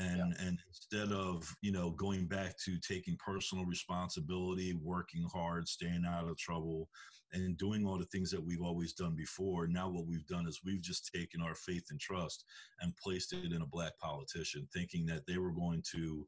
And 0.00 0.34
and 0.38 0.58
instead 0.68 1.12
of 1.12 1.52
you 1.60 1.72
know 1.72 1.90
going 1.92 2.26
back 2.26 2.56
to 2.64 2.78
taking 2.78 3.16
personal 3.24 3.64
responsibility 3.64 4.72
working 4.80 5.26
hard 5.32 5.66
staying 5.66 6.04
out 6.06 6.28
of 6.28 6.38
trouble 6.38 6.88
and 7.32 7.58
doing 7.58 7.84
all 7.84 7.98
the 7.98 8.06
things 8.06 8.30
that 8.30 8.42
we've 8.42 8.62
always 8.62 8.92
done 8.92 9.16
before 9.16 9.66
now 9.66 9.88
what 9.88 10.06
we've 10.06 10.26
done 10.28 10.46
is 10.46 10.60
we've 10.64 10.80
just 10.80 11.10
taken 11.12 11.42
our 11.42 11.54
faith 11.54 11.84
and 11.90 12.00
trust 12.00 12.44
and 12.80 12.96
placed 12.96 13.32
it 13.32 13.52
in 13.52 13.62
a 13.62 13.66
black 13.66 13.98
politician 13.98 14.68
thinking 14.72 15.04
that 15.06 15.26
they 15.26 15.36
were 15.36 15.52
going 15.52 15.82
to 15.92 16.24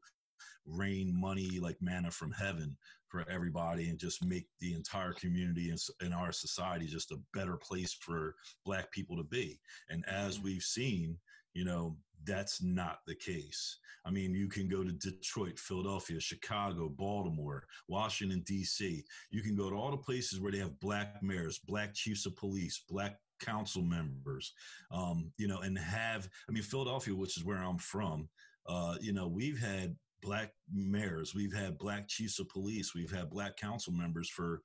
rain 0.65 1.13
money 1.19 1.59
like 1.59 1.77
manna 1.81 2.11
from 2.11 2.31
heaven 2.31 2.77
for 3.11 3.25
everybody 3.29 3.89
and 3.89 3.99
just 3.99 4.23
make 4.23 4.47
the 4.59 4.73
entire 4.73 5.13
community 5.13 5.69
and, 6.01 6.13
our 6.13 6.31
society 6.31 6.85
just 6.85 7.11
a 7.11 7.19
better 7.33 7.57
place 7.57 7.93
for 7.93 8.35
black 8.65 8.91
people 8.91 9.17
to 9.17 9.23
be. 9.23 9.59
And 9.89 10.05
as 10.07 10.39
we've 10.39 10.63
seen 10.63 11.17
you 11.53 11.65
know 11.65 11.97
that's 12.23 12.61
not 12.61 12.99
the 13.07 13.15
case. 13.15 13.79
I 14.05 14.11
mean 14.11 14.33
you 14.33 14.47
can 14.47 14.67
go 14.67 14.83
to 14.83 14.91
detroit 14.91 15.59
philadelphia 15.59 16.19
chicago 16.19 16.89
baltimore 16.89 17.65
washington 17.87 18.41
d.c 18.47 19.03
you 19.29 19.41
can 19.43 19.55
go 19.55 19.69
to 19.69 19.75
all 19.75 19.91
the 19.91 19.97
places 19.97 20.39
where 20.39 20.51
they 20.51 20.57
have 20.57 20.79
black 20.79 21.21
mayors 21.21 21.59
black 21.67 21.93
chiefs 21.93 22.25
of 22.25 22.35
police 22.35 22.83
black 22.89 23.17
council 23.39 23.83
members 23.83 24.53
um, 24.91 25.31
you 25.37 25.47
know 25.47 25.59
and 25.59 25.77
have 25.77 26.27
i 26.49 26.51
mean 26.51 26.63
philadelphia 26.63 27.13
which 27.13 27.37
is 27.37 27.43
where 27.43 27.57
i'm 27.57 27.77
from 27.77 28.27
uh, 28.67 28.95
you 29.01 29.13
know 29.13 29.27
we've 29.27 29.59
had 29.59 29.95
black 30.21 30.51
mayors 30.71 31.33
we've 31.33 31.53
had 31.53 31.77
black 31.77 32.07
chiefs 32.07 32.39
of 32.39 32.49
police 32.49 32.93
we've 32.93 33.11
had 33.11 33.29
black 33.29 33.57
council 33.57 33.93
members 33.93 34.29
for 34.29 34.61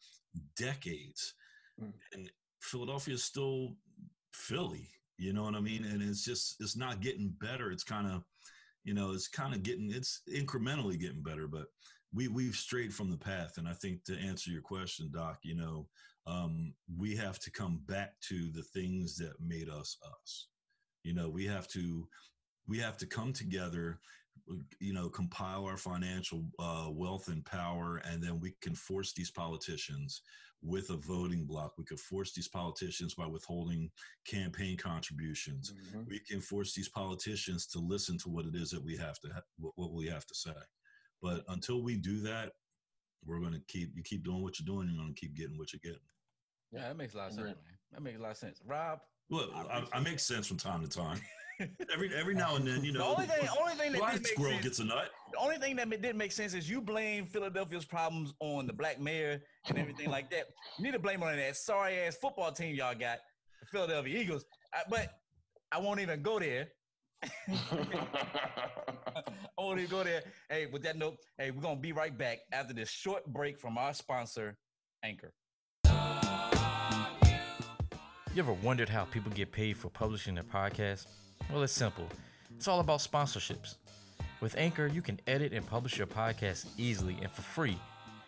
decades 0.56 1.34
Mm. 1.78 1.92
and 2.14 2.30
philadelphia 2.62 3.12
is 3.14 3.22
still 3.22 3.76
philly 4.32 4.88
you 5.18 5.34
know 5.34 5.42
what 5.42 5.54
i 5.54 5.60
mean 5.60 5.84
and 5.84 6.02
it's 6.02 6.24
just 6.24 6.56
it's 6.58 6.74
not 6.74 7.02
getting 7.02 7.34
better 7.38 7.70
it's 7.70 7.84
kind 7.84 8.06
of 8.06 8.24
you 8.82 8.94
know 8.94 9.12
it's 9.12 9.28
kind 9.28 9.52
of 9.54 9.62
getting 9.62 9.90
it's 9.90 10.22
incrementally 10.34 10.98
getting 10.98 11.22
better 11.22 11.46
but 11.46 11.66
we 12.14 12.28
we've 12.28 12.56
strayed 12.56 12.94
from 12.94 13.10
the 13.10 13.16
path. 13.16 13.58
And 13.58 13.68
I 13.68 13.72
think 13.72 14.04
to 14.04 14.18
answer 14.18 14.50
your 14.50 14.62
question, 14.62 15.10
Doc, 15.12 15.38
you 15.42 15.54
know, 15.54 15.86
um, 16.26 16.72
we 16.96 17.14
have 17.16 17.38
to 17.40 17.50
come 17.50 17.82
back 17.86 18.14
to 18.28 18.50
the 18.52 18.62
things 18.62 19.16
that 19.18 19.34
made 19.40 19.68
us 19.68 19.98
us. 20.22 20.48
You 21.04 21.14
know, 21.14 21.28
we 21.28 21.46
have 21.46 21.68
to 21.68 22.08
we 22.66 22.78
have 22.78 22.96
to 22.98 23.06
come 23.06 23.32
together 23.32 24.00
you 24.80 24.92
know 24.92 25.08
compile 25.08 25.64
our 25.64 25.76
financial 25.76 26.44
uh, 26.58 26.88
wealth 26.90 27.28
and 27.28 27.44
power 27.44 28.00
and 28.04 28.22
then 28.22 28.38
we 28.40 28.54
can 28.60 28.74
force 28.74 29.12
these 29.12 29.30
politicians 29.30 30.22
with 30.62 30.90
a 30.90 30.96
voting 30.96 31.44
block. 31.44 31.74
We 31.76 31.84
could 31.84 32.00
force 32.00 32.32
these 32.32 32.48
politicians 32.48 33.14
by 33.14 33.26
withholding 33.26 33.90
campaign 34.26 34.76
contributions. 34.76 35.72
Mm-hmm. 35.72 36.02
we 36.08 36.20
can 36.20 36.40
force 36.40 36.74
these 36.74 36.88
politicians 36.88 37.66
to 37.68 37.78
listen 37.78 38.18
to 38.18 38.28
what 38.28 38.46
it 38.46 38.54
is 38.54 38.70
that 38.70 38.82
we 38.82 38.96
have 38.96 39.18
to 39.20 39.28
ha- 39.28 39.70
what 39.74 39.92
we 39.92 40.06
have 40.06 40.26
to 40.26 40.34
say. 40.34 40.50
But 41.22 41.44
until 41.48 41.82
we 41.82 41.96
do 41.96 42.20
that 42.22 42.52
we're 43.24 43.40
going 43.40 43.52
to 43.52 43.62
keep 43.68 43.90
you 43.94 44.02
keep 44.02 44.24
doing 44.24 44.42
what 44.42 44.58
you're 44.58 44.66
doing 44.66 44.88
you're 44.88 45.02
going 45.02 45.14
to 45.14 45.20
keep 45.20 45.34
getting 45.34 45.58
what 45.58 45.72
you're 45.72 45.80
getting. 45.82 46.06
Yeah 46.72 46.88
that 46.88 46.96
makes 46.96 47.14
a 47.14 47.18
lot 47.18 47.28
of 47.28 47.34
sense 47.34 47.46
man. 47.46 47.56
That 47.92 48.02
makes 48.02 48.18
a 48.18 48.22
lot 48.22 48.30
of 48.32 48.36
sense. 48.36 48.60
Rob 48.64 49.00
well 49.28 49.50
I, 49.54 49.78
I, 49.78 49.84
I 49.94 50.00
make 50.00 50.20
sense 50.20 50.46
from 50.46 50.56
time 50.56 50.82
to 50.82 50.88
time 50.88 51.20
every 51.92 52.14
every 52.14 52.34
now 52.34 52.56
and 52.56 52.66
then, 52.66 52.84
you 52.84 52.92
know. 52.92 53.00
The 53.00 53.04
only 53.04 53.26
thing, 53.26 53.48
only 53.60 53.74
thing 53.74 53.92
that 53.92 54.00
did 54.00 54.22
make 54.22 54.26
squirrel 54.26 54.52
sense, 54.52 54.64
gets 54.64 54.78
a 54.80 54.84
nut. 54.84 55.10
The 55.32 55.38
only 55.38 55.56
thing 55.56 55.76
that 55.76 55.90
didn't 55.90 56.16
make 56.16 56.32
sense 56.32 56.54
is 56.54 56.68
you 56.68 56.80
blame 56.80 57.26
Philadelphia's 57.26 57.84
problems 57.84 58.32
on 58.40 58.66
the 58.66 58.72
black 58.72 59.00
mayor 59.00 59.42
and 59.68 59.78
everything 59.78 60.10
like 60.10 60.30
that. 60.30 60.46
You 60.78 60.84
need 60.84 60.92
to 60.92 60.98
blame 60.98 61.22
on 61.22 61.36
that 61.36 61.56
sorry 61.56 61.98
ass 62.00 62.16
football 62.16 62.52
team 62.52 62.74
y'all 62.74 62.94
got, 62.94 63.18
the 63.60 63.66
Philadelphia 63.66 64.18
Eagles. 64.18 64.44
I, 64.74 64.82
but 64.88 65.10
I 65.72 65.78
won't 65.80 66.00
even 66.00 66.22
go 66.22 66.38
there. 66.38 66.68
I 67.48 67.62
won't 69.58 69.78
even 69.78 69.90
go 69.90 70.04
there. 70.04 70.22
Hey, 70.50 70.66
with 70.66 70.82
that 70.82 70.96
note, 70.96 71.16
hey, 71.38 71.50
we're 71.50 71.62
gonna 71.62 71.76
be 71.76 71.92
right 71.92 72.16
back 72.16 72.38
after 72.52 72.74
this 72.74 72.90
short 72.90 73.24
break 73.26 73.58
from 73.58 73.78
our 73.78 73.94
sponsor, 73.94 74.56
Anchor. 75.02 75.32
You 78.34 78.42
ever 78.42 78.52
wondered 78.52 78.90
how 78.90 79.04
people 79.06 79.32
get 79.32 79.50
paid 79.50 79.78
for 79.78 79.88
publishing 79.88 80.34
their 80.34 80.44
podcast? 80.44 81.06
Well, 81.52 81.62
it's 81.62 81.72
simple. 81.72 82.08
It's 82.56 82.68
all 82.68 82.80
about 82.80 83.00
sponsorships. 83.00 83.76
With 84.40 84.56
Anchor, 84.58 84.86
you 84.86 85.02
can 85.02 85.20
edit 85.26 85.52
and 85.52 85.66
publish 85.66 85.98
your 85.98 86.06
podcast 86.06 86.66
easily 86.76 87.16
and 87.22 87.30
for 87.30 87.42
free. 87.42 87.78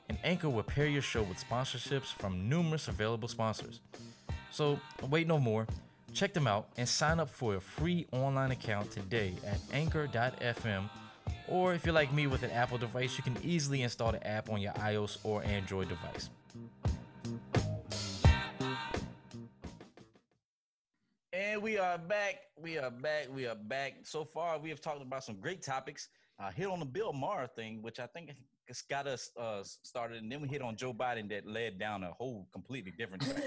And 0.08 0.18
Anchor 0.24 0.48
will 0.48 0.62
pair 0.62 0.86
your 0.86 1.02
show 1.02 1.22
with 1.22 1.38
sponsorships 1.46 2.14
from 2.18 2.48
numerous 2.48 2.88
available 2.88 3.28
sponsors. 3.28 3.80
So, 4.50 4.80
wait 5.10 5.26
no 5.26 5.38
more. 5.38 5.66
Check 6.14 6.32
them 6.32 6.46
out 6.46 6.68
and 6.76 6.88
sign 6.88 7.20
up 7.20 7.28
for 7.28 7.56
a 7.56 7.60
free 7.60 8.06
online 8.12 8.50
account 8.50 8.90
today 8.90 9.34
at 9.46 9.60
anchor.fm. 9.72 10.88
Or 11.46 11.74
if 11.74 11.84
you're 11.84 11.94
like 11.94 12.12
me 12.12 12.26
with 12.26 12.42
an 12.42 12.50
Apple 12.50 12.78
device, 12.78 13.18
you 13.18 13.24
can 13.24 13.36
easily 13.42 13.82
install 13.82 14.12
the 14.12 14.26
app 14.26 14.48
on 14.48 14.60
your 14.60 14.72
iOS 14.72 15.18
or 15.24 15.42
Android 15.44 15.88
device. 15.88 16.30
Are 21.88 21.98
back. 21.98 22.40
We 22.56 22.76
are 22.76 22.90
back. 22.90 23.28
We 23.34 23.46
are 23.46 23.54
back. 23.54 23.94
So 24.02 24.22
far, 24.22 24.58
we 24.58 24.68
have 24.68 24.80
talked 24.80 25.00
about 25.00 25.24
some 25.24 25.36
great 25.40 25.62
topics. 25.62 26.08
Uh, 26.38 26.50
hit 26.50 26.66
on 26.66 26.80
the 26.80 26.84
Bill 26.84 27.14
Maher 27.14 27.46
thing, 27.46 27.80
which 27.80 27.98
I 27.98 28.06
think 28.06 28.30
it's 28.66 28.82
got 28.82 29.06
us 29.06 29.30
uh, 29.40 29.62
started, 29.62 30.22
and 30.22 30.30
then 30.30 30.42
we 30.42 30.48
hit 30.48 30.60
on 30.60 30.76
Joe 30.76 30.92
Biden 30.92 31.30
that 31.30 31.46
led 31.46 31.78
down 31.78 32.02
a 32.02 32.12
whole 32.12 32.46
completely 32.52 32.92
different 32.98 33.22
track. 33.22 33.42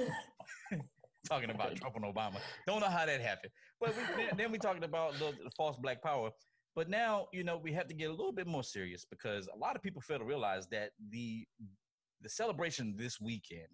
talking 1.29 1.51
about 1.51 1.75
Trump 1.75 1.95
and 1.95 2.03
Obama. 2.03 2.37
Don't 2.65 2.79
know 2.79 2.89
how 2.89 3.05
that 3.05 3.21
happened. 3.21 3.53
But 3.79 3.95
we, 4.17 4.23
then 4.35 4.51
we 4.51 4.57
talked 4.57 4.83
about 4.83 5.13
the, 5.13 5.33
the 5.43 5.51
false 5.55 5.77
black 5.77 6.01
power. 6.01 6.31
But 6.75 6.89
now, 6.89 7.27
you 7.31 7.43
know, 7.43 7.57
we 7.57 7.71
have 7.73 7.87
to 7.89 7.93
get 7.93 8.09
a 8.09 8.11
little 8.11 8.31
bit 8.31 8.47
more 8.47 8.63
serious 8.63 9.05
because 9.07 9.47
a 9.53 9.57
lot 9.57 9.75
of 9.75 9.83
people 9.83 10.01
fail 10.01 10.17
to 10.17 10.25
realize 10.25 10.67
that 10.71 10.91
the 11.11 11.45
the 12.21 12.29
celebration 12.29 12.95
this 12.97 13.19
weekend 13.21 13.67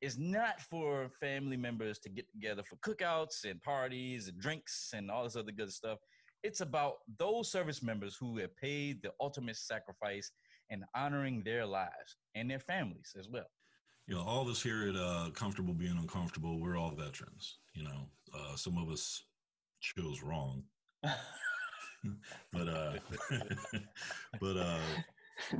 is 0.00 0.18
not 0.18 0.60
for 0.60 1.10
family 1.20 1.56
members 1.56 1.98
to 2.00 2.08
get 2.08 2.30
together 2.30 2.62
for 2.62 2.76
cookouts 2.76 3.44
and 3.48 3.62
parties 3.62 4.28
and 4.28 4.38
drinks 4.38 4.92
and 4.94 5.10
all 5.10 5.24
this 5.24 5.36
other 5.36 5.52
good 5.52 5.72
stuff. 5.72 5.98
It's 6.42 6.60
about 6.60 6.96
those 7.18 7.50
service 7.50 7.82
members 7.82 8.16
who 8.16 8.38
have 8.38 8.56
paid 8.56 9.02
the 9.02 9.12
ultimate 9.20 9.56
sacrifice 9.56 10.30
and 10.70 10.84
honoring 10.94 11.42
their 11.44 11.64
lives 11.64 12.16
and 12.34 12.50
their 12.50 12.60
families 12.60 13.14
as 13.18 13.28
well. 13.28 13.46
You 14.06 14.14
know, 14.14 14.22
all 14.22 14.42
of 14.42 14.48
us 14.48 14.62
here 14.62 14.88
at 14.88 14.96
uh, 14.96 15.30
Comfortable 15.34 15.74
Being 15.74 15.98
Uncomfortable, 15.98 16.60
we're 16.60 16.76
all 16.76 16.90
veterans. 16.90 17.58
You 17.74 17.84
know, 17.84 18.08
uh, 18.34 18.54
some 18.54 18.78
of 18.78 18.88
us 18.88 19.24
chose 19.80 20.22
wrong. 20.22 20.62
but 22.52 22.68
uh 22.68 22.92
but 24.40 24.56
uh 24.56 24.78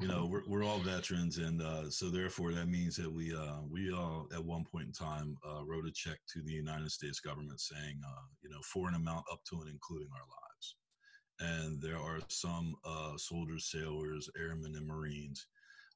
you 0.00 0.08
know 0.08 0.26
we're, 0.30 0.42
we're 0.46 0.64
all 0.64 0.78
veterans 0.78 1.38
and 1.38 1.62
uh, 1.62 1.88
so 1.90 2.08
therefore 2.10 2.52
that 2.52 2.68
means 2.68 2.96
that 2.96 3.10
we 3.12 3.34
uh, 3.34 3.60
we 3.70 3.92
all 3.92 4.26
at 4.34 4.44
one 4.44 4.64
point 4.64 4.86
in 4.86 4.92
time 4.92 5.36
uh, 5.48 5.64
wrote 5.64 5.86
a 5.86 5.92
check 5.92 6.18
to 6.32 6.42
the 6.42 6.52
united 6.52 6.90
states 6.90 7.20
government 7.20 7.60
saying 7.60 8.00
uh, 8.06 8.24
you 8.42 8.50
know 8.50 8.60
for 8.62 8.88
an 8.88 8.94
amount 8.94 9.24
up 9.32 9.40
to 9.48 9.60
and 9.60 9.70
including 9.70 10.08
our 10.12 10.20
lives. 10.20 10.76
And 11.38 11.82
there 11.82 11.98
are 11.98 12.20
some 12.28 12.76
uh, 12.84 13.16
soldiers 13.16 13.70
sailors 13.70 14.30
airmen 14.38 14.74
and 14.74 14.86
marines 14.86 15.46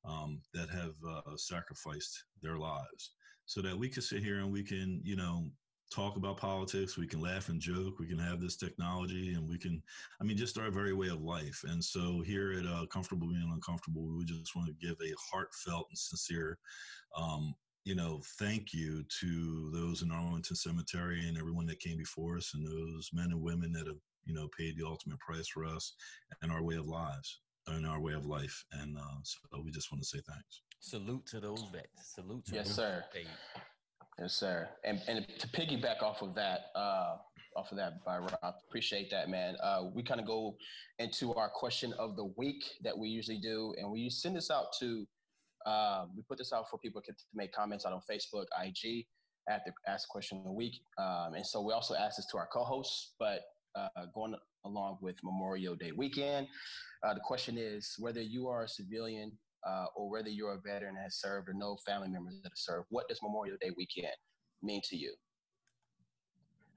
um, 0.04 0.40
that 0.52 0.68
have 0.70 0.94
uh, 1.08 1.36
sacrificed 1.36 2.24
their 2.42 2.58
lives 2.58 3.12
so 3.46 3.60
that 3.62 3.76
we 3.76 3.88
can 3.88 4.02
sit 4.02 4.22
here 4.22 4.38
and 4.38 4.52
we 4.52 4.62
can 4.62 5.00
you 5.02 5.16
know 5.16 5.50
talk 5.90 6.16
about 6.16 6.36
politics 6.36 6.96
we 6.96 7.06
can 7.06 7.20
laugh 7.20 7.48
and 7.48 7.60
joke 7.60 7.98
we 7.98 8.06
can 8.06 8.18
have 8.18 8.40
this 8.40 8.56
technology 8.56 9.34
and 9.34 9.48
we 9.48 9.58
can 9.58 9.82
i 10.20 10.24
mean 10.24 10.36
just 10.36 10.58
our 10.58 10.70
very 10.70 10.92
way 10.92 11.08
of 11.08 11.22
life. 11.22 11.62
And 11.66 11.84
so 11.84 12.22
here 12.22 12.52
at 12.52 12.66
uh, 12.66 12.86
comfortable 12.86 13.28
being 13.28 13.50
uncomfortable 13.52 14.06
we 14.16 14.24
just 14.24 14.54
want 14.54 14.68
to 14.68 14.86
give 14.86 14.96
a 15.00 15.14
heartfelt 15.32 15.86
and 15.90 15.98
sincere 15.98 16.58
um, 17.16 17.54
you 17.84 17.94
know 17.94 18.20
thank 18.38 18.72
you 18.72 19.04
to 19.20 19.70
those 19.72 20.02
in 20.02 20.10
arlington 20.12 20.54
cemetery 20.54 21.26
and 21.26 21.38
everyone 21.38 21.66
that 21.66 21.80
came 21.80 21.96
before 21.96 22.36
us 22.36 22.52
and 22.54 22.66
those 22.66 23.10
men 23.12 23.30
and 23.30 23.40
women 23.40 23.72
that 23.72 23.86
have 23.86 23.96
you 24.24 24.34
know 24.34 24.48
paid 24.56 24.76
the 24.76 24.86
ultimate 24.86 25.18
price 25.18 25.48
for 25.48 25.64
us 25.64 25.94
and 26.42 26.52
our 26.52 26.62
way 26.62 26.76
of 26.76 26.86
lives 26.86 27.40
and 27.66 27.86
our 27.86 28.00
way 28.00 28.14
of 28.14 28.26
life. 28.26 28.64
And 28.72 28.96
uh, 28.96 29.22
so 29.22 29.38
we 29.62 29.70
just 29.70 29.92
want 29.92 30.02
to 30.02 30.08
say 30.08 30.20
thanks. 30.28 30.62
Salute 30.80 31.26
to 31.26 31.40
those 31.40 31.64
vets. 31.72 32.14
Salute 32.14 32.44
to 32.46 32.54
yes 32.54 32.66
those 32.68 32.76
sir. 32.76 33.04
paid. 33.12 33.26
Yes, 34.20 34.34
sir. 34.34 34.68
And 34.84 35.00
and 35.08 35.26
to 35.38 35.48
piggyback 35.48 36.02
off 36.02 36.20
of 36.20 36.34
that, 36.34 36.66
uh, 36.74 37.16
off 37.56 37.70
of 37.70 37.78
that 37.78 38.04
by 38.04 38.18
Rob, 38.18 38.54
appreciate 38.68 39.10
that, 39.10 39.30
man. 39.30 39.56
Uh, 39.62 39.84
we 39.94 40.02
kind 40.02 40.20
of 40.20 40.26
go 40.26 40.56
into 40.98 41.32
our 41.34 41.48
question 41.48 41.94
of 41.98 42.16
the 42.16 42.26
week 42.36 42.62
that 42.84 42.96
we 42.96 43.08
usually 43.08 43.38
do, 43.38 43.74
and 43.78 43.90
we 43.90 44.10
send 44.10 44.36
this 44.36 44.50
out 44.50 44.66
to. 44.80 45.06
Um, 45.64 46.10
we 46.14 46.22
put 46.28 46.36
this 46.36 46.52
out 46.52 46.68
for 46.70 46.78
people 46.78 47.00
to 47.00 47.12
make 47.34 47.52
comments 47.52 47.86
out 47.86 47.94
on 47.94 48.00
Facebook, 48.10 48.44
IG, 48.62 49.06
at 49.48 49.62
the 49.64 49.72
Ask 49.90 50.08
Question 50.08 50.38
of 50.38 50.44
the 50.44 50.52
Week, 50.52 50.80
um, 50.98 51.32
and 51.34 51.46
so 51.46 51.62
we 51.62 51.72
also 51.72 51.94
ask 51.94 52.16
this 52.16 52.26
to 52.26 52.36
our 52.36 52.48
co-hosts. 52.52 53.14
But 53.18 53.40
uh, 53.74 53.88
going 54.14 54.34
along 54.66 54.98
with 55.00 55.16
Memorial 55.24 55.74
Day 55.74 55.92
weekend, 55.92 56.46
uh, 57.02 57.14
the 57.14 57.20
question 57.20 57.56
is 57.56 57.94
whether 57.98 58.20
you 58.20 58.48
are 58.48 58.64
a 58.64 58.68
civilian 58.68 59.32
uh, 59.66 59.86
or 59.96 60.10
whether 60.10 60.28
you're 60.28 60.54
a 60.54 60.60
veteran 60.60 60.94
that 60.94 61.02
has 61.02 61.16
served 61.20 61.48
or 61.48 61.54
no 61.54 61.76
family 61.86 62.08
members 62.08 62.34
that 62.42 62.48
have 62.48 62.52
served. 62.54 62.86
What 62.90 63.08
does 63.08 63.20
Memorial 63.22 63.56
Day 63.60 63.70
weekend 63.76 64.14
mean 64.62 64.80
to 64.84 64.96
you? 64.96 65.14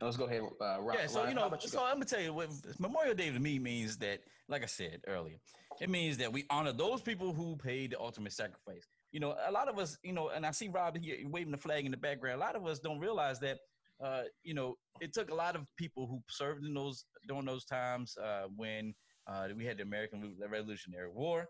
Let's 0.01 0.17
go 0.17 0.25
ahead. 0.25 0.41
Uh, 0.41 0.81
Ryan, 0.81 0.99
yeah, 0.99 1.07
so 1.07 1.19
Ryan, 1.19 1.29
you 1.29 1.35
know, 1.35 1.57
you 1.61 1.69
so 1.69 1.77
go? 1.77 1.85
I'm 1.85 1.93
gonna 1.93 2.05
tell 2.05 2.19
you 2.19 2.33
what 2.33 2.49
Memorial 2.79 3.15
Day 3.15 3.31
to 3.31 3.39
me 3.39 3.57
means 3.57 3.97
that, 3.97 4.19
like 4.49 4.63
I 4.63 4.65
said 4.65 5.01
earlier, 5.07 5.37
it 5.79 5.89
means 5.89 6.17
that 6.17 6.31
we 6.31 6.45
honor 6.49 6.73
those 6.73 7.01
people 7.01 7.33
who 7.33 7.55
paid 7.55 7.91
the 7.91 7.99
ultimate 7.99 8.33
sacrifice. 8.33 8.85
You 9.11 9.19
know, 9.19 9.35
a 9.47 9.51
lot 9.51 9.69
of 9.69 9.77
us, 9.79 9.97
you 10.03 10.11
know, 10.11 10.29
and 10.29 10.45
I 10.45 10.51
see 10.51 10.67
Rob 10.67 10.97
here 10.97 11.17
waving 11.29 11.51
the 11.51 11.57
flag 11.57 11.85
in 11.85 11.91
the 11.91 11.97
background. 11.97 12.41
A 12.41 12.43
lot 12.43 12.55
of 12.55 12.65
us 12.65 12.79
don't 12.79 12.99
realize 12.99 13.39
that, 13.39 13.59
uh, 14.03 14.23
you 14.43 14.53
know, 14.53 14.75
it 14.99 15.13
took 15.13 15.29
a 15.29 15.35
lot 15.35 15.55
of 15.55 15.63
people 15.77 16.07
who 16.07 16.21
served 16.27 16.65
in 16.65 16.73
those 16.73 17.05
during 17.27 17.45
those 17.45 17.63
times 17.63 18.17
uh, 18.17 18.47
when 18.55 18.93
uh, 19.27 19.47
we 19.55 19.65
had 19.65 19.77
the 19.77 19.83
American 19.83 20.35
Revolutionary 20.49 21.09
War. 21.09 21.47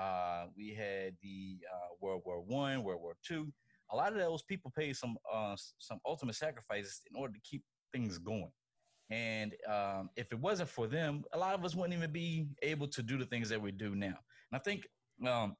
Uh, 0.00 0.46
we 0.56 0.74
had 0.74 1.14
the 1.22 1.58
uh, 1.72 1.94
World 2.00 2.22
War 2.24 2.40
One, 2.40 2.82
World 2.82 3.00
War 3.00 3.14
Two. 3.26 3.52
A 3.92 3.96
lot 3.96 4.12
of 4.12 4.18
those 4.18 4.42
people 4.42 4.72
paid 4.76 4.96
some 4.96 5.16
uh, 5.32 5.54
some 5.78 6.00
ultimate 6.06 6.34
sacrifices 6.34 7.00
in 7.10 7.20
order 7.20 7.34
to 7.34 7.40
keep 7.40 7.62
things 7.92 8.18
going. 8.18 8.50
And 9.10 9.54
um, 9.68 10.08
if 10.16 10.32
it 10.32 10.40
wasn't 10.40 10.70
for 10.70 10.86
them, 10.86 11.24
a 11.32 11.38
lot 11.38 11.54
of 11.54 11.64
us 11.64 11.74
wouldn't 11.74 11.96
even 11.96 12.10
be 12.10 12.46
able 12.62 12.88
to 12.88 13.02
do 13.02 13.18
the 13.18 13.26
things 13.26 13.48
that 13.50 13.60
we 13.60 13.70
do 13.70 13.94
now. 13.94 14.06
And 14.06 14.54
I 14.54 14.58
think 14.58 14.86
um, 15.28 15.54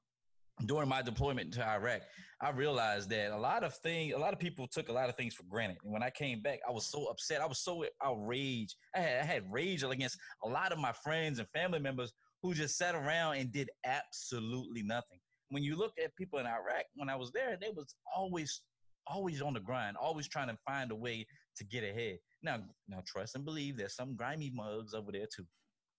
during 0.65 0.89
my 0.89 1.01
deployment 1.01 1.53
to 1.53 1.67
Iraq, 1.67 2.01
I 2.41 2.49
realized 2.49 3.09
that 3.11 3.31
a 3.31 3.37
lot 3.37 3.63
of 3.63 3.75
things, 3.75 4.13
a 4.13 4.17
lot 4.17 4.33
of 4.33 4.39
people 4.39 4.67
took 4.67 4.89
a 4.89 4.93
lot 4.93 5.09
of 5.09 5.15
things 5.15 5.33
for 5.33 5.43
granted. 5.43 5.77
And 5.83 5.93
when 5.93 6.01
I 6.01 6.09
came 6.09 6.41
back, 6.41 6.59
I 6.67 6.71
was 6.71 6.87
so 6.87 7.05
upset. 7.05 7.41
I 7.41 7.45
was 7.45 7.59
so 7.59 7.85
outraged. 8.03 8.75
I 8.95 8.99
had, 8.99 9.21
I 9.21 9.25
had 9.25 9.43
rage 9.51 9.83
against 9.83 10.17
a 10.43 10.47
lot 10.47 10.71
of 10.71 10.79
my 10.79 10.91
friends 10.91 11.39
and 11.39 11.47
family 11.49 11.79
members 11.79 12.13
who 12.41 12.53
just 12.53 12.77
sat 12.77 12.95
around 12.95 13.37
and 13.37 13.51
did 13.51 13.69
absolutely 13.85 14.83
nothing. 14.83 15.19
When 15.49 15.63
you 15.63 15.75
look 15.75 15.93
at 16.03 16.15
people 16.15 16.39
in 16.39 16.45
Iraq, 16.45 16.85
when 16.95 17.09
I 17.09 17.15
was 17.15 17.31
there, 17.31 17.57
they 17.59 17.69
was 17.69 17.95
always, 18.15 18.61
always 19.07 19.41
on 19.41 19.53
the 19.53 19.59
grind, 19.59 19.97
always 19.97 20.27
trying 20.27 20.47
to 20.47 20.57
find 20.65 20.91
a 20.91 20.95
way 20.95 21.25
to 21.57 21.63
get 21.63 21.83
ahead. 21.83 22.17
Now, 22.43 22.59
now 22.87 23.03
trust 23.05 23.35
and 23.35 23.45
believe 23.45 23.77
there's 23.77 23.95
some 23.95 24.15
grimy 24.15 24.51
mugs 24.53 24.93
over 24.93 25.11
there 25.11 25.27
too. 25.33 25.45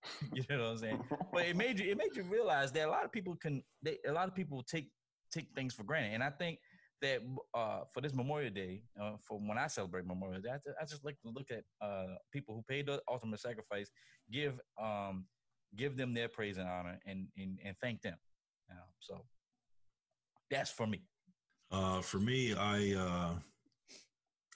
you 0.32 0.42
know 0.48 0.62
what 0.62 0.70
I'm 0.70 0.78
saying? 0.78 1.04
But 1.32 1.46
it 1.46 1.56
made 1.56 1.80
you 1.80 1.90
it 1.90 1.98
made 1.98 2.14
you 2.14 2.22
realize 2.24 2.70
that 2.72 2.86
a 2.86 2.90
lot 2.90 3.04
of 3.04 3.12
people 3.12 3.34
can 3.36 3.62
they 3.82 3.98
a 4.06 4.12
lot 4.12 4.28
of 4.28 4.34
people 4.34 4.62
take 4.62 4.88
take 5.32 5.48
things 5.54 5.74
for 5.74 5.82
granted, 5.82 6.14
and 6.14 6.22
I 6.22 6.30
think 6.30 6.58
that 7.02 7.20
uh, 7.54 7.80
for 7.92 8.00
this 8.00 8.14
Memorial 8.14 8.50
Day, 8.50 8.82
uh, 9.00 9.12
for 9.26 9.38
when 9.38 9.58
I 9.58 9.66
celebrate 9.66 10.06
Memorial 10.06 10.40
Day, 10.40 10.50
I, 10.50 10.82
I 10.82 10.84
just 10.84 11.04
like 11.04 11.20
to 11.22 11.30
look 11.30 11.48
at 11.50 11.62
uh, 11.86 12.14
people 12.32 12.54
who 12.54 12.62
paid 12.68 12.86
the 12.86 13.00
ultimate 13.10 13.40
sacrifice, 13.40 13.90
give 14.32 14.54
um, 14.80 15.26
give 15.76 15.96
them 15.96 16.14
their 16.14 16.28
praise 16.28 16.56
and 16.56 16.68
honor, 16.68 16.98
and 17.06 17.28
and, 17.36 17.58
and 17.64 17.76
thank 17.80 18.02
them. 18.02 18.16
You 18.68 18.74
know, 18.74 18.82
so 19.00 19.24
that's 20.50 20.70
for 20.70 20.86
me. 20.86 21.02
Uh, 21.70 22.00
for 22.00 22.18
me, 22.18 22.54
I, 22.54 22.94
uh, 22.94 23.34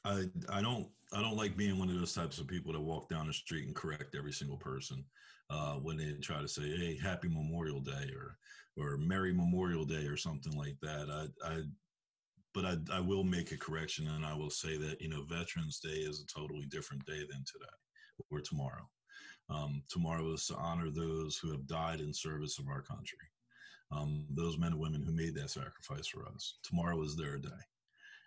I, 0.05 0.25
I 0.49 0.63
don't, 0.63 0.89
I 1.13 1.21
don't 1.21 1.37
like 1.37 1.57
being 1.57 1.79
one 1.79 1.89
of 1.89 1.99
those 1.99 2.15
types 2.15 2.39
of 2.39 2.47
people 2.47 2.73
that 2.73 2.81
walk 2.81 3.09
down 3.09 3.27
the 3.27 3.33
street 3.33 3.67
and 3.67 3.75
correct 3.75 4.15
every 4.17 4.33
single 4.33 4.57
person 4.57 5.05
uh, 5.51 5.75
when 5.75 5.97
they 5.97 6.13
try 6.23 6.41
to 6.41 6.49
say, 6.49 6.63
"Hey, 6.77 6.97
Happy 6.97 7.29
Memorial 7.29 7.81
Day" 7.81 8.11
or 8.17 8.37
or 8.77 8.97
"Merry 8.97 9.33
Memorial 9.33 9.85
Day" 9.85 10.07
or 10.07 10.17
something 10.17 10.57
like 10.57 10.77
that. 10.83 11.09
I, 11.11 11.49
I, 11.49 11.63
but 12.55 12.65
I, 12.65 12.77
I 12.93 13.01
will 13.01 13.25
make 13.25 13.53
a 13.53 13.57
correction 13.57 14.09
and 14.09 14.25
I 14.25 14.35
will 14.35 14.51
say 14.51 14.77
that 14.77 15.01
you 15.01 15.09
know 15.09 15.25
Veterans 15.25 15.81
Day 15.81 15.91
is 15.91 16.21
a 16.21 16.27
totally 16.27 16.67
different 16.67 17.05
day 17.05 17.27
than 17.29 17.45
today 17.45 17.75
or 18.31 18.41
tomorrow. 18.41 18.89
Um, 19.51 19.83
tomorrow 19.89 20.33
is 20.33 20.47
to 20.47 20.55
honor 20.57 20.91
those 20.91 21.37
who 21.37 21.51
have 21.51 21.67
died 21.67 22.01
in 22.01 22.15
service 22.15 22.59
of 22.59 22.69
our 22.69 22.83
country 22.83 23.19
um, 23.93 24.25
those 24.31 24.59
men 24.59 24.73
and 24.73 24.81
women 24.81 25.03
who 25.03 25.13
made 25.13 25.35
that 25.35 25.51
sacrifice 25.51 26.07
for 26.07 26.27
us. 26.27 26.59
Tomorrow 26.63 27.03
is 27.03 27.17
their 27.17 27.39
day, 27.39 27.49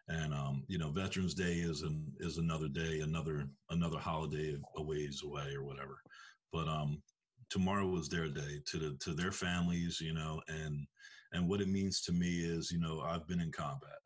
and 0.09 0.33
um, 0.33 0.63
you 0.67 0.77
know, 0.77 0.89
Veterans 0.89 1.33
Day 1.33 1.53
is 1.53 1.83
an, 1.83 2.11
is 2.19 2.37
another 2.37 2.67
day, 2.67 2.99
another 2.99 3.47
another 3.69 3.97
holiday 3.97 4.57
a 4.77 4.83
ways 4.83 5.21
away 5.23 5.53
or 5.55 5.63
whatever. 5.63 6.01
But 6.51 6.67
um, 6.67 7.01
tomorrow 7.49 7.95
is 7.97 8.09
their 8.09 8.27
day 8.27 8.59
to 8.65 8.77
the 8.77 8.97
to 9.01 9.13
their 9.13 9.31
families, 9.31 10.01
you 10.01 10.13
know, 10.13 10.41
and 10.47 10.85
and 11.31 11.47
what 11.47 11.61
it 11.61 11.69
means 11.69 12.01
to 12.01 12.11
me 12.11 12.39
is, 12.39 12.71
you 12.71 12.79
know, 12.79 13.01
I've 13.01 13.27
been 13.27 13.41
in 13.41 13.51
combat, 13.51 13.99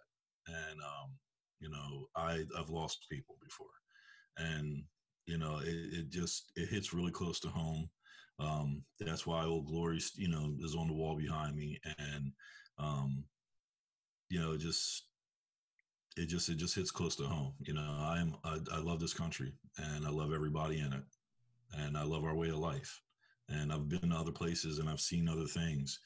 and 0.47 0.80
um, 0.82 1.11
you 1.59 1.70
know, 1.70 2.07
I 2.15 2.43
I've 2.57 2.70
lost 2.70 3.07
people 3.11 3.36
before, 3.43 3.68
and 4.38 4.84
you 5.28 5.38
know, 5.38 5.59
it, 5.59 5.75
it 5.93 6.09
just 6.09 6.51
it 6.55 6.69
hits 6.69 6.93
really 6.93 7.11
close 7.11 7.39
to 7.41 7.49
home. 7.49 7.89
Um, 8.39 8.84
that's 8.99 9.28
why 9.28 9.43
Old 9.45 9.67
Glory, 9.67 9.99
you 10.15 10.30
know, 10.30 10.53
is 10.63 10.75
on 10.75 10.88
the 10.88 10.93
wall 10.93 11.15
behind 11.17 11.55
me, 11.55 11.80
and 11.99 12.32
um, 12.80 13.23
you 14.30 14.39
know, 14.39 14.57
just 14.57 15.03
it 16.15 16.28
just 16.28 16.49
it 16.49 16.55
just 16.55 16.75
hits 16.75 16.91
close 16.91 17.15
to 17.17 17.23
home. 17.23 17.53
You 17.59 17.73
know, 17.73 17.95
I 17.99 18.19
am 18.19 18.36
I, 18.43 18.57
I 18.73 18.80
love 18.80 18.99
this 18.99 19.13
country, 19.13 19.53
and 19.78 20.05
I 20.05 20.09
love 20.09 20.34
everybody 20.34 20.80
in 20.80 20.93
it, 20.93 21.03
and 21.78 21.97
I 21.97 22.03
love 22.03 22.23
our 22.23 22.36
way 22.36 22.49
of 22.49 22.57
life. 22.57 23.01
And 23.49 23.71
I've 23.71 23.88
been 23.88 24.09
to 24.09 24.15
other 24.15 24.32
places, 24.32 24.80
and 24.80 24.89
I've 24.89 24.99
seen 24.99 25.30
other 25.30 25.45
things. 25.45 25.99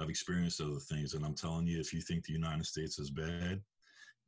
I've 0.00 0.10
experienced 0.10 0.60
other 0.60 0.80
things, 0.90 1.14
and 1.14 1.24
I'm 1.24 1.34
telling 1.34 1.66
you, 1.66 1.80
if 1.80 1.92
you 1.92 2.00
think 2.00 2.24
the 2.24 2.32
United 2.32 2.66
States 2.66 2.98
is 2.98 3.10
bad, 3.10 3.60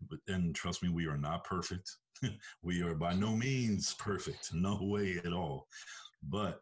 but 0.08 0.18
then 0.26 0.52
trust 0.52 0.82
me, 0.82 0.88
we 0.88 1.06
are 1.06 1.18
not 1.18 1.44
perfect. 1.44 1.96
we 2.62 2.82
are 2.82 2.94
by 2.94 3.14
no 3.14 3.34
means 3.34 3.94
perfect, 3.94 4.52
no 4.54 4.78
way 4.80 5.20
at 5.24 5.32
all. 5.32 5.66
But 6.22 6.60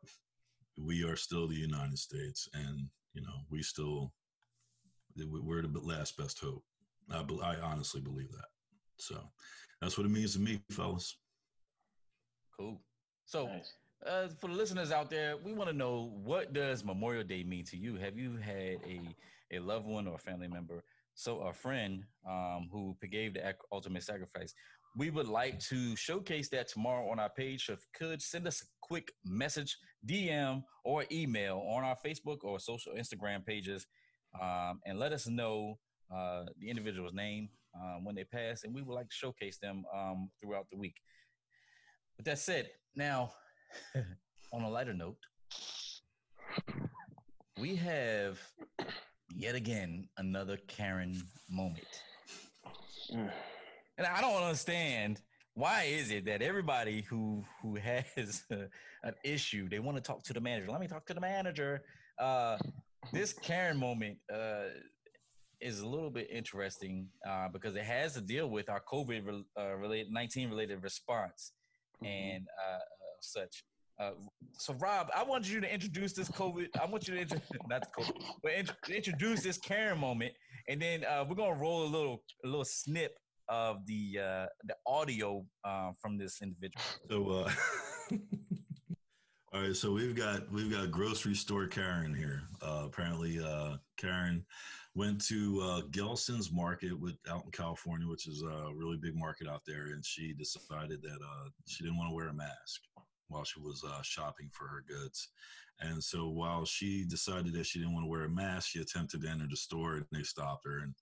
we 0.79 1.05
are 1.05 1.17
still 1.17 1.49
the 1.49 1.55
United 1.55 1.99
States, 1.99 2.49
and 2.55 2.89
you 3.15 3.23
know 3.23 3.35
we 3.51 3.63
still 3.63 4.13
we're 5.17 5.63
the 5.63 5.81
last 5.81 6.17
best 6.17 6.39
hope. 6.39 6.63
I, 7.11 7.23
be- 7.23 7.41
I 7.43 7.57
honestly 7.57 8.01
believe 8.01 8.31
that. 8.33 8.47
So 8.99 9.17
that's 9.81 9.97
what 9.99 10.07
it 10.07 10.11
means 10.11 10.35
to 10.35 10.41
me, 10.41 10.61
fellas. 10.71 11.17
Cool. 12.57 12.81
So, 13.25 13.47
Nice. 13.47 13.73
uh, 14.07 14.29
for 14.39 14.49
the 14.49 14.55
listeners 14.55 14.93
out 14.93 15.11
there, 15.11 15.37
we 15.37 15.53
want 15.53 15.71
to 15.71 15.77
know 15.77 16.13
what 16.23 16.53
does 16.53 16.85
Memorial 16.85 17.25
Day 17.25 17.43
mean 17.43 17.65
to 17.67 17.77
you? 17.77 17.97
Have 17.97 18.17
you 18.19 18.37
had 18.37 18.79
a 18.87 19.01
a 19.51 19.59
loved 19.59 19.87
one 19.87 20.07
or 20.07 20.17
a 20.17 20.19
family 20.19 20.49
member, 20.49 20.85
so 21.19 21.41
a 21.41 21.53
friend 21.53 22.05
um, 22.31 22.69
who 22.71 22.97
gave 23.11 23.35
the 23.35 23.53
ultimate 23.73 24.05
sacrifice? 24.05 24.55
We 24.97 25.11
would 25.11 25.27
like 25.27 25.59
to 25.69 25.97
showcase 25.97 26.49
that 26.51 26.69
tomorrow 26.69 27.11
on 27.11 27.19
our 27.19 27.29
page. 27.29 27.67
So 27.67 27.73
if 27.73 27.81
you 27.81 28.07
could 28.07 28.23
send 28.23 28.47
us 28.47 28.63
a 28.63 28.67
quick 28.83 29.11
message, 29.25 29.77
DM, 30.09 30.63
or 30.85 31.05
email 31.11 31.61
on 31.69 31.83
our 31.83 31.97
Facebook 32.07 32.45
or 32.45 32.61
social 32.61 32.93
Instagram 32.93 33.45
pages, 33.45 33.85
um, 34.41 34.79
and 34.87 35.01
let 35.01 35.13
us 35.13 35.27
know 35.27 35.81
uh, 36.15 36.45
the 36.61 36.71
individual's 36.71 37.13
name 37.13 37.49
um, 37.75 38.05
when 38.05 38.15
they 38.15 38.25
pass, 38.25 38.63
and 38.63 38.73
we 38.73 38.83
would 38.83 38.95
like 38.95 39.09
to 39.09 39.15
showcase 39.15 39.59
them 39.59 39.83
um, 39.93 40.31
throughout 40.41 40.67
the 40.71 40.79
week. 40.79 40.95
But 42.17 42.27
that 42.27 42.39
said, 42.39 42.71
now 42.95 43.33
on 44.53 44.63
a 44.63 44.71
lighter 44.71 44.95
note, 44.95 45.19
we 47.61 47.75
have 47.75 48.39
yet 49.35 49.55
again 49.55 50.09
another 50.17 50.59
Karen 50.67 51.23
moment. 51.51 52.03
Mm. 53.13 53.31
And 53.97 54.07
I 54.07 54.21
don't 54.21 54.43
understand 54.43 55.21
why 55.55 55.85
is 55.85 56.11
it 56.11 56.25
that 56.27 56.41
everybody 56.41 57.03
who 57.03 57.45
who 57.63 57.75
has 57.77 58.45
an 58.51 59.15
issue 59.25 59.69
they 59.69 59.81
want 59.81 59.97
to 59.97 60.03
talk 60.03 60.23
to 60.25 60.33
the 60.33 60.41
manager. 60.41 60.71
Let 60.71 60.81
me 60.81 60.87
talk 60.87 61.07
to 61.07 61.15
the 61.15 61.21
manager. 61.21 61.83
Uh, 62.19 62.59
this 63.13 63.33
Karen 63.33 63.77
moment 63.77 64.19
uh, 64.33 64.67
is 65.61 65.81
a 65.81 65.87
little 65.87 66.11
bit 66.11 66.29
interesting 66.31 67.09
uh, 67.29 67.49
because 67.49 67.75
it 67.75 67.85
has 67.85 68.15
to 68.15 68.21
deal 68.21 68.49
with 68.49 68.69
our 68.69 68.83
COVID 68.93 69.27
re- 69.27 69.45
uh, 69.59 69.75
related 69.75 70.13
nineteen 70.13 70.49
related 70.49 70.83
response 70.83 71.53
and 72.05 72.47
uh, 72.69 72.77
uh, 72.77 72.81
such. 73.21 73.65
Uh, 74.01 74.11
so, 74.57 74.75
Rob, 74.75 75.09
I 75.15 75.25
want 75.25 75.51
you 75.51 75.61
to 75.61 75.73
introduce 75.73 76.13
this 76.13 76.29
COVID. 76.29 76.69
I 76.81 76.87
want 76.87 77.09
you 77.09 77.15
to 77.15 77.21
intro- 77.21 77.41
not 77.69 77.89
COVID, 77.99 78.23
but 78.43 78.53
int- 78.53 78.73
introduce 78.89 79.43
this 79.43 79.59
Karen 79.59 79.99
moment, 79.99 80.33
and 80.69 80.81
then 80.81 81.05
uh, 81.05 81.25
we're 81.29 81.35
gonna 81.35 81.59
roll 81.59 81.85
a 81.85 81.91
little 81.91 82.23
a 82.45 82.47
little 82.47 82.65
snip 82.65 83.19
of 83.49 83.85
the 83.87 84.19
uh, 84.21 84.47
the 84.65 84.77
audio 84.87 85.45
uh, 85.65 85.91
from 86.01 86.17
this 86.17 86.43
individual. 86.43 86.83
So, 87.11 87.31
uh, 87.31 87.51
all 89.53 89.63
right. 89.63 89.75
So 89.75 89.93
we've 89.93 90.15
got 90.15 90.51
we've 90.53 90.71
got 90.71 90.93
grocery 90.93 91.35
store 91.35 91.67
Karen 91.67 92.15
here. 92.15 92.43
Uh, 92.63 92.83
apparently, 92.85 93.41
uh, 93.41 93.79
Karen 93.97 94.45
went 94.95 95.25
to 95.27 95.61
uh, 95.61 95.81
Gelson's 95.91 96.53
Market 96.53 96.99
with 96.99 97.17
out 97.29 97.45
in 97.45 97.51
California, 97.51 98.07
which 98.07 98.29
is 98.29 98.43
a 98.43 98.71
really 98.75 98.97
big 98.97 99.17
market 99.17 99.49
out 99.49 99.63
there, 99.67 99.87
and 99.89 100.07
she 100.07 100.35
decided 100.35 101.03
that 101.03 101.19
uh, 101.21 101.49
she 101.67 101.83
didn't 101.83 101.99
want 101.99 102.11
to 102.11 102.15
wear 102.15 102.29
a 102.29 102.35
mask 102.35 102.81
while 103.29 103.45
she 103.45 103.61
was 103.61 103.85
uh, 103.85 104.03
shopping 104.03 104.51
for 104.53 104.67
her 104.67 104.85
goods. 104.87 105.29
And 105.81 106.03
so 106.03 106.29
while 106.29 106.65
she 106.65 107.05
decided 107.05 107.53
that 107.53 107.67
she 107.67 107.79
didn't 107.79 107.95
want 107.95 108.05
to 108.05 108.11
wear 108.11 108.25
a 108.25 108.29
mask, 108.29 108.71
she 108.71 108.81
attempted 108.81 109.23
to 109.23 109.29
enter 109.29 109.47
the 109.49 109.57
store, 109.57 109.97
and 109.97 110.07
they 110.11 110.23
stopped 110.23 110.65
her. 110.67 110.79
And 110.79 110.95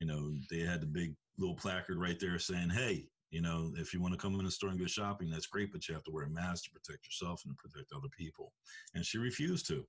you 0.00 0.06
know, 0.06 0.32
they 0.50 0.60
had 0.60 0.80
the 0.80 0.86
big 0.86 1.14
little 1.38 1.54
placard 1.54 1.98
right 1.98 2.18
there 2.18 2.38
saying, 2.38 2.70
"Hey, 2.70 3.08
you 3.30 3.42
know, 3.42 3.72
if 3.76 3.92
you 3.92 4.00
want 4.00 4.14
to 4.14 4.18
come 4.18 4.38
in 4.38 4.44
the 4.44 4.50
store 4.50 4.70
and 4.70 4.78
go 4.78 4.86
shopping, 4.86 5.30
that's 5.30 5.46
great, 5.46 5.70
but 5.72 5.86
you 5.86 5.94
have 5.94 6.04
to 6.04 6.10
wear 6.10 6.24
a 6.24 6.30
mask 6.30 6.64
to 6.64 6.70
protect 6.70 7.06
yourself 7.06 7.42
and 7.44 7.52
to 7.52 7.62
protect 7.62 7.92
other 7.92 8.08
people." 8.16 8.52
And 8.94 9.04
she 9.04 9.18
refused 9.18 9.66
to. 9.68 9.86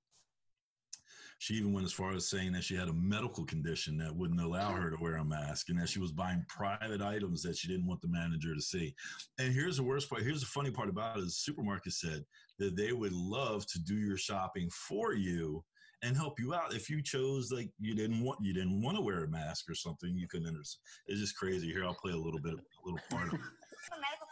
She 1.44 1.56
even 1.56 1.74
went 1.74 1.84
as 1.84 1.92
far 1.92 2.14
as 2.14 2.26
saying 2.26 2.52
that 2.52 2.64
she 2.64 2.74
had 2.74 2.88
a 2.88 2.94
medical 2.94 3.44
condition 3.44 3.98
that 3.98 4.16
wouldn't 4.16 4.40
allow 4.40 4.70
mm. 4.70 4.82
her 4.82 4.88
to 4.88 4.96
wear 4.98 5.16
a 5.16 5.24
mask 5.26 5.68
and 5.68 5.78
that 5.78 5.90
she 5.90 5.98
was 5.98 6.10
buying 6.10 6.42
private 6.48 7.02
items 7.02 7.42
that 7.42 7.54
she 7.54 7.68
didn't 7.68 7.86
want 7.86 8.00
the 8.00 8.08
manager 8.08 8.54
to 8.54 8.62
see. 8.62 8.94
And 9.38 9.52
here's 9.52 9.76
the 9.76 9.82
worst 9.82 10.08
part. 10.08 10.22
Here's 10.22 10.40
the 10.40 10.46
funny 10.46 10.70
part 10.70 10.88
about 10.88 11.18
it 11.18 11.20
is 11.20 11.26
the 11.26 11.52
supermarket 11.52 11.92
said 11.92 12.24
that 12.60 12.76
they 12.76 12.94
would 12.94 13.12
love 13.12 13.66
to 13.66 13.78
do 13.78 13.94
your 13.94 14.16
shopping 14.16 14.70
for 14.70 15.12
you 15.12 15.62
and 16.02 16.16
help 16.16 16.40
you 16.40 16.54
out 16.54 16.72
if 16.72 16.88
you 16.88 17.02
chose 17.02 17.52
like 17.52 17.68
you 17.78 17.94
didn't 17.94 18.24
want 18.24 18.38
you 18.40 18.54
didn't 18.54 18.80
want 18.80 18.96
to 18.96 19.02
wear 19.02 19.24
a 19.24 19.28
mask 19.28 19.68
or 19.68 19.74
something 19.74 20.16
you 20.16 20.26
couldn't 20.26 20.48
understand. 20.48 20.80
It's 21.08 21.20
just 21.20 21.36
crazy. 21.36 21.70
Here 21.70 21.84
I'll 21.84 21.92
play 21.92 22.12
a 22.12 22.16
little 22.16 22.40
bit 22.40 22.54
a 22.54 22.86
little 22.86 23.00
part 23.10 23.28
of 23.28 23.34
it. 23.34 23.40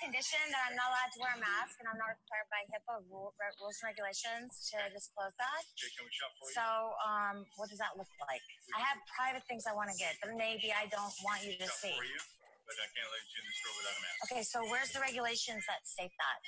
Condition 0.02 0.42
that 0.50 0.62
I'm 0.66 0.74
not 0.74 0.90
allowed 0.90 1.10
to 1.14 1.18
wear 1.22 1.34
a 1.38 1.40
mask, 1.40 1.78
and 1.78 1.86
I'm 1.86 1.94
not 1.94 2.18
required 2.18 2.50
by 2.50 2.66
HIPAA 2.74 3.06
rule, 3.06 3.30
rules 3.62 3.78
and 3.78 3.86
regulations 3.94 4.50
to 4.74 4.76
disclose 4.90 5.30
that. 5.38 5.62
can 5.78 6.02
we 6.02 6.10
shop 6.10 6.34
for 6.42 6.50
So, 6.50 6.66
um, 7.06 7.36
what 7.54 7.70
does 7.70 7.78
that 7.78 7.94
look 7.94 8.10
like? 8.26 8.42
I 8.74 8.82
have 8.82 8.98
private 9.06 9.46
things 9.46 9.62
I 9.70 9.74
want 9.78 9.94
to 9.94 9.96
get, 9.96 10.18
but 10.18 10.34
maybe 10.34 10.74
I 10.74 10.90
don't 10.90 11.14
want 11.22 11.46
you 11.46 11.54
to 11.54 11.68
see. 11.70 11.94
you, 11.94 12.18
but 12.66 12.74
I 12.74 12.86
can't 12.90 13.10
let 13.14 13.22
you 13.30 13.38
in 13.38 13.46
the 13.46 13.54
store 13.54 13.74
without 13.78 13.94
a 13.94 14.02
mask. 14.02 14.18
Okay, 14.26 14.42
so 14.42 14.58
where's 14.66 14.90
the 14.90 14.98
regulations 14.98 15.62
that 15.70 15.86
state 15.86 16.12
that? 16.18 16.38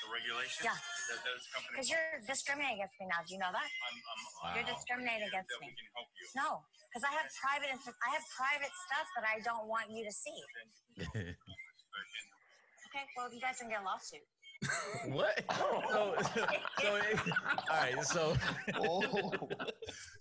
The 0.00 0.08
regulation? 0.08 0.60
Yeah. 0.64 0.76
That, 0.76 1.20
that 1.20 1.36
is 1.36 1.44
company. 1.52 1.72
Because 1.76 1.88
you're 1.92 2.16
discriminating 2.24 2.80
against 2.80 2.96
me 2.96 3.06
now. 3.12 3.20
Do 3.20 3.30
you 3.36 3.40
know 3.40 3.52
that? 3.52 3.68
I'm, 3.68 3.96
I'm, 4.00 4.56
You're 4.56 4.68
discriminating 4.72 5.28
against 5.28 5.52
that 5.52 5.60
me. 5.60 5.68
we 5.68 5.76
can 5.76 5.88
help 5.92 6.08
you. 6.16 6.24
No, 6.32 6.48
because 6.88 7.04
I 7.04 7.12
have 7.12 7.28
private, 7.36 7.68
I 7.76 8.10
have 8.16 8.24
private 8.32 8.72
stuff 8.88 9.06
that 9.20 9.24
I 9.28 9.44
don't 9.44 9.68
want 9.68 9.92
you 9.92 10.00
to 10.08 10.12
see. 10.12 10.40
Okay, 12.96 13.04
well, 13.16 13.32
you 13.32 13.40
guys 13.40 13.58
can 13.60 13.68
get 13.68 13.80
a 13.80 13.84
lawsuit. 13.84 14.22
what? 15.12 15.44
So, 15.90 16.14
so 16.82 16.90
all 16.90 17.76
right. 17.76 18.04
So, 18.04 18.36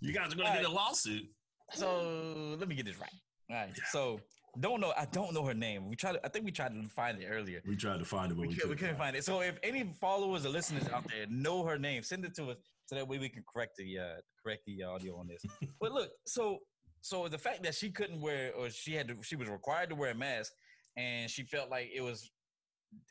You 0.01 0.13
guys 0.13 0.33
are 0.33 0.35
going 0.35 0.51
to 0.51 0.61
get 0.61 0.65
a 0.65 0.69
lawsuit. 0.69 1.23
so 1.71 2.55
let 2.59 2.67
me 2.67 2.75
get 2.75 2.85
this 2.85 2.99
right. 2.99 3.09
All 3.49 3.55
right. 3.55 3.69
So 3.91 4.19
don't 4.59 4.81
know. 4.81 4.93
I 4.97 5.05
don't 5.05 5.33
know 5.33 5.45
her 5.45 5.53
name. 5.53 5.89
We 5.89 5.95
tried. 5.95 6.13
To, 6.13 6.25
I 6.25 6.29
think 6.29 6.43
we 6.43 6.51
tried 6.51 6.73
to 6.73 6.89
find 6.89 7.21
it 7.21 7.27
earlier. 7.27 7.61
We 7.65 7.77
tried 7.77 7.99
to 7.99 8.05
find 8.05 8.31
it, 8.31 8.35
but 8.35 8.41
We, 8.41 8.47
we, 8.49 8.53
couldn't, 8.55 8.69
we 8.71 8.75
couldn't. 8.75 8.95
couldn't 8.95 8.97
find 8.97 9.15
it. 9.15 9.23
So 9.23 9.39
if 9.41 9.57
any 9.63 9.93
followers 10.01 10.45
or 10.45 10.49
listeners 10.49 10.87
out 10.93 11.07
there 11.07 11.25
know 11.29 11.63
her 11.63 11.77
name, 11.79 12.03
send 12.03 12.25
it 12.25 12.35
to 12.35 12.51
us 12.51 12.57
so 12.87 12.95
that 12.95 13.07
way 13.07 13.17
we 13.19 13.29
can 13.29 13.43
correct 13.51 13.77
the 13.77 13.99
uh, 13.99 14.03
correct 14.43 14.63
the 14.67 14.83
audio 14.83 15.17
on 15.17 15.27
this. 15.27 15.41
but 15.79 15.93
look, 15.93 16.09
so 16.25 16.59
so 17.01 17.27
the 17.29 17.37
fact 17.37 17.63
that 17.63 17.75
she 17.75 17.89
couldn't 17.89 18.19
wear 18.19 18.51
or 18.53 18.69
she 18.69 18.95
had 18.95 19.07
to, 19.07 19.15
she 19.21 19.37
was 19.37 19.47
required 19.47 19.89
to 19.89 19.95
wear 19.95 20.11
a 20.11 20.15
mask, 20.15 20.51
and 20.97 21.29
she 21.29 21.43
felt 21.43 21.69
like 21.69 21.89
it 21.95 22.01
was 22.01 22.29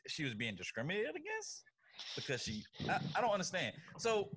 she 0.07 0.23
was 0.23 0.33
being 0.33 0.55
discriminated 0.55 1.11
against 1.11 1.63
because 2.15 2.41
she 2.43 2.63
I, 2.89 2.99
I 3.15 3.21
don't 3.21 3.31
understand. 3.31 3.73
So 3.97 4.29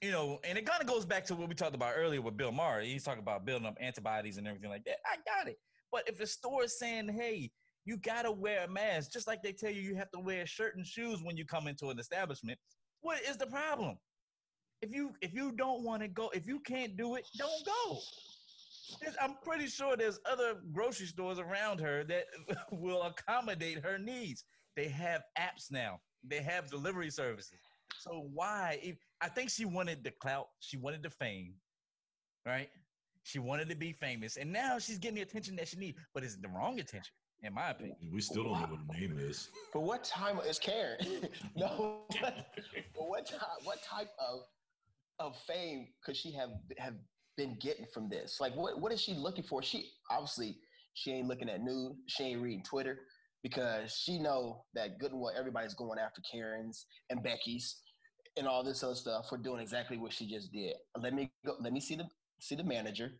you 0.00 0.10
know, 0.10 0.38
and 0.44 0.58
it 0.58 0.66
kind 0.66 0.82
of 0.82 0.86
goes 0.86 1.06
back 1.06 1.24
to 1.26 1.34
what 1.34 1.48
we 1.48 1.54
talked 1.54 1.74
about 1.74 1.94
earlier 1.96 2.20
with 2.20 2.36
Bill 2.36 2.52
Maher. 2.52 2.82
He's 2.82 3.04
talking 3.04 3.22
about 3.22 3.46
building 3.46 3.66
up 3.66 3.76
antibodies 3.80 4.36
and 4.36 4.46
everything 4.46 4.68
like 4.68 4.84
that. 4.84 4.96
I 5.06 5.16
got 5.24 5.48
it. 5.48 5.58
But 5.90 6.02
if 6.06 6.18
the 6.18 6.26
store 6.26 6.64
is 6.64 6.78
saying, 6.78 7.08
hey, 7.08 7.50
you 7.86 7.96
gotta 7.96 8.30
wear 8.30 8.64
a 8.64 8.68
mask, 8.68 9.12
just 9.12 9.26
like 9.26 9.42
they 9.42 9.52
tell 9.52 9.70
you 9.70 9.80
you 9.80 9.96
have 9.96 10.10
to 10.10 10.18
wear 10.20 10.42
a 10.42 10.46
shirt 10.46 10.76
and 10.76 10.84
shoes 10.86 11.20
when 11.22 11.36
you 11.36 11.46
come 11.46 11.68
into 11.68 11.88
an 11.88 11.98
establishment, 11.98 12.58
what 13.00 13.22
is 13.22 13.36
the 13.36 13.46
problem? 13.46 13.96
If 14.82 14.92
you 14.92 15.12
if 15.22 15.32
you 15.32 15.52
don't 15.52 15.84
want 15.84 16.02
to 16.02 16.08
go, 16.08 16.28
if 16.34 16.46
you 16.46 16.60
can't 16.60 16.96
do 16.96 17.14
it, 17.14 17.26
don't 17.38 17.64
go. 17.64 17.98
There's- 19.00 19.16
I'm 19.20 19.36
pretty 19.42 19.66
sure 19.66 19.96
there's 19.96 20.20
other 20.30 20.60
grocery 20.72 21.06
stores 21.06 21.38
around 21.38 21.80
her 21.80 22.04
that 22.04 22.24
will 22.72 23.02
accommodate 23.02 23.82
her 23.82 23.98
needs. 23.98 24.44
They 24.76 24.88
have 24.88 25.22
apps 25.38 25.70
now. 25.70 26.00
They 26.26 26.42
have 26.42 26.70
delivery 26.70 27.10
services. 27.10 27.58
So 27.98 28.28
why? 28.32 28.78
If, 28.82 28.96
I 29.20 29.28
think 29.28 29.50
she 29.50 29.64
wanted 29.64 30.02
the 30.02 30.10
clout. 30.10 30.48
She 30.60 30.76
wanted 30.76 31.02
the 31.02 31.10
fame, 31.10 31.54
right? 32.46 32.68
She 33.22 33.38
wanted 33.38 33.68
to 33.70 33.76
be 33.76 33.92
famous, 33.92 34.36
and 34.36 34.52
now 34.52 34.78
she's 34.78 34.98
getting 34.98 35.16
the 35.16 35.22
attention 35.22 35.56
that 35.56 35.68
she 35.68 35.78
needs. 35.78 35.98
But 36.12 36.24
it's 36.24 36.36
the 36.36 36.48
wrong 36.48 36.78
attention, 36.78 37.14
in 37.42 37.54
my 37.54 37.70
opinion. 37.70 37.96
We 38.12 38.20
still 38.20 38.44
don't 38.44 38.52
know 38.52 38.68
what 38.68 38.96
her 38.96 39.00
name 39.00 39.18
is. 39.18 39.48
But 39.72 39.80
what 39.80 40.04
time 40.04 40.38
is 40.46 40.58
Karen? 40.58 40.98
no, 41.56 42.02
but, 42.20 42.48
but 42.94 43.08
what 43.08 43.26
time? 43.26 43.40
What 43.62 43.82
type 43.82 44.10
of 44.18 44.40
of 45.20 45.36
fame 45.46 45.88
could 46.04 46.16
she 46.16 46.32
have 46.32 46.50
have 46.76 46.94
been 47.36 47.56
getting 47.60 47.86
from 47.94 48.10
this? 48.10 48.38
Like, 48.40 48.54
what 48.54 48.78
what 48.80 48.92
is 48.92 49.00
she 49.00 49.14
looking 49.14 49.44
for? 49.44 49.62
She 49.62 49.90
obviously 50.10 50.58
she 50.92 51.12
ain't 51.12 51.26
looking 51.26 51.48
at 51.48 51.62
news. 51.62 51.94
She 52.08 52.24
ain't 52.24 52.42
reading 52.42 52.62
Twitter 52.62 52.98
because 53.44 53.94
she 53.94 54.18
know 54.18 54.64
that 54.74 54.98
good 54.98 55.12
and 55.12 55.20
well 55.20 55.32
everybody's 55.38 55.74
going 55.74 55.98
after 56.00 56.20
Karens 56.32 56.86
and 57.10 57.22
Becky's 57.22 57.76
and 58.36 58.48
all 58.48 58.64
this 58.64 58.82
other 58.82 58.96
stuff 58.96 59.28
for 59.28 59.38
doing 59.38 59.60
exactly 59.60 59.98
what 59.98 60.12
she 60.12 60.26
just 60.26 60.50
did. 60.50 60.74
Let 61.00 61.14
me 61.14 61.30
go. 61.46 61.54
Let 61.60 61.72
me 61.72 61.80
see 61.80 61.94
the 61.94 62.08
see 62.40 62.56
the 62.56 62.64
manager. 62.64 63.12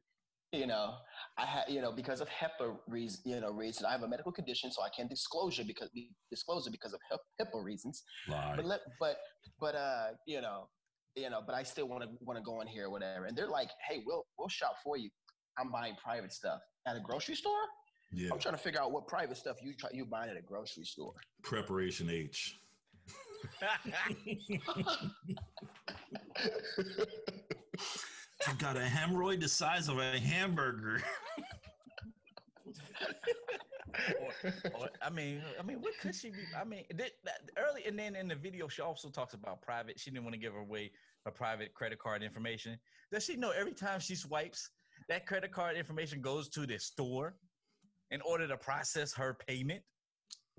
You 0.52 0.66
know, 0.66 0.94
I 1.36 1.44
had 1.44 1.64
you 1.68 1.82
know 1.82 1.92
because 1.92 2.20
of 2.20 2.28
HIPAA 2.28 2.76
reason. 2.88 3.20
You 3.26 3.40
know, 3.40 3.52
reason 3.52 3.86
I 3.86 3.92
have 3.92 4.02
a 4.02 4.08
medical 4.08 4.32
condition, 4.32 4.72
so 4.72 4.82
I 4.82 4.88
can't 4.96 5.10
disclose 5.10 5.58
it 5.58 5.66
because 5.66 5.90
disclose 6.30 6.66
it 6.66 6.70
because 6.70 6.94
of 6.94 7.00
HIPAA 7.40 7.62
reasons. 7.62 8.02
Lie. 8.26 8.54
But 8.56 8.64
let, 8.64 8.80
but 8.98 9.16
but 9.60 9.74
uh, 9.74 10.06
you 10.26 10.40
know, 10.40 10.68
you 11.16 11.28
know, 11.28 11.42
but 11.46 11.54
I 11.54 11.64
still 11.64 11.86
want 11.86 12.02
to 12.02 12.08
want 12.22 12.38
to 12.38 12.42
go 12.42 12.62
in 12.62 12.66
here 12.66 12.86
or 12.86 12.90
whatever. 12.90 13.26
And 13.26 13.36
they're 13.36 13.50
like, 13.50 13.68
hey, 13.88 14.02
we'll 14.06 14.24
we'll 14.38 14.48
shop 14.48 14.76
for 14.82 14.96
you. 14.96 15.10
I'm 15.58 15.70
buying 15.70 15.94
private 16.02 16.32
stuff 16.32 16.60
at 16.86 16.96
a 16.96 17.00
grocery 17.00 17.34
store. 17.36 17.52
Yeah, 18.14 18.28
I'm 18.32 18.38
trying 18.38 18.54
to 18.54 18.60
figure 18.60 18.80
out 18.80 18.92
what 18.92 19.08
private 19.08 19.36
stuff 19.36 19.56
you 19.62 19.74
try 19.74 19.90
you 19.92 20.04
buying 20.04 20.30
at 20.30 20.36
a 20.36 20.42
grocery 20.42 20.84
store. 20.84 21.14
preparation 21.42 22.08
H. 22.10 22.58
I've 28.46 28.58
got 28.58 28.76
a 28.76 28.80
hemorrhoid 28.80 29.40
the 29.40 29.48
size 29.48 29.88
of 29.88 29.98
a 29.98 30.18
hamburger. 30.18 31.02
Or- 34.20 34.52
or- 34.80 34.90
I 35.02 35.10
mean, 35.10 35.42
I 35.58 35.62
mean, 35.62 35.80
what 35.80 35.94
could 36.00 36.14
she 36.14 36.30
be? 36.30 36.38
I 36.58 36.64
mean, 36.64 36.84
th- 36.96 37.14
that, 37.24 37.50
early 37.56 37.84
and 37.86 37.98
then 37.98 38.16
in 38.16 38.28
the 38.28 38.34
video, 38.34 38.68
she 38.68 38.82
also 38.82 39.08
talks 39.08 39.34
about 39.34 39.62
private. 39.62 39.98
She 39.98 40.10
didn't 40.10 40.24
want 40.24 40.34
to 40.34 40.40
give 40.40 40.54
away 40.54 40.90
her 41.24 41.30
private 41.30 41.72
credit 41.74 41.98
card 41.98 42.22
information. 42.22 42.78
Does 43.12 43.24
she 43.24 43.36
know 43.36 43.50
every 43.50 43.72
time 43.72 44.00
she 44.00 44.14
swipes, 44.16 44.70
that 45.08 45.26
credit 45.26 45.52
card 45.52 45.76
information 45.76 46.20
goes 46.20 46.48
to 46.50 46.66
the 46.66 46.78
store 46.78 47.34
in 48.10 48.20
order 48.22 48.46
to 48.48 48.56
process 48.56 49.12
her 49.14 49.34
payment? 49.46 49.82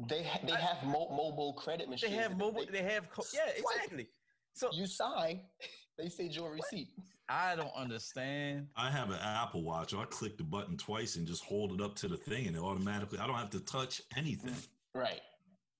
They 0.10 0.24
ha- 0.24 0.40
they 0.46 0.54
have 0.54 0.84
mo- 0.84 1.10
mobile 1.10 1.54
credit 1.54 1.90
machines. 1.90 2.12
They 2.12 2.18
have 2.18 2.38
mobile. 2.38 2.66
They 2.70 2.84
have. 2.84 3.10
Co- 3.10 3.24
yeah, 3.34 3.50
exactly. 3.56 4.08
So 4.54 4.70
You 4.72 4.88
sign, 4.88 5.42
they 5.98 6.10
send 6.10 6.36
you 6.36 6.46
a 6.46 6.50
receipt. 6.50 6.90
I 7.28 7.56
don't 7.56 7.74
understand. 7.76 8.68
I 8.76 8.92
have 8.92 9.10
an 9.10 9.20
Apple 9.22 9.64
Watch. 9.64 9.94
I 9.94 10.04
click 10.06 10.38
the 10.38 10.44
button 10.44 10.78
twice 10.78 11.16
and 11.16 11.26
just 11.26 11.44
hold 11.44 11.74
it 11.74 11.82
up 11.82 11.96
to 11.96 12.08
the 12.08 12.18
thing, 12.18 12.48
and 12.48 12.56
it 12.56 12.60
automatically. 12.62 13.20
I 13.20 13.26
don't 13.26 13.38
have 13.38 13.50
to 13.52 13.60
touch 13.62 14.02
anything. 14.16 14.52
Mm, 14.52 14.68
right. 14.94 15.22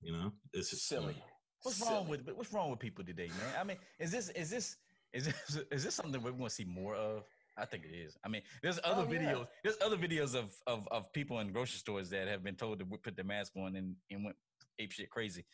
You 0.00 0.12
know, 0.12 0.32
it's 0.52 0.70
just 0.70 0.88
Silly. 0.88 1.16
What's 1.62 1.78
Silly. 1.78 1.90
wrong 1.90 2.08
with 2.08 2.28
what's 2.34 2.52
wrong 2.52 2.70
with 2.70 2.78
people 2.78 3.04
today, 3.04 3.28
man? 3.28 3.54
I 3.58 3.64
mean, 3.64 3.76
is 3.98 4.10
this 4.10 4.30
is 4.30 4.50
this 4.50 4.76
is 5.12 5.26
this 5.26 5.58
is 5.70 5.84
this 5.84 5.94
something 5.94 6.22
we're 6.22 6.30
going 6.32 6.44
to 6.44 6.50
see 6.50 6.64
more 6.64 6.94
of? 6.94 7.24
I 7.58 7.64
think 7.64 7.84
it 7.84 7.94
is. 7.96 8.16
I 8.24 8.28
mean, 8.28 8.42
there's 8.62 8.78
other 8.84 9.06
Oh, 9.08 9.12
yeah. 9.12 9.18
videos. 9.18 9.46
There's 9.64 9.76
other 9.84 9.96
videos 9.96 10.34
of, 10.34 10.54
of 10.66 10.86
of 10.90 11.12
people 11.12 11.40
in 11.40 11.52
grocery 11.52 11.78
stores 11.78 12.10
that 12.10 12.28
have 12.28 12.42
been 12.44 12.56
told 12.56 12.78
to 12.80 12.84
put 12.84 13.16
their 13.16 13.24
mask 13.24 13.52
on 13.56 13.76
and, 13.76 13.96
and 14.10 14.24
went 14.24 14.36
ape 14.78 14.92
shit 14.92 15.10
crazy. 15.10 15.44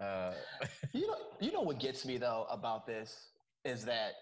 Uh, 0.00 0.32
You 0.92 1.06
know, 1.08 1.16
you 1.40 1.52
know 1.52 1.62
what 1.62 1.80
gets 1.80 2.04
me 2.06 2.16
though 2.18 2.46
about 2.50 2.86
this 2.86 3.30
is 3.64 3.84
that 3.86 4.12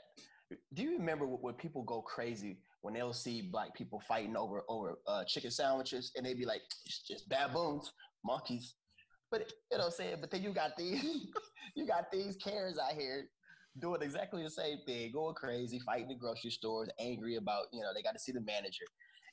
do 0.75 0.83
you 0.83 0.93
remember 0.97 1.27
when 1.27 1.55
people 1.55 1.83
go 1.83 2.01
crazy 2.01 2.59
when 2.83 2.95
they'll 2.95 3.13
see 3.13 3.43
black 3.43 3.75
people 3.75 4.01
fighting 4.09 4.37
over 4.37 4.63
over 4.69 4.99
uh, 5.07 5.25
chicken 5.25 5.51
sandwiches 5.51 6.13
and 6.17 6.25
they 6.25 6.35
be 6.35 6.47
like, 6.47 6.63
it's 6.87 7.03
just 7.07 7.29
baboons, 7.29 7.93
monkeys. 8.25 8.75
But 9.31 9.41
you 9.71 9.77
know 9.77 9.85
what 9.85 9.87
I'm 9.87 9.91
saying? 9.93 10.17
But 10.21 10.31
then 10.31 10.43
you 10.43 10.53
got 10.55 10.77
these 10.77 11.03
you 11.77 11.87
got 11.87 12.11
these 12.13 12.37
Karens 12.37 12.79
out 12.79 12.93
here 12.93 13.29
doing 13.79 14.03
exactly 14.03 14.43
the 14.43 14.51
same 14.51 14.79
thing, 14.87 15.13
going 15.13 15.35
crazy, 15.35 15.79
fighting 15.79 16.09
the 16.09 16.15
grocery 16.15 16.51
stores, 16.51 16.89
angry 16.99 17.37
about, 17.37 17.65
you 17.73 17.81
know, 17.81 17.89
they 17.95 18.03
got 18.03 18.13
to 18.13 18.19
see 18.19 18.33
the 18.33 18.41
manager. 18.41 18.85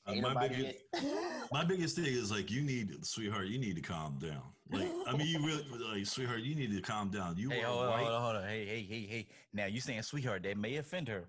Uh, 0.06 0.16
my 0.16 0.48
biggest, 0.48 0.84
my 1.52 1.64
biggest 1.64 1.96
thing 1.96 2.06
is 2.06 2.30
like 2.30 2.52
you 2.52 2.62
need, 2.62 3.06
sweetheart, 3.06 3.48
you 3.48 3.58
need 3.58 3.76
to 3.76 3.82
calm 3.82 4.18
down. 4.20 4.42
Like, 4.70 4.92
I 5.08 5.16
mean, 5.16 5.28
you 5.28 5.46
really, 5.46 5.66
like, 5.94 6.06
sweetheart, 6.06 6.42
you 6.42 6.56
need 6.56 6.76
to 6.76 6.82
calm 6.82 7.10
down. 7.10 7.38
You 7.38 7.50
hey, 7.50 7.62
are 7.62 7.68
hold 7.68 7.84
on, 7.84 7.90
white. 7.90 8.00
hold 8.00 8.12
on, 8.12 8.22
hold 8.22 8.36
on. 8.38 8.44
Hey, 8.44 8.66
hey, 8.66 8.86
hey, 8.90 9.08
hey. 9.10 9.28
Now 9.54 9.66
you 9.66 9.80
saying 9.80 10.02
sweetheart? 10.02 10.44
That 10.44 10.58
may 10.58 10.76
offend 10.78 11.08
her. 11.08 11.26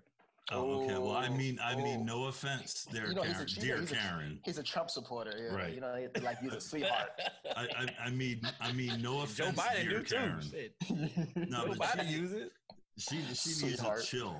Oh, 0.51 0.83
okay. 0.83 0.97
Well, 0.97 1.15
I 1.15 1.29
mean, 1.29 1.57
I 1.63 1.75
mean, 1.75 2.01
oh. 2.01 2.03
no 2.03 2.25
offense, 2.25 2.87
there, 2.91 3.07
You 3.07 3.15
know, 3.15 3.23
he's 3.23 3.41
a- 3.41 3.45
Karen, 3.45 3.49
you 3.55 3.61
dear 3.61 3.79
he's 3.79 3.91
a- 3.91 3.95
Karen. 3.95 4.39
He's 4.45 4.57
a 4.59 4.63
Trump 4.63 4.91
supporter, 4.91 5.33
yeah. 5.37 5.55
Right. 5.55 5.73
You 5.73 5.81
know, 5.81 6.07
like 6.21 6.37
he's 6.39 6.53
a 6.53 6.61
sweetheart. 6.61 7.09
I, 7.57 7.61
I, 7.61 8.05
I 8.05 8.09
mean, 8.11 8.41
I 8.61 8.71
mean, 8.71 9.01
no 9.01 9.21
offense, 9.21 9.37
Joe 9.37 9.45
offense, 9.45 9.59
Biden 9.59 9.89
dear 9.89 9.99
do 9.99 10.05
too. 10.05 10.15
Karen. 10.15 11.49
No, 11.49 11.65
Joe 11.65 11.73
but 11.77 11.79
Biden 11.79 12.07
she, 12.07 12.13
use 12.13 12.33
it. 12.33 12.51
She, 12.97 13.21
she 13.33 13.65
needs 13.65 13.81
a 13.83 14.01
chill. 14.03 14.35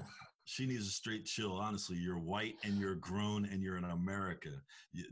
She 0.48 0.68
needs 0.68 0.88
a 0.88 0.92
straight 0.92 1.26
chill. 1.26 1.54
Honestly, 1.54 1.98
you're 1.98 2.20
white 2.20 2.56
and 2.64 2.78
you're 2.78 2.96
grown 2.96 3.46
and 3.46 3.64
you're 3.64 3.78
in 3.78 3.84
America. 3.86 4.50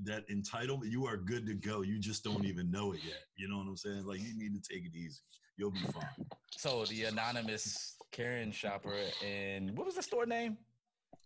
That 0.04 0.28
entitlement, 0.30 0.92
you 0.92 1.08
are 1.08 1.18
good 1.18 1.48
to 1.48 1.56
go. 1.56 1.82
You 1.82 1.98
just 2.00 2.24
don't 2.24 2.46
even 2.46 2.70
know 2.70 2.94
it 2.94 3.00
yet. 3.04 3.18
You 3.36 3.48
know 3.50 3.58
what 3.58 3.68
I'm 3.68 3.76
saying? 3.78 4.06
Like 4.06 4.20
you 4.20 4.38
need 4.38 4.54
to 4.54 4.74
take 4.74 4.86
it 4.86 4.96
easy. 4.96 5.22
You'll 5.58 5.72
be 5.72 5.80
fine. 5.80 6.26
So 6.52 6.86
the 6.86 7.06
anonymous 7.06 7.96
Karen 8.12 8.52
shopper 8.52 8.96
and 9.26 9.76
what 9.76 9.88
was 9.88 9.96
the 9.96 10.04
store 10.04 10.28
name? 10.28 10.58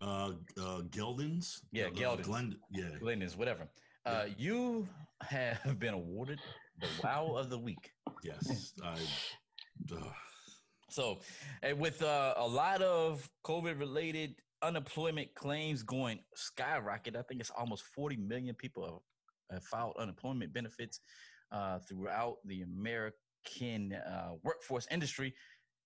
Uh, 0.01 0.32
uh, 0.57 0.82
Geldins. 0.89 1.61
Yeah, 1.72 1.86
Uh, 1.86 1.89
Geldins. 1.89 2.24
Glend, 2.26 2.55
yeah. 2.72 2.89
Glennis, 3.01 3.36
whatever. 3.36 3.68
Uh, 4.05 4.28
you 4.38 4.88
have 5.22 5.80
been 5.80 5.93
awarded 5.93 6.39
the 6.80 6.88
Wow 7.03 7.36
of 7.36 7.49
the 7.49 7.57
Week. 7.57 7.91
Yes. 8.24 8.74
I. 8.82 8.95
Uh, 9.93 9.97
So, 10.89 11.19
and 11.63 11.79
with 11.79 12.01
uh, 12.01 12.33
a 12.38 12.47
lot 12.47 12.81
of 12.81 13.29
COVID-related 13.45 14.35
unemployment 14.61 15.33
claims 15.35 15.83
going 15.83 16.19
skyrocket, 16.35 17.15
I 17.15 17.21
think 17.23 17.41
it's 17.41 17.51
almost 17.51 17.83
40 17.95 18.17
million 18.17 18.55
people 18.55 19.03
have, 19.51 19.63
filed 19.63 19.95
unemployment 19.99 20.53
benefits 20.53 20.99
uh, 21.51 21.79
throughout 21.79 22.38
the 22.45 22.61
American 22.61 23.93
uh, 23.93 24.31
workforce 24.43 24.88
industry. 24.91 25.33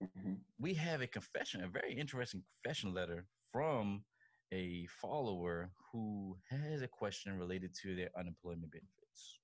Mhm. 0.01 0.37
We 0.59 0.73
have 0.75 1.01
a 1.01 1.07
confession, 1.07 1.63
a 1.63 1.67
very 1.67 1.93
interesting 1.93 2.43
confession 2.63 2.93
letter 2.93 3.25
from 3.51 4.03
a 4.51 4.87
follower 5.01 5.71
who 5.91 6.37
has 6.49 6.81
a 6.81 6.87
question 6.87 7.37
related 7.37 7.73
to 7.83 7.95
their 7.95 8.09
unemployment 8.17 8.71
benefits. 8.71 9.39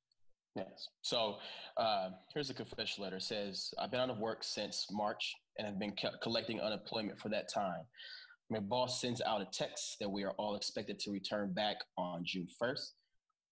Yes. 0.56 0.90
So 1.04 1.38
uh, 1.78 2.10
here's 2.34 2.50
a 2.50 2.54
confession 2.54 3.04
letter. 3.04 3.18
It 3.18 3.24
says, 3.24 3.74
I've 3.78 3.92
been 3.92 4.00
out 4.00 4.10
of 4.10 4.18
work 4.18 4.44
since 4.44 4.88
March 4.92 5.36
and 5.58 5.68
have 5.68 5.80
been 5.80 5.96
co- 6.02 6.18
collecting 6.22 6.60
unemployment 6.62 7.20
for 7.20 7.30
that 7.30 7.52
time. 7.54 7.82
My 8.50 8.60
boss 8.60 9.02
sends 9.02 9.22
out 9.22 9.42
a 9.42 9.48
text 9.52 9.98
that 10.00 10.10
we 10.10 10.24
are 10.24 10.32
all 10.32 10.56
expected 10.56 11.00
to 11.00 11.12
return 11.12 11.54
back 11.54 11.78
on 11.98 12.24
June 12.26 12.48
1st, 12.62 12.92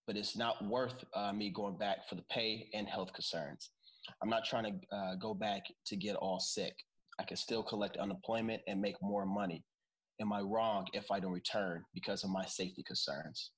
but 0.07 0.15
it's 0.15 0.37
not 0.37 0.63
worth 0.65 1.03
uh, 1.13 1.33
me 1.33 1.49
going 1.49 1.77
back 1.77 2.07
for 2.07 2.15
the 2.15 2.23
pay 2.31 2.69
and 2.73 2.87
health 2.87 3.11
concerns. 3.13 3.71
I'm 4.21 4.29
not 4.29 4.45
trying 4.45 4.63
to 4.63 4.95
uh, 4.95 5.15
go 5.15 5.33
back 5.33 5.63
to 5.87 5.95
get 5.95 6.15
all 6.15 6.39
sick. 6.39 6.73
I 7.19 7.23
can 7.23 7.37
still 7.37 7.63
collect 7.63 7.97
unemployment 7.97 8.61
and 8.67 8.79
make 8.79 8.95
more 9.01 9.25
money. 9.25 9.63
Am 10.21 10.31
I 10.31 10.41
wrong 10.41 10.85
if 10.93 11.11
I 11.11 11.19
don't 11.19 11.31
return 11.31 11.83
because 11.93 12.23
of 12.23 12.29
my 12.29 12.45
safety 12.45 12.83
concerns? 12.83 13.51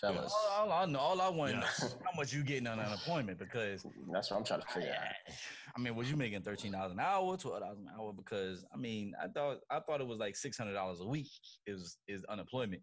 Fellas. 0.00 0.32
All, 0.52 0.68
all 0.70 0.72
I 0.72 0.86
know, 0.86 0.98
all 0.98 1.20
I 1.20 1.28
want 1.28 1.52
to 1.52 1.58
Yes. 1.58 1.80
know 1.80 1.86
is 1.86 1.96
how 2.04 2.16
much 2.16 2.32
you 2.32 2.42
getting 2.42 2.66
on 2.66 2.78
unemployment 2.80 3.38
because 3.38 3.84
That's 4.12 4.30
what 4.30 4.38
I'm 4.38 4.44
trying 4.44 4.60
to 4.62 4.66
figure 4.68 4.92
out. 4.94 5.34
I 5.76 5.80
mean, 5.80 5.94
was 5.94 6.10
you 6.10 6.16
making 6.16 6.42
thirteen 6.42 6.72
dollars 6.72 6.92
an 6.92 7.00
hour, 7.00 7.36
twelve 7.36 7.60
dollars 7.60 7.78
an 7.78 7.88
hour? 7.98 8.12
Because 8.12 8.64
I 8.72 8.76
mean, 8.76 9.14
I 9.22 9.28
thought 9.28 9.58
I 9.70 9.80
thought 9.80 10.00
it 10.00 10.06
was 10.06 10.18
like 10.18 10.36
six 10.36 10.56
hundred 10.58 10.74
dollars 10.74 11.00
a 11.00 11.06
week 11.06 11.28
is 11.66 11.98
is 12.08 12.24
unemployment. 12.24 12.82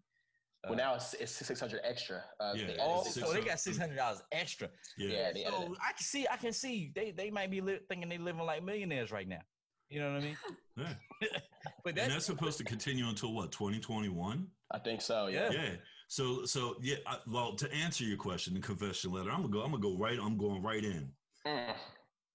Well, 0.64 0.72
Uh, 0.72 0.76
now 0.76 0.94
it's, 0.94 1.12
it's 1.12 1.30
600 1.32 1.82
extra. 1.84 2.22
Uh, 2.40 2.54
Yeah, 2.56 2.66
they 2.68 2.76
Oh, 2.80 3.02
it's 3.04 3.20
so 3.20 3.30
they 3.34 3.42
got 3.42 3.60
six 3.60 3.76
hundred 3.76 3.96
dollars 3.96 4.22
extra. 4.32 4.70
Yeah. 4.96 5.30
Yeah, 5.34 5.50
So. 5.50 5.74
I 5.78 5.92
can 5.92 6.02
see, 6.04 6.26
I 6.30 6.36
can 6.38 6.52
see 6.54 6.90
they 6.94 7.10
they 7.10 7.30
might 7.30 7.50
be 7.50 7.60
li- 7.60 7.80
thinking 7.88 8.08
they 8.08 8.16
living 8.16 8.40
like 8.46 8.62
millionaires 8.64 9.12
right 9.12 9.28
now. 9.28 9.42
You 9.90 10.00
know 10.00 10.12
what 10.14 10.22
I 10.22 10.24
mean? 10.24 10.36
Yeah. 10.76 10.94
But 11.84 11.98
And 11.98 12.10
that's 12.12 12.24
supposed 12.24 12.56
to 12.58 12.64
continue 12.64 13.06
until 13.08 13.32
what, 13.34 13.52
2021? 13.52 14.46
I 14.72 14.78
think 14.78 15.02
so. 15.02 15.26
Yeah. 15.26 15.50
Yeah. 15.52 15.70
So 16.08 16.44
so 16.44 16.76
yeah, 16.80 16.96
I, 17.06 17.16
well, 17.26 17.54
to 17.56 17.72
answer 17.72 18.04
your 18.04 18.16
question, 18.16 18.54
the 18.54 18.60
confession 18.60 19.12
letter, 19.12 19.30
I'm 19.30 19.42
gonna 19.42 19.52
go, 19.52 19.62
I'm 19.62 19.70
gonna 19.70 19.82
go 19.82 19.96
right, 19.96 20.18
I'm 20.20 20.36
going 20.36 20.62
right 20.62 20.84
in. 20.84 21.10
Mm. 21.46 21.74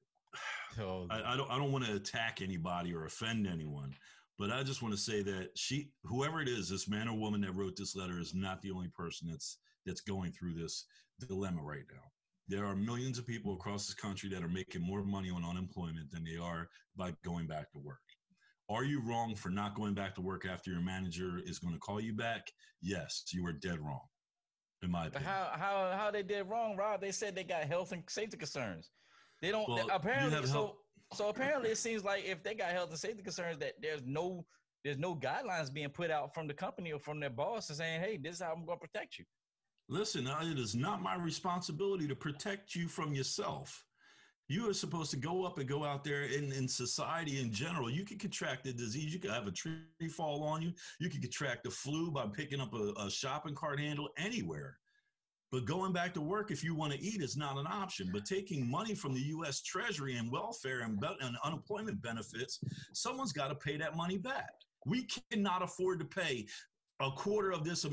so, 0.76 1.08
I, 1.10 1.34
I 1.34 1.38
don't 1.38 1.50
I 1.50 1.58
don't 1.58 1.72
want 1.72 1.86
to 1.86 1.96
attack 1.96 2.42
anybody 2.42 2.94
or 2.94 3.06
offend 3.06 3.48
anyone, 3.48 3.94
but 4.38 4.52
I 4.52 4.64
just 4.64 4.82
want 4.82 4.94
to 4.94 5.00
say 5.00 5.22
that 5.24 5.50
she 5.56 5.92
whoever 6.04 6.42
it 6.42 6.48
is, 6.48 6.70
this 6.70 6.88
man 6.88 7.08
or 7.08 7.18
woman 7.18 7.42
that 7.42 7.56
wrote 7.56 7.76
this 7.76 7.96
letter 7.96 8.20
is 8.20 8.34
not 8.34 8.62
the 8.62 8.72
only 8.72 8.90
person 8.90 9.28
that's 9.30 9.58
that's 9.86 10.02
going 10.02 10.32
through 10.32 10.56
this 10.56 10.86
dilemma 11.28 11.62
right 11.62 11.86
now. 11.92 12.04
There 12.48 12.66
are 12.66 12.76
millions 12.76 13.20
of 13.20 13.28
people 13.28 13.54
across 13.54 13.86
this 13.86 13.96
country 13.96 14.30
that 14.30 14.44
are 14.44 14.50
making 14.50 14.82
more 14.82 15.04
money 15.04 15.30
on 15.30 15.46
unemployment 15.46 16.12
than 16.12 16.24
they 16.24 16.38
are 16.38 16.68
by 16.96 17.14
going 17.24 17.46
back 17.46 17.72
to 17.72 17.78
work. 17.78 18.00
Are 18.70 18.84
you 18.84 19.02
wrong 19.02 19.34
for 19.36 19.50
not 19.50 19.74
going 19.74 19.96
back 19.96 20.14
to 20.16 20.22
work 20.22 20.46
after 20.46 20.72
your 20.72 20.82
manager 20.82 21.40
is 21.44 21.58
going 21.58 21.74
to 21.74 21.80
call 21.80 22.00
you 22.00 22.14
back? 22.14 22.52
Yes, 22.82 23.24
you 23.34 23.46
are 23.48 23.54
dead 23.54 23.80
wrong. 23.80 24.02
In 24.82 24.92
my 24.92 25.08
opinion. 25.08 25.30
how 25.30 25.52
how 25.56 25.92
how 25.98 26.10
they 26.10 26.24
did 26.24 26.44
wrong, 26.48 26.78
Rob? 26.78 27.02
They 27.02 27.12
said 27.12 27.36
they 27.36 27.44
got 27.44 27.64
health 27.66 27.92
and 27.92 28.02
safety 28.08 28.38
concerns. 28.38 28.92
They 29.42 29.52
don't 29.52 29.68
Well, 29.68 29.90
apparently 29.92 30.48
so 30.48 30.78
so 31.14 31.28
apparently 31.28 31.72
it 31.72 31.78
seems 31.78 32.06
like 32.06 32.24
if 32.26 32.44
they 32.44 32.54
got 32.54 32.70
health 32.70 32.90
and 32.90 33.00
safety 33.00 33.22
concerns 33.22 33.58
that 33.58 33.74
there's 33.82 34.04
no 34.06 34.46
there's 34.86 34.98
no 34.98 35.16
guidelines 35.16 35.74
being 35.74 35.90
put 35.90 36.12
out 36.12 36.34
from 36.34 36.48
the 36.48 36.54
company 36.54 36.94
or 36.94 37.00
from 37.00 37.20
their 37.20 37.30
boss 37.30 37.68
saying, 37.68 38.00
hey, 38.00 38.18
this 38.18 38.36
is 38.36 38.42
how 38.42 38.54
I'm 38.54 38.66
gonna 38.66 38.80
protect 38.80 39.18
you. 39.18 39.26
Listen, 39.90 40.28
it 40.28 40.60
is 40.60 40.76
not 40.76 41.02
my 41.02 41.16
responsibility 41.16 42.08
to 42.08 42.16
protect 42.16 42.76
you 42.76 42.88
from 42.88 43.14
yourself. 43.14 43.84
You 44.50 44.68
are 44.68 44.74
supposed 44.74 45.12
to 45.12 45.18
go 45.18 45.46
up 45.46 45.60
and 45.60 45.70
go 45.70 45.86
out 45.86 46.04
there 46.04 46.24
in, 46.24 46.52
in 46.52 46.68
society 46.68 47.40
in 47.40 47.52
general. 47.52 47.88
You 47.88 48.04
could 48.04 48.20
contract 48.20 48.66
a 48.66 48.74
disease. 48.74 49.14
You 49.14 49.20
could 49.20 49.30
have 49.30 49.46
a 49.46 49.52
tree 49.52 49.78
fall 50.12 50.44
on 50.44 50.64
you. 50.64 50.74
You 51.00 51.08
could 51.08 51.22
contract 51.22 51.66
the 51.66 51.70
flu 51.70 52.10
by 52.10 52.26
picking 52.26 52.60
up 52.60 52.74
a, 52.74 52.94
a 53.00 53.12
shopping 53.12 53.54
cart 53.54 53.80
handle 53.80 54.10
anywhere. 54.18 54.78
But 55.52 55.66
going 55.66 55.94
back 55.94 56.16
to 56.16 56.22
work 56.22 56.50
if 56.50 56.64
you 56.64 56.74
want 56.74 56.94
to 56.94 57.02
eat 57.02 57.22
is 57.22 57.38
not 57.38 57.58
an 57.58 57.68
option. 57.68 58.10
But 58.12 58.26
taking 58.26 58.70
money 58.70 58.96
from 58.96 59.14
the 59.14 59.22
U.S. 59.22 59.62
Treasury 59.62 60.18
and 60.18 60.32
welfare 60.32 60.82
and, 60.82 61.00
be- 61.00 61.18
and 61.22 61.38
unemployment 61.44 62.02
benefits, 62.02 62.60
someone's 62.92 63.34
got 63.34 63.50
to 63.50 63.56
pay 63.56 63.78
that 63.78 63.96
money 63.96 64.18
back. 64.18 64.50
We 64.88 65.08
cannot 65.32 65.62
afford 65.62 66.00
to 66.00 66.06
pay 66.06 66.48
a 67.00 67.12
quarter 67.12 67.52
of 67.52 67.64
this. 67.64 67.86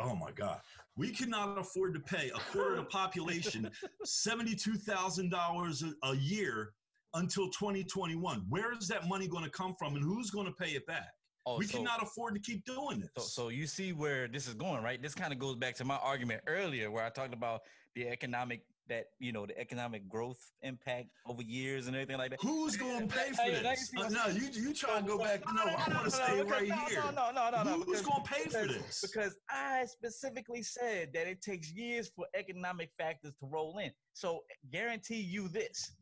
Oh 0.00 0.14
my 0.14 0.30
God. 0.32 0.60
We 0.96 1.10
cannot 1.10 1.58
afford 1.58 1.94
to 1.94 2.00
pay 2.00 2.28
a 2.30 2.38
quarter 2.52 2.72
of 2.72 2.76
the 2.78 2.84
population 2.84 3.70
$72,000 4.04 5.82
a- 5.82 6.06
a 6.08 6.14
year 6.16 6.72
until 7.14 7.48
2021. 7.50 8.44
Where 8.48 8.72
is 8.72 8.88
that 8.88 9.06
money 9.08 9.28
going 9.28 9.44
to 9.44 9.50
come 9.50 9.74
from 9.78 9.94
and 9.94 10.04
who's 10.04 10.30
going 10.30 10.46
to 10.46 10.52
pay 10.52 10.70
it 10.70 10.86
back? 10.86 11.08
Oh, 11.44 11.58
we 11.58 11.66
so- 11.66 11.78
cannot 11.78 12.02
afford 12.02 12.34
to 12.34 12.40
keep 12.40 12.64
doing 12.64 13.00
this. 13.00 13.10
So, 13.16 13.22
so 13.22 13.48
you 13.48 13.66
see 13.66 13.92
where 13.92 14.26
this 14.26 14.48
is 14.48 14.54
going, 14.54 14.82
right? 14.82 15.00
This 15.00 15.14
kind 15.14 15.32
of 15.32 15.38
goes 15.38 15.56
back 15.56 15.74
to 15.76 15.84
my 15.84 15.96
argument 15.96 16.42
earlier, 16.46 16.90
where 16.90 17.04
I 17.04 17.10
talked 17.10 17.34
about 17.34 17.60
the 17.94 18.08
economic 18.08 18.62
that 18.88 19.06
you 19.18 19.32
know 19.32 19.46
the 19.46 19.58
economic 19.58 20.08
growth 20.08 20.38
impact 20.62 21.08
over 21.26 21.42
years 21.42 21.86
and 21.86 21.96
everything 21.96 22.18
like 22.18 22.30
that. 22.30 22.40
Who's 22.40 22.76
going 22.76 23.08
to 23.08 23.14
pay 23.14 23.30
for 23.32 23.42
Hey, 23.42 23.62
this? 23.62 23.90
Uh, 23.96 24.08
no, 24.08 24.26
you 24.28 24.48
you 24.52 24.74
try 24.74 25.00
to 25.00 25.06
go 25.06 25.18
back. 25.18 25.42
No, 25.52 25.62
I 25.62 25.74
want 25.76 25.84
to 25.86 25.92
no, 26.04 26.08
stay 26.08 26.36
because- 26.42 26.50
right 26.50 26.68
no, 26.68 26.74
here. 26.86 27.02
No, 27.14 27.30
no, 27.30 27.50
no, 27.50 27.62
no, 27.64 27.76
no. 27.78 27.82
Who's 27.84 28.02
going 28.02 28.22
to 28.22 28.30
pay 28.30 28.44
for 28.44 28.66
this? 28.66 29.00
Because 29.02 29.36
I 29.50 29.84
specifically 29.86 30.62
said 30.62 31.10
that 31.14 31.26
it 31.26 31.42
takes 31.42 31.72
years 31.72 32.10
for 32.14 32.26
economic 32.34 32.90
factors 32.98 33.32
to 33.40 33.46
roll 33.46 33.78
in. 33.78 33.90
So 34.12 34.40
guarantee 34.70 35.20
you 35.20 35.48
this. 35.48 35.92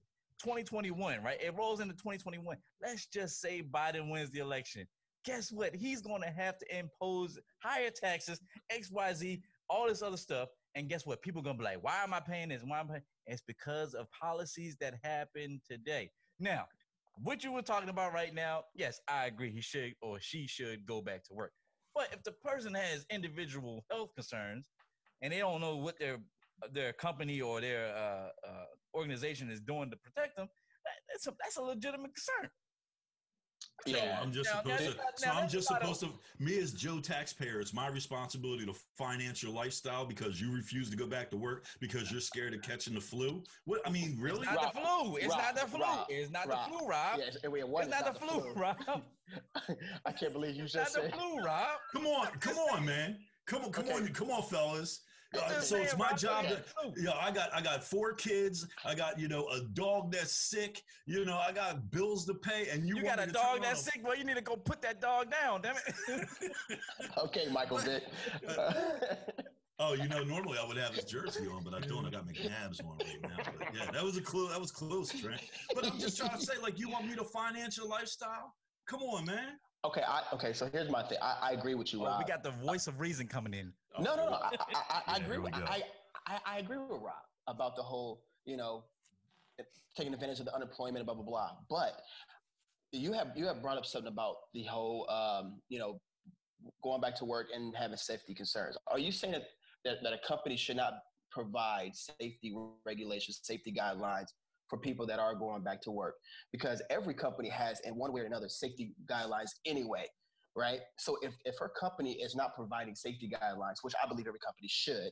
2021, 0.43 1.23
right? 1.23 1.41
It 1.41 1.55
rolls 1.57 1.81
into 1.81 1.95
2021. 1.95 2.57
Let's 2.83 3.07
just 3.07 3.41
say 3.41 3.63
Biden 3.63 4.11
wins 4.11 4.31
the 4.31 4.41
election. 4.41 4.87
Guess 5.25 5.53
what? 5.53 5.75
He's 5.75 6.03
going 6.03 6.21
to 6.23 6.29
have 6.29 6.59
to 6.59 6.79
impose 6.79 7.39
higher 7.63 7.89
taxes, 7.89 8.41
XYZ, 8.71 9.41
all 9.71 9.89
this 9.89 10.03
other 10.03 10.19
stuff. 10.19 10.49
And 10.75 10.89
guess 10.89 11.07
what? 11.07 11.23
People 11.23 11.43
to 11.43 11.55
be 11.55 11.63
like, 11.63 11.83
why 11.83 12.03
am 12.03 12.13
I 12.13 12.21
paying 12.21 12.49
this? 12.49 12.63
Why 12.65 12.81
am 12.81 12.87
I 12.87 12.95
paying? 12.95 13.03
It's 13.27 13.43
because 13.47 13.95
of 13.95 14.07
policies 14.11 14.77
that 14.81 14.95
happen 15.03 15.61
today. 15.69 16.11
Now, 16.41 16.67
what 17.23 17.45
you 17.45 17.53
were 17.53 17.63
talking 17.63 17.89
about 17.89 18.13
right 18.13 18.35
now, 18.35 18.65
yes, 18.75 19.01
I 19.09 19.27
agree. 19.27 19.53
He 19.53 19.61
should 19.61 19.95
or 20.03 20.19
she 20.21 20.47
should 20.47 20.85
go 20.85 21.01
back 21.01 21.23
to 21.25 21.35
work. 21.35 21.53
But 21.95 22.09
if 22.13 22.25
the 22.25 22.33
person 22.33 22.75
has 22.75 23.07
individual 23.11 23.85
health 23.91 24.11
concerns 24.17 24.69
and 25.23 25.33
they 25.33 25.39
don't 25.39 25.61
know 25.61 25.77
what 25.77 25.99
their 25.99 26.19
their 26.73 26.93
company 26.93 27.41
or 27.41 27.61
their 27.61 27.95
uh, 27.95 28.49
uh, 28.49 28.65
organization 28.95 29.51
is 29.51 29.61
doing 29.61 29.91
to 29.91 29.97
protect 29.97 30.37
them, 30.37 30.49
that's 31.09 31.27
a 31.29 31.33
that's 31.41 31.57
a 31.57 31.63
legitimate 31.63 32.13
concern. 32.15 32.51
Yeah. 33.87 34.19
I'm 34.21 34.33
just 34.33 34.49
Now, 34.51 34.63
supposed 34.63 34.85
now, 34.85 34.91
to. 34.91 34.97
now, 34.97 35.05
So 35.17 35.27
now, 35.27 35.41
I'm 35.41 35.49
just 35.49 35.71
not 35.71 35.83
a- 35.83 35.95
supposed 35.95 36.01
to. 36.01 36.45
Me 36.45 36.59
as 36.59 36.73
Joe 36.73 37.01
taxpayer, 37.01 37.61
it's 37.61 37.75
my 37.75 37.89
responsibility 37.89 38.65
to 38.67 38.75
finance 38.97 39.43
your 39.43 39.53
lifestyle 39.53 40.07
because 40.07 40.41
you 40.41 40.55
refuse 40.55 40.89
to 40.91 40.97
go 40.97 41.07
back 41.07 41.31
to 41.31 41.37
work 41.37 41.67
because 41.81 42.11
you're 42.11 42.21
scared 42.21 42.55
of 42.55 42.63
catching 42.63 42.95
the 42.95 43.01
flu. 43.01 43.43
What 43.65 43.81
I 43.87 43.91
mean, 43.91 44.17
really? 44.19 44.47
It's 44.47 44.53
not 44.55 44.75
the 44.75 44.81
flu. 44.81 45.17
It's 45.17 45.29
Rob, 45.29 45.39
not 45.39 45.55
the 45.57 45.67
flu. 45.71 45.81
Rob, 45.81 46.07
it's 46.09 46.31
not 46.31 46.49
Rob. 46.49 46.71
the 46.73 46.79
flu, 46.79 46.89
Rob. 46.89 47.19
Yeah, 47.19 47.25
it's, 47.27 47.43
wait, 47.49 47.69
one 47.69 47.85
it's 47.85 47.95
is 47.97 48.03
not, 48.05 48.15
the 48.15 48.21
flu, 48.27 48.53
Rob. 48.55 48.77
I 50.07 50.13
can't 50.13 50.33
believe 50.33 50.55
you 50.57 50.65
It's 50.65 50.75
not 50.75 50.85
just 50.85 50.95
the 51.03 51.11
flu, 51.11 51.39
Rob. 51.43 51.79
Come 51.93 52.07
on, 52.07 52.27
come 52.41 52.57
on, 52.57 52.85
man. 52.85 53.19
Come 53.47 53.65
on, 53.65 53.73
come 53.73 53.85
Okay. 53.85 53.95
on, 53.95 54.09
come 54.09 54.31
on, 54.31 54.43
fellas. 54.43 55.01
Uh, 55.37 55.61
so 55.61 55.77
it's 55.77 55.97
my 55.97 56.13
job 56.13 56.45
to. 56.47 56.57
the 56.57 56.63
flu. 56.63 56.93
Yeah, 56.97 57.13
I 57.21 57.31
got 57.31 57.53
I 57.53 57.61
got 57.61 57.83
four 57.85 58.13
kids. 58.15 58.67
I 58.85 58.95
got 58.95 59.19
you 59.19 59.29
know 59.29 59.47
a 59.49 59.61
dog 59.73 60.13
that's 60.13 60.33
sick. 60.33 60.83
You 61.07 61.25
know 61.25 61.39
I 61.39 61.53
got 61.53 61.91
bills 61.91 62.25
to 62.27 62.35
pay, 62.35 62.69
and 62.71 62.89
you, 62.89 62.97
You 62.97 63.03
got 63.03 63.19
a 63.23 63.31
dog 63.31 63.63
that's 63.63 63.81
on 63.81 63.93
sick. 63.93 64.01
Well, 64.05 64.17
you 64.17 64.25
need 64.25 64.37
to 64.37 64.43
go 64.43 64.57
put 64.57 64.81
that 64.83 65.01
dog 65.01 65.31
down. 65.31 65.63
Damn 65.63 65.77
it. 66.09 66.29
okay, 67.19 67.49
Michael 67.51 67.79
Vick. 67.79 68.05
Oh, 69.81 69.95
you 69.95 70.07
know, 70.07 70.23
normally 70.23 70.57
I 70.57 70.65
would 70.65 70.77
have 70.77 70.95
his 70.95 71.05
jersey 71.05 71.49
on, 71.49 71.65
but 71.65 71.75
I 71.75 71.81
don't. 71.81 72.07
I 72.07 72.11
got 72.11 72.25
McNabb's 72.29 72.79
on 72.79 72.97
right 72.99 73.21
now. 73.23 73.37
But 73.59 73.75
yeah, 73.75 73.91
that 73.91 74.05
was 74.05 74.17
a 74.17 74.21
clue. 74.23 74.49
That 74.49 74.61
was 74.61 74.71
close, 74.71 75.11
Trent. 75.11 75.41
But 75.75 75.85
I'm 75.91 75.99
just 75.99 76.17
trying 76.17 76.31
to 76.39 76.41
say, 76.41 76.53
like, 76.63 76.79
you 76.79 76.89
want 76.89 77.09
me 77.09 77.17
to 77.17 77.25
finance 77.25 77.77
your 77.77 77.89
lifestyle? 77.89 78.55
Come 78.87 79.01
on, 79.03 79.25
man. 79.25 79.59
okay, 79.85 80.03
I, 80.07 80.23
okay. 80.33 80.53
So 80.53 80.69
here's 80.73 80.89
my 80.91 81.03
thing. 81.03 81.19
I, 81.21 81.39
I 81.43 81.53
agree 81.55 81.75
with 81.75 81.93
you, 81.93 82.03
Oh, 82.03 82.07
Rob. 82.07 82.21
we 82.21 82.25
got 82.25 82.45
the 82.45 82.53
voice 82.53 82.87
of 82.87 83.01
reason 83.01 83.27
coming 83.27 83.53
in. 83.53 83.73
No, 83.99 84.17
no, 84.17 84.29
no. 84.29 84.37
I, 84.37 84.51
I, 84.75 85.03
I, 85.07 85.17
Yeah, 85.17 85.25
agree. 85.25 85.39
With. 85.39 85.55
I, 85.55 85.83
I, 86.27 86.39
I 86.47 86.59
agree 86.59 86.79
with 86.79 86.91
Rob 86.91 87.15
about 87.47 87.77
the 87.77 87.83
whole, 87.83 88.25
you 88.45 88.57
know, 88.57 88.85
taking 89.97 90.13
advantage 90.13 90.41
of 90.41 90.47
the 90.47 90.55
unemployment, 90.55 91.05
blah 91.05 91.15
blah 91.15 91.25
blah. 91.25 91.51
But 91.69 92.01
you 92.93 93.13
have 93.13 93.29
you 93.37 93.47
have 93.47 93.63
brought 93.63 93.79
up 93.79 93.87
something 93.87 94.13
about 94.13 94.37
the 94.53 94.65
whole, 94.65 95.09
um, 95.11 95.61
you 95.69 95.79
know, 95.79 96.01
going 96.83 97.01
back 97.01 97.15
to 97.17 97.25
work 97.25 97.49
and 97.55 97.75
having 97.77 97.97
safety 97.97 98.35
concerns. 98.35 98.77
Are 98.89 98.99
you 98.99 99.13
saying 99.13 99.33
that 99.33 99.45
that, 99.85 100.03
that 100.03 100.13
a 100.13 100.19
company 100.27 100.57
should 100.57 100.77
not 100.77 100.95
provide 101.31 101.95
safety 101.95 102.55
regulations, 102.87 103.41
safety 103.43 103.73
guidelines 103.73 104.29
for 104.69 104.79
people 104.79 105.07
that 105.07 105.19
are 105.19 105.35
going 105.35 105.63
back 105.63 105.83
to 105.83 105.91
work? 105.91 106.15
Because 106.53 106.83
every 106.91 107.15
company 107.15 107.49
has, 107.49 107.81
in 107.81 107.97
one 107.97 108.13
way 108.13 108.23
or 108.23 108.25
another, 108.25 108.49
safety 108.49 108.95
guidelines 109.11 109.51
anyway 109.67 110.07
right? 110.57 110.81
So 110.99 111.17
if, 111.23 111.35
if 111.45 111.57
her 111.59 111.71
company 111.79 112.13
is 112.13 112.35
not 112.35 112.55
providing 112.55 112.95
safety 112.95 113.29
guidelines, 113.29 113.77
which 113.83 113.95
I 114.03 114.09
believe 114.09 114.27
every 114.27 114.41
company 114.41 114.69
should, 114.69 115.11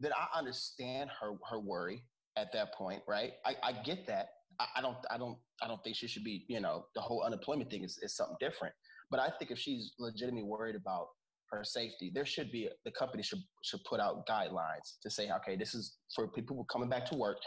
then 0.00 0.12
I 0.12 0.38
understand 0.38 1.10
her 1.20 1.32
her 1.50 1.58
worry 1.58 2.04
at 2.36 2.52
that 2.52 2.72
point, 2.74 3.02
right? 3.08 3.32
I, 3.44 3.56
I 3.62 3.72
get 3.72 4.06
that. 4.06 4.28
I, 4.60 4.66
I 4.76 4.80
don't 4.80 4.96
I 5.10 5.18
don't 5.18 5.38
I 5.62 5.68
don't 5.68 5.82
think 5.82 5.96
she 5.96 6.06
should 6.06 6.24
be, 6.24 6.44
you 6.48 6.60
know, 6.60 6.86
the 6.94 7.00
whole 7.00 7.22
unemployment 7.24 7.70
thing 7.70 7.82
is, 7.82 7.98
is 8.02 8.14
something 8.14 8.36
different. 8.40 8.74
But 9.10 9.20
I 9.20 9.30
think 9.38 9.50
if 9.50 9.58
she's 9.58 9.92
legitimately 9.98 10.44
worried 10.44 10.76
about 10.76 11.08
her 11.50 11.64
safety, 11.64 12.10
there 12.14 12.26
should 12.26 12.52
be 12.52 12.68
the 12.84 12.90
company 12.92 13.22
should 13.22 13.42
should 13.64 13.82
put 13.84 14.00
out 14.00 14.26
guidelines 14.26 15.00
to 15.02 15.10
say, 15.10 15.30
okay, 15.38 15.56
this 15.56 15.74
is 15.74 15.96
for 16.14 16.28
people 16.28 16.64
coming 16.70 16.88
back 16.88 17.06
to 17.06 17.16
work. 17.16 17.38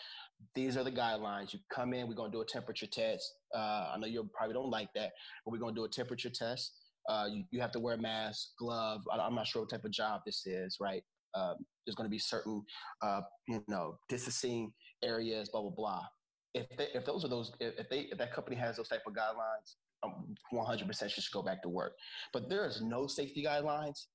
These 0.56 0.76
are 0.76 0.84
the 0.84 0.92
guidelines. 0.92 1.54
You 1.54 1.60
come 1.74 1.94
in, 1.94 2.08
we're 2.08 2.16
gonna 2.16 2.32
do 2.32 2.42
a 2.42 2.46
temperature 2.46 2.88
test. 2.88 3.32
Uh, 3.56 3.92
I 3.94 3.98
know 4.00 4.08
you 4.08 4.28
probably 4.34 4.56
don't 4.56 4.72
like 4.72 4.90
that, 4.96 5.12
but 5.46 5.52
we're 5.52 5.60
gonna 5.60 5.76
do 5.76 5.86
a 5.86 5.90
temperature 5.90 6.32
test. 6.32 6.74
Uh, 7.10 7.28
you, 7.32 7.44
you 7.52 7.62
have 7.62 7.72
to 7.72 7.80
wear 7.80 7.96
a 7.96 7.98
mask, 7.98 8.50
glove. 8.58 9.02
I, 9.12 9.18
I'm 9.18 9.36
not 9.36 9.48
sure 9.48 9.64
what 9.64 9.70
type 9.70 9.86
of 9.86 9.92
job 9.92 10.22
this 10.26 10.46
is, 10.46 10.78
right? 10.80 11.04
Um, 11.34 11.56
there's 11.86 11.96
going 11.96 12.08
to 12.08 12.12
be 12.12 12.20
certain, 12.20 12.64
uh, 13.02 13.22
you 13.48 13.64
know, 13.68 13.98
distancing 14.10 14.72
areas, 15.04 15.50
blah 15.50 15.62
blah 15.62 15.72
blah. 15.72 16.04
If 16.54 16.68
they, 16.78 16.88
if 16.94 17.06
those 17.06 17.24
are 17.24 17.30
those, 17.30 17.54
if 17.60 17.90
they 17.90 18.02
if 18.12 18.18
that 18.18 18.34
company 18.34 18.56
has 18.58 18.78
those 18.78 18.90
type 18.90 19.02
of 19.08 19.14
guidelines, 19.14 19.76
um, 20.04 20.36
100% 20.54 21.10
she 21.10 21.22
should 21.22 21.34
go 21.34 21.42
back 21.42 21.62
to 21.64 21.70
work. 21.70 21.94
But 22.34 22.50
there 22.50 22.66
is 22.66 22.82
no 22.82 23.08
safety 23.08 23.44
guidelines. 23.46 24.08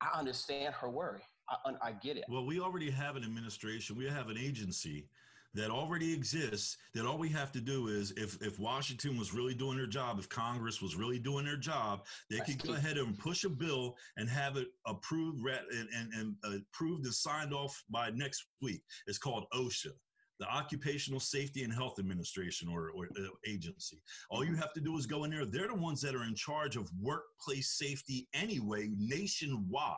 I 0.00 0.18
understand 0.18 0.74
her 0.74 0.90
worry. 0.90 1.22
I, 1.50 1.72
I 1.82 1.92
get 1.92 2.16
it. 2.16 2.24
Well, 2.28 2.44
we 2.44 2.60
already 2.60 2.90
have 2.90 3.16
an 3.16 3.24
administration. 3.24 3.96
We 3.96 4.06
have 4.06 4.28
an 4.28 4.36
agency 4.38 5.08
that 5.54 5.70
already 5.70 6.12
exists. 6.12 6.76
That 6.94 7.06
all 7.06 7.18
we 7.18 7.28
have 7.30 7.52
to 7.52 7.60
do 7.60 7.88
is, 7.88 8.12
if 8.16 8.40
if 8.42 8.58
Washington 8.58 9.18
was 9.18 9.34
really 9.34 9.54
doing 9.54 9.76
their 9.76 9.86
job, 9.86 10.18
if 10.18 10.28
Congress 10.28 10.82
was 10.82 10.96
really 10.96 11.18
doing 11.18 11.44
their 11.44 11.56
job, 11.56 12.04
they 12.30 12.40
could 12.40 12.62
go 12.62 12.74
ahead 12.74 12.98
and 12.98 13.18
push 13.18 13.44
a 13.44 13.48
bill 13.48 13.96
and 14.16 14.28
have 14.28 14.56
it 14.56 14.68
approved 14.86 15.38
and 15.46 15.88
and, 15.94 16.12
and 16.12 16.34
uh, 16.44 16.58
approved 16.72 17.04
and 17.04 17.14
signed 17.14 17.54
off 17.54 17.82
by 17.90 18.10
next 18.10 18.46
week. 18.62 18.82
It's 19.06 19.18
called 19.18 19.46
OSHA. 19.54 19.92
The 20.38 20.46
Occupational 20.46 21.20
Safety 21.20 21.64
and 21.64 21.72
Health 21.72 21.98
Administration 21.98 22.68
or, 22.68 22.90
or 22.90 23.06
uh, 23.06 23.28
agency. 23.46 24.00
All 24.30 24.44
you 24.44 24.54
have 24.56 24.72
to 24.74 24.80
do 24.80 24.96
is 24.96 25.06
go 25.06 25.24
in 25.24 25.30
there. 25.30 25.44
They're 25.44 25.68
the 25.68 25.74
ones 25.74 26.00
that 26.02 26.14
are 26.14 26.24
in 26.24 26.34
charge 26.34 26.76
of 26.76 26.90
workplace 27.00 27.76
safety 27.76 28.28
anyway, 28.34 28.90
nationwide. 28.96 29.96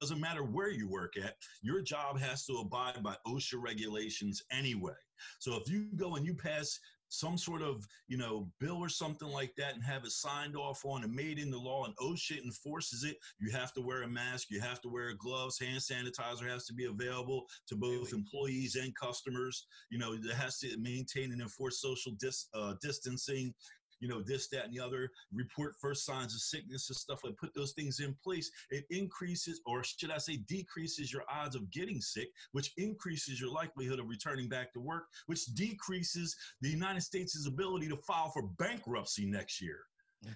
Doesn't 0.00 0.20
matter 0.20 0.42
where 0.42 0.70
you 0.70 0.88
work 0.88 1.16
at, 1.16 1.36
your 1.62 1.80
job 1.80 2.18
has 2.18 2.44
to 2.46 2.54
abide 2.54 3.02
by 3.02 3.14
OSHA 3.26 3.62
regulations 3.62 4.42
anyway. 4.50 4.94
So 5.38 5.56
if 5.56 5.70
you 5.70 5.86
go 5.96 6.16
and 6.16 6.26
you 6.26 6.34
pass 6.34 6.78
some 7.08 7.38
sort 7.38 7.62
of 7.62 7.86
you 8.06 8.16
know 8.16 8.48
bill 8.60 8.76
or 8.78 8.88
something 8.88 9.28
like 9.28 9.54
that 9.56 9.74
and 9.74 9.82
have 9.82 10.04
it 10.04 10.12
signed 10.12 10.56
off 10.56 10.84
on 10.84 11.04
and 11.04 11.14
made 11.14 11.38
into 11.38 11.58
law 11.58 11.84
and 11.84 11.96
OSHA 11.96 12.42
enforces 12.44 13.04
it, 13.04 13.16
you 13.38 13.50
have 13.50 13.72
to 13.74 13.80
wear 13.80 14.02
a 14.02 14.08
mask, 14.08 14.48
you 14.50 14.60
have 14.60 14.80
to 14.82 14.88
wear 14.88 15.12
gloves, 15.18 15.58
hand 15.58 15.80
sanitizer 15.80 16.48
has 16.48 16.66
to 16.66 16.74
be 16.74 16.86
available 16.86 17.46
to 17.68 17.76
both 17.76 18.12
employees 18.12 18.76
and 18.76 18.94
customers. 18.96 19.66
You 19.90 19.98
know, 19.98 20.12
it 20.12 20.34
has 20.34 20.58
to 20.60 20.76
maintain 20.78 21.32
and 21.32 21.40
enforce 21.40 21.80
social 21.80 22.12
dis, 22.18 22.48
uh, 22.54 22.74
distancing 22.82 23.54
you 24.00 24.08
know, 24.08 24.22
this, 24.22 24.48
that, 24.48 24.64
and 24.64 24.74
the 24.74 24.80
other, 24.80 25.10
report 25.32 25.74
first 25.80 26.04
signs 26.04 26.34
of 26.34 26.40
sickness 26.40 26.88
and 26.88 26.96
stuff 26.96 27.20
like 27.24 27.36
put 27.36 27.54
those 27.54 27.72
things 27.72 28.00
in 28.00 28.14
place, 28.22 28.50
it 28.70 28.84
increases, 28.90 29.60
or 29.66 29.82
should 29.82 30.10
I 30.10 30.18
say, 30.18 30.36
decreases 30.48 31.12
your 31.12 31.22
odds 31.30 31.56
of 31.56 31.70
getting 31.70 32.00
sick, 32.00 32.28
which 32.52 32.72
increases 32.76 33.40
your 33.40 33.50
likelihood 33.50 33.98
of 33.98 34.08
returning 34.08 34.48
back 34.48 34.72
to 34.74 34.80
work, 34.80 35.04
which 35.26 35.46
decreases 35.54 36.36
the 36.60 36.68
United 36.68 37.02
States' 37.02 37.46
ability 37.46 37.88
to 37.88 37.96
file 37.96 38.30
for 38.30 38.42
bankruptcy 38.58 39.26
next 39.26 39.60
year. 39.60 39.80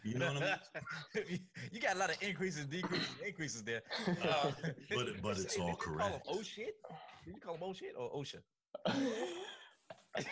You 0.04 0.18
know 0.18 0.32
what 0.32 0.42
I 0.44 0.58
mean? 1.28 1.40
you 1.72 1.80
got 1.80 1.96
a 1.96 1.98
lot 1.98 2.10
of 2.10 2.22
increases, 2.22 2.66
decreases, 2.66 3.08
increases 3.26 3.64
there. 3.64 3.82
Uh, 4.22 4.52
But 4.94 5.20
but 5.22 5.38
it's 5.38 5.54
did 5.54 5.60
all 5.62 5.70
you 5.70 5.74
Call 5.74 5.94
correct. 5.94 6.12
them 6.12 6.20
oh 6.28 6.42
shit? 6.42 6.76
Did 7.24 7.34
you 7.34 7.40
call 7.40 7.54
them 7.54 7.62
oh 7.64 7.72
shit 7.72 7.94
or 7.96 8.10
OSHA? 8.12 8.42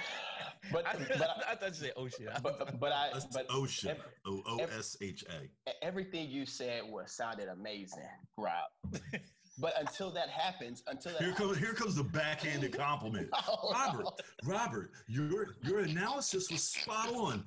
But 0.73 0.87
I, 0.87 0.93
but 0.99 1.23
I, 1.23 1.53
I 1.53 1.55
thought 1.57 1.69
you 1.71 1.75
said 1.75 1.93
oh 1.97 2.07
shit. 2.09 2.29
but, 2.43 2.79
but 2.79 2.93
I 2.93 3.11
That's 3.15 3.25
but 3.27 3.49
OSHA. 3.49 3.97
O 4.27 4.43
O 4.47 4.59
S 4.59 4.97
H 5.01 5.25
A. 5.31 5.75
everything 5.85 6.29
you 6.29 6.45
said 6.45 6.83
was 6.87 7.13
sounded 7.13 7.49
amazing, 7.49 8.09
Rob. 8.37 8.69
But 9.59 9.75
until 9.79 10.11
that 10.13 10.31
happens, 10.31 10.83
until 10.87 11.13
that 11.13 11.23
Here 11.23 11.33
comes 11.35 11.59
here 11.59 11.75
comes 11.75 11.95
the 11.95 12.05
backhanded 12.05 12.73
compliment. 12.79 13.29
Oh, 13.47 13.71
Robert, 13.73 14.07
Robert, 14.45 14.91
your 15.07 15.57
your 15.63 15.81
analysis 15.81 16.51
was 16.51 16.63
spot 16.63 17.13
on, 17.15 17.45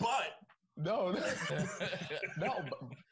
but 0.00 0.38
no, 0.78 1.12
no, 1.12 1.20
no. 2.38 2.54
But, 2.70 2.70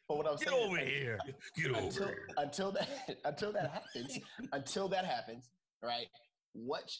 but 0.08 0.16
what 0.16 0.26
I'm 0.26 0.36
Get 0.36 0.48
saying, 0.48 0.64
over 0.70 0.78
here. 0.78 1.18
get 1.54 1.70
over 1.72 2.04
here. 2.06 2.28
until 2.38 2.72
that 2.72 2.88
until 3.26 3.52
that 3.52 3.70
happens, 3.72 4.18
until 4.52 4.88
that 4.88 5.04
happens, 5.04 5.50
right? 5.82 6.06
What 6.52 6.90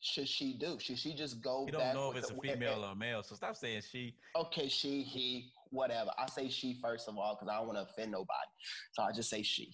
should 0.00 0.28
she 0.28 0.56
do? 0.58 0.78
Should 0.78 0.98
she 0.98 1.14
just 1.14 1.42
go 1.42 1.66
You 1.66 1.72
don't 1.72 1.94
know 1.94 2.12
if 2.12 2.18
it's 2.18 2.30
a 2.30 2.34
female 2.34 2.84
eh, 2.84 2.86
or 2.88 2.92
a 2.92 2.94
male, 2.94 3.22
so 3.22 3.34
stop 3.34 3.56
saying 3.56 3.82
she. 3.90 4.14
Okay, 4.36 4.68
she, 4.68 5.02
he, 5.02 5.52
whatever. 5.70 6.10
I 6.16 6.26
say 6.26 6.48
she 6.48 6.78
first 6.82 7.08
of 7.08 7.16
all 7.18 7.34
because 7.34 7.52
I 7.52 7.58
don't 7.58 7.66
want 7.66 7.78
to 7.78 7.92
offend 7.92 8.12
nobody, 8.12 8.50
so 8.92 9.02
I 9.02 9.12
just 9.12 9.30
say 9.30 9.42
she. 9.42 9.72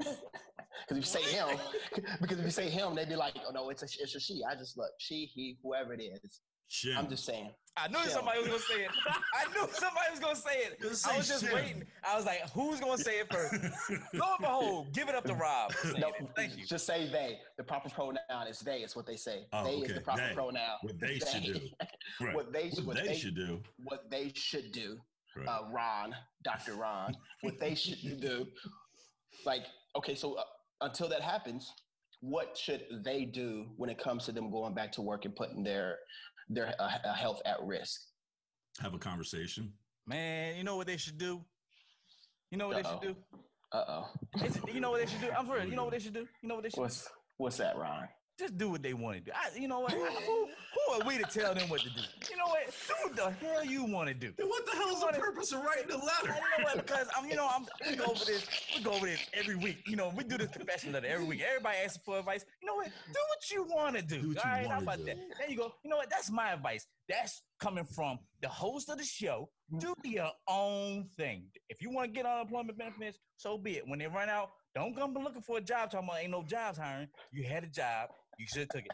Because 0.86 0.90
if 0.90 0.96
you 0.96 1.02
say 1.02 1.22
him, 1.22 1.58
because 2.20 2.38
if 2.38 2.44
you 2.44 2.50
say 2.50 2.68
him, 2.68 2.94
they'd 2.94 3.08
be 3.08 3.16
like, 3.16 3.34
"Oh 3.46 3.50
no, 3.50 3.70
it's 3.70 3.82
a 3.82 3.86
it's 4.00 4.14
a 4.14 4.20
she." 4.20 4.42
I 4.48 4.54
just 4.54 4.76
look 4.76 4.90
she, 4.98 5.30
he, 5.34 5.56
whoever 5.62 5.94
it 5.94 6.02
is. 6.02 6.40
Shim. 6.70 6.96
I'm 6.96 7.08
just 7.08 7.24
saying. 7.24 7.50
I 7.78 7.88
knew 7.88 7.98
Shell. 7.98 8.08
somebody 8.10 8.38
was 8.40 8.48
gonna 8.48 8.58
say 8.60 8.84
it. 8.84 8.90
I 9.34 9.44
knew 9.52 9.68
somebody 9.72 10.10
was 10.10 10.20
gonna 10.20 10.36
say 10.36 10.58
it. 10.60 10.80
Just 10.80 11.06
I 11.06 11.16
was 11.16 11.28
just 11.28 11.44
Shim. 11.44 11.54
waiting. 11.54 11.84
I 12.04 12.16
was 12.16 12.24
like, 12.24 12.48
who's 12.50 12.80
gonna 12.80 12.96
say 12.98 13.20
it 13.20 13.32
first? 13.32 13.54
Lo 14.14 14.26
and 14.38 14.40
behold, 14.40 14.92
give 14.94 15.08
it 15.08 15.14
up 15.14 15.24
to 15.24 15.34
Rob. 15.34 15.72
No, 15.98 16.08
it. 16.08 16.14
Thank 16.34 16.56
you. 16.56 16.64
Just 16.64 16.86
say 16.86 17.08
they. 17.10 17.38
The 17.58 17.64
proper 17.64 17.90
pronoun 17.90 18.46
is 18.48 18.60
they. 18.60 18.78
Is 18.78 18.96
what 18.96 19.06
they 19.06 19.16
say. 19.16 19.46
Oh, 19.52 19.64
they 19.64 19.74
is 19.76 19.84
okay. 19.84 19.92
the 19.94 20.00
proper 20.00 20.26
They. 20.28 20.34
pronoun. 20.34 20.76
What 20.82 20.98
they 21.00 21.18
should 21.18 21.42
do. 21.44 21.60
Right. 22.20 22.34
What 22.34 22.50
they 22.52 22.70
What 22.70 22.86
what 22.86 22.96
they 22.96 23.08
they 23.08 23.14
should 23.14 23.34
do. 23.34 23.60
what 23.84 24.10
they 24.10 24.32
should 24.34 24.72
do. 24.72 24.98
Right. 25.36 25.46
uh, 25.48 25.64
Ron, 25.70 26.14
Dr. 26.44 26.76
Ron, 26.76 27.14
what 27.42 27.58
they 27.60 27.74
should 27.74 28.20
do. 28.22 28.46
Like, 29.44 29.64
okay, 29.96 30.14
so 30.14 30.34
uh, 30.34 30.42
until 30.80 31.08
that 31.10 31.20
happens, 31.20 31.70
what 32.20 32.56
should 32.56 32.86
they 33.04 33.26
do 33.26 33.66
when 33.76 33.90
it 33.90 33.98
comes 33.98 34.24
to 34.24 34.32
them 34.32 34.50
going 34.50 34.72
back 34.72 34.92
to 34.92 35.02
work 35.02 35.26
and 35.26 35.36
putting 35.36 35.62
their 35.62 35.98
their 36.48 36.74
uh, 36.78 36.90
uh, 37.04 37.14
health 37.14 37.40
at 37.44 37.62
risk? 37.62 38.00
Have 38.80 38.94
a 38.94 38.98
conversation. 38.98 39.72
Man, 40.06 40.56
you 40.56 40.64
know 40.64 40.76
what 40.76 40.86
they 40.86 40.96
should 40.96 41.18
do? 41.18 41.44
You 42.50 42.58
know 42.58 42.68
what 42.68 42.76
they 42.76 42.88
Uh-oh. 42.88 43.00
should 43.02 43.14
do? 43.14 43.16
Uh 43.72 43.84
oh. 43.88 44.06
You 44.72 44.80
know 44.80 44.90
what 44.92 45.00
they 45.00 45.06
should 45.10 45.20
do? 45.20 45.30
I'm 45.36 45.46
for 45.46 45.54
real. 45.54 45.64
You 45.66 45.74
know 45.74 45.84
what 45.84 45.92
they 45.92 45.98
should 45.98 46.14
do? 46.14 46.26
You 46.42 46.48
know 46.48 46.54
what 46.54 46.62
they 46.62 46.70
should 46.70 46.76
do? 46.76 46.82
What's 46.82 47.08
what's 47.38 47.56
that, 47.56 47.76
Ron? 47.76 48.08
Just 48.38 48.58
do 48.58 48.68
what 48.68 48.82
they 48.82 48.92
want 48.92 49.16
to 49.16 49.22
do. 49.22 49.30
I, 49.34 49.58
you 49.58 49.66
know 49.66 49.80
what? 49.80 49.92
who, 49.92 50.04
who 50.06 50.92
are 50.92 51.06
we 51.06 51.16
to 51.16 51.24
tell 51.24 51.54
them 51.54 51.68
what 51.70 51.80
to 51.80 51.88
do? 51.88 52.02
You 52.30 52.36
know 52.36 52.46
what? 52.46 52.66
Do 52.86 52.94
what 53.02 53.16
the 53.16 53.46
hell 53.46 53.64
you 53.64 53.84
want 53.84 54.08
to 54.08 54.14
do. 54.14 54.32
Then 54.36 54.48
what 54.48 54.66
the 54.66 54.72
hell 54.72 54.90
is 54.90 55.00
the 55.00 55.18
purpose 55.18 55.52
of 55.52 55.64
writing 55.64 55.88
the 55.88 55.96
letter? 55.96 56.36
You 56.58 56.64
know 56.64 56.64
what? 56.64 56.86
Because 56.86 57.08
I'm, 57.16 57.26
you 57.28 57.34
know, 57.36 57.48
I'm 57.50 57.66
we 57.88 57.96
go 57.96 58.04
over 58.04 58.24
this. 58.24 58.46
We 58.76 58.82
go 58.82 58.92
over 58.92 59.06
this 59.06 59.24
every 59.32 59.56
week. 59.56 59.78
You 59.86 59.96
know, 59.96 60.12
we 60.14 60.22
do 60.22 60.36
this 60.36 60.50
confession 60.50 60.92
letter 60.92 61.06
every 61.06 61.24
week. 61.24 61.42
Everybody 61.48 61.78
asks 61.82 61.98
for 62.04 62.18
advice. 62.18 62.44
You 62.60 62.66
know 62.66 62.74
what? 62.74 62.86
Do 62.86 63.20
what 63.28 63.50
you 63.50 63.74
want 63.74 63.96
to 63.96 64.02
do. 64.02 64.20
Do 64.20 64.28
what 64.28 64.44
all 64.44 64.50
you 64.50 64.56
right, 64.58 64.66
how 64.70 64.80
about 64.80 64.98
do. 64.98 65.04
that? 65.04 65.16
There 65.38 65.50
you 65.50 65.56
go. 65.56 65.72
You 65.82 65.90
know 65.90 65.96
what? 65.96 66.10
That's 66.10 66.30
my 66.30 66.52
advice. 66.52 66.86
That's 67.08 67.42
coming 67.58 67.84
from 67.84 68.18
the 68.42 68.48
host 68.48 68.90
of 68.90 68.98
the 68.98 69.04
show. 69.04 69.48
Mm-hmm. 69.72 69.78
Do 69.78 69.94
your 70.04 70.30
own 70.48 71.08
thing. 71.16 71.44
If 71.70 71.80
you 71.80 71.90
want 71.90 72.12
to 72.12 72.12
get 72.12 72.26
unemployment 72.26 72.76
benefits, 72.76 73.18
so 73.36 73.56
be 73.56 73.72
it. 73.78 73.84
When 73.86 73.98
they 73.98 74.06
run 74.06 74.28
out, 74.28 74.50
don't 74.74 74.94
come 74.94 75.14
looking 75.14 75.40
for 75.40 75.56
a 75.56 75.60
job. 75.60 75.90
Talking 75.90 76.08
about 76.08 76.20
ain't 76.20 76.30
no 76.30 76.42
jobs 76.42 76.76
hiring. 76.76 77.08
You 77.32 77.44
had 77.44 77.64
a 77.64 77.68
job. 77.68 78.10
You 78.38 78.46
should 78.46 78.60
have 78.60 78.68
took 78.70 78.84
it. 78.86 78.92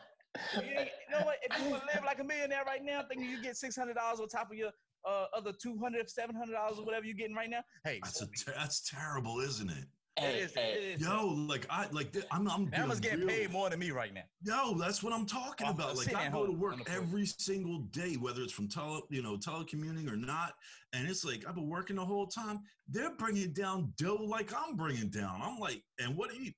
You, 0.56 0.62
you 0.70 1.18
know 1.18 1.24
what? 1.24 1.36
If 1.42 1.62
you 1.62 1.70
want 1.70 1.82
to 1.82 1.94
live 1.94 2.04
like 2.04 2.20
a 2.20 2.24
millionaire 2.24 2.64
right 2.66 2.82
now, 2.82 3.02
thinking 3.08 3.28
you 3.28 3.42
get 3.42 3.56
six 3.56 3.76
hundred 3.76 3.94
dollars 3.96 4.20
on 4.20 4.28
top 4.28 4.50
of 4.50 4.56
your 4.56 4.70
uh, 5.06 5.26
other 5.36 5.52
200 5.60 6.08
700 6.08 6.52
dollars 6.52 6.78
or 6.78 6.84
whatever 6.84 7.04
you're 7.04 7.16
getting 7.16 7.34
right 7.36 7.50
now, 7.50 7.60
hey, 7.84 8.00
That's 8.02 8.22
a 8.22 8.26
ter- 8.26 8.54
that's 8.56 8.88
terrible, 8.88 9.40
isn't 9.40 9.68
it? 9.68 9.76
it 10.16 10.22
Hey, 10.22 10.38
is. 10.38 10.54
hey, 10.54 10.72
It 10.74 11.00
is. 11.00 11.06
Yo, 11.06 11.26
like 11.26 11.66
I 11.68 11.86
like 11.90 12.12
th- 12.12 12.24
I'm 12.30 12.48
I'm 12.48 12.66
Bama's 12.70 13.00
getting 13.00 13.20
real- 13.20 13.28
paid 13.28 13.50
more 13.50 13.68
than 13.68 13.78
me 13.78 13.90
right 13.90 14.14
now. 14.14 14.22
Yo, 14.42 14.78
that's 14.78 15.02
what 15.02 15.12
I'm 15.12 15.26
talking 15.26 15.66
I'm 15.66 15.74
about. 15.74 15.96
Like 15.96 16.14
I 16.14 16.28
go 16.28 16.46
to 16.46 16.52
work 16.52 16.76
every 16.86 17.26
single 17.26 17.80
day, 17.90 18.14
whether 18.14 18.40
it's 18.42 18.52
from 18.52 18.68
tele, 18.68 19.02
you 19.10 19.22
know, 19.22 19.36
telecommuting 19.36 20.10
or 20.10 20.16
not, 20.16 20.54
and 20.94 21.06
it's 21.08 21.24
like 21.24 21.44
I've 21.48 21.56
been 21.56 21.68
working 21.68 21.96
the 21.96 22.04
whole 22.04 22.26
time. 22.26 22.60
They're 22.88 23.14
bringing 23.16 23.52
down 23.52 23.92
dough 23.98 24.14
like 24.24 24.52
I'm 24.56 24.76
bringing 24.76 25.08
down. 25.10 25.40
I'm 25.42 25.58
like, 25.58 25.82
and 25.98 26.16
what 26.16 26.30
do 26.30 26.42
you? 26.42 26.52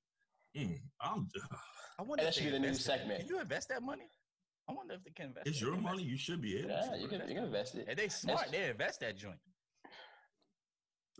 Mm, 0.56 0.78
I'm. 1.00 1.28
I 1.98 2.02
wonder 2.02 2.24
That 2.24 2.28
if 2.30 2.34
should 2.34 2.44
they 2.44 2.50
be 2.50 2.52
the 2.52 2.58
new 2.58 2.74
segment. 2.74 3.20
Can 3.20 3.28
you 3.28 3.40
invest 3.40 3.68
that 3.68 3.82
money? 3.82 4.08
I 4.68 4.72
wonder 4.72 4.94
if 4.94 5.04
they 5.04 5.10
can 5.10 5.26
invest. 5.26 5.46
It's 5.46 5.60
your 5.60 5.72
They 5.72 5.80
money. 5.80 6.02
invest- 6.02 6.10
You 6.10 6.16
should 6.18 6.40
be 6.42 6.58
able. 6.58 6.70
yeah, 6.70 6.90
to. 6.92 6.98
you 6.98 7.08
can 7.08 7.20
you 7.28 7.34
can 7.34 7.44
invest 7.44 7.74
it. 7.76 7.86
If 7.88 7.96
they 7.96 8.08
smart, 8.08 8.50
they 8.50 8.68
invest 8.70 9.00
that 9.00 9.16
joint. 9.16 9.38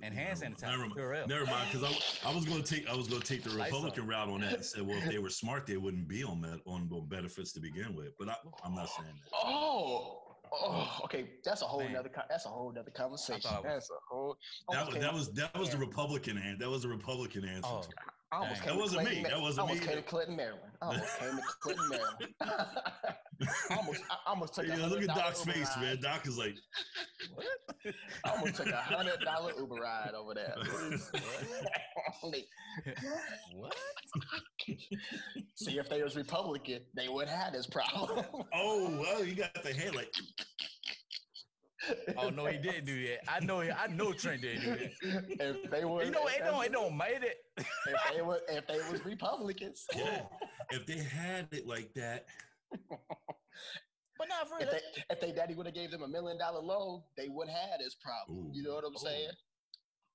And 0.03 0.13
hand 0.13 0.41
Never- 0.41 0.55
sanitizer. 0.57 0.79
Never, 0.79 0.89
Purell. 0.89 1.29
never 1.29 1.47
mind, 1.47 1.69
because 1.71 1.85
I, 2.25 2.29
I 2.29 2.35
was 2.35 2.45
going 2.45 2.61
to 2.63 2.75
take 2.75 2.89
I 2.89 2.97
was 2.97 3.07
going 3.07 3.21
to 3.23 3.27
take 3.27 3.45
the 3.45 3.51
Republican 3.51 4.09
route 4.09 4.29
on 4.29 4.41
that 4.41 4.55
and 4.55 4.65
say, 4.65 4.81
well, 4.81 4.99
if 4.99 5.05
they 5.05 5.19
were 5.19 5.31
smart, 5.43 5.67
they 5.67 5.77
wouldn't 5.77 6.09
be 6.09 6.25
on 6.25 6.41
that 6.41 6.61
on 6.67 6.89
the 6.89 6.97
benefits 7.03 7.53
to 7.53 7.61
begin 7.61 7.95
with. 7.95 8.09
But 8.19 8.31
I, 8.31 8.35
I'm 8.65 8.75
not 8.75 8.89
oh. 8.91 9.03
saying 9.03 9.15
that. 9.23 9.31
Oh, 9.45 10.23
oh, 10.53 10.99
okay. 11.05 11.31
That's 11.45 11.63
a 11.63 11.67
whole 11.67 11.81
Man. 11.85 11.93
nother. 11.93 12.11
That's 12.29 12.45
a 12.47 12.49
whole 12.49 12.73
nother 12.73 12.91
conversation. 12.91 13.43
I 13.45 13.55
thought 13.55 13.67
I 13.67 13.75
was- 13.75 13.89
That's 13.89 13.91
a 13.91 13.95
whole. 14.11 14.37
That 14.71 14.79
almost 14.79 14.87
was 14.87 14.95
came 14.95 15.03
that 15.03 15.15
was 15.15 15.29
that 15.35 15.59
was 15.61 15.71
the 15.71 15.79
Republican 15.79 16.39
answer. 16.39 16.59
That 16.59 16.71
was 16.71 16.83
the 16.83 16.89
Republican 16.89 17.45
answer. 17.45 17.69
Oh, 17.71 17.83
to 17.83 17.89
it. 17.89 17.95
I 18.35 18.39
almost 18.39 18.63
Dang. 18.65 18.69
came 18.69 18.77
That 18.77 18.81
wasn't 18.83 19.01
Clinton, 19.03 19.23
me. 19.23 19.23
Ma- 19.23 19.29
That 19.37 19.41
wasn't 19.43 19.59
I 19.59 19.63
almost 19.63 19.81
me. 19.81 19.87
came 19.87 19.97
to 19.97 20.03
Clinton, 20.03 20.37
Maryland. 20.37 20.73
I 20.83 20.87
almost 20.87 21.19
came 21.21 21.37
to 21.37 21.43
Clinton, 21.61 21.89
Maryland. 21.91 22.35
I 23.71 23.77
almost, 23.77 24.03
I 24.11 24.17
almost 24.27 24.55
took 24.55 24.65
a 24.65 24.69
Yeah, 24.69 24.75
hundred 24.77 24.91
look 25.03 25.09
at 25.11 25.17
Doc's 25.17 25.41
Uber 25.47 25.53
face, 25.53 25.69
ride. 25.77 25.83
man. 25.83 26.01
Doc 26.01 26.27
is 26.27 26.39
like, 26.39 26.55
I 28.25 28.31
almost 28.31 28.57
took 28.57 28.67
a 28.69 28.77
hundred 28.77 29.21
dollar 29.21 29.53
Uber 29.57 29.75
ride 29.77 30.13
over 30.17 30.35
there. 30.35 30.55
Only- 32.25 32.47
what? 33.55 33.77
See, 35.55 35.79
if 35.79 35.89
they 35.89 36.03
was 36.03 36.17
Republican, 36.17 36.81
they 36.97 37.09
would 37.09 37.29
have 37.29 37.53
this 37.53 37.67
problem. 37.69 38.25
oh, 38.53 38.99
well, 39.01 39.25
you 39.25 39.35
got 39.37 39.55
the 39.63 39.73
head 39.73 39.95
like. 39.95 40.13
Oh 42.17 42.31
no, 42.31 42.47
he 42.47 42.59
didn't 42.59 42.85
do 42.85 43.07
that. 43.09 43.21
I 43.29 43.41
know. 43.41 43.61
I 43.61 43.87
know 43.89 44.13
Trent 44.13 44.43
didn't 44.43 44.63
do 44.63 44.77
that. 44.77 44.93
if 45.41 45.71
they 45.71 45.85
were, 45.85 46.05
You 46.05 46.11
know, 46.11 46.27
it 46.27 46.39
don't. 46.39 46.65
It 46.65 46.73
don't 46.73 46.97
made 46.97 47.23
it. 47.23 47.37
If 47.57 48.01
they 48.13 48.23
were, 48.23 48.41
if 48.49 48.67
they 48.67 48.79
was 48.91 49.05
Republicans, 49.05 49.87
Yeah, 49.97 50.23
if 50.71 50.87
they 50.87 50.99
had 50.99 51.49
it 51.53 51.67
like 51.67 51.93
that, 51.95 52.27
But 54.17 54.29
not 54.29 54.49
for 54.49 54.59
if 54.61 54.71
real. 54.71 54.71
they 54.71 55.05
if 55.11 55.21
they 55.21 55.33
daddy 55.33 55.55
would 55.55 55.67
have 55.67 55.75
gave 55.75 55.91
them 55.91 56.03
a 56.03 56.09
million 56.09 56.39
dollar 56.39 56.61
loan, 56.61 57.03
they 57.17 57.29
wouldn't 57.29 57.57
have 57.57 57.81
this 57.81 57.95
problem. 57.97 58.39
Ooh. 58.39 58.51
You 58.55 58.63
know 58.63 58.75
what 58.75 58.85
I'm 58.85 58.95
Ooh. 58.95 58.99
saying? 58.99 59.31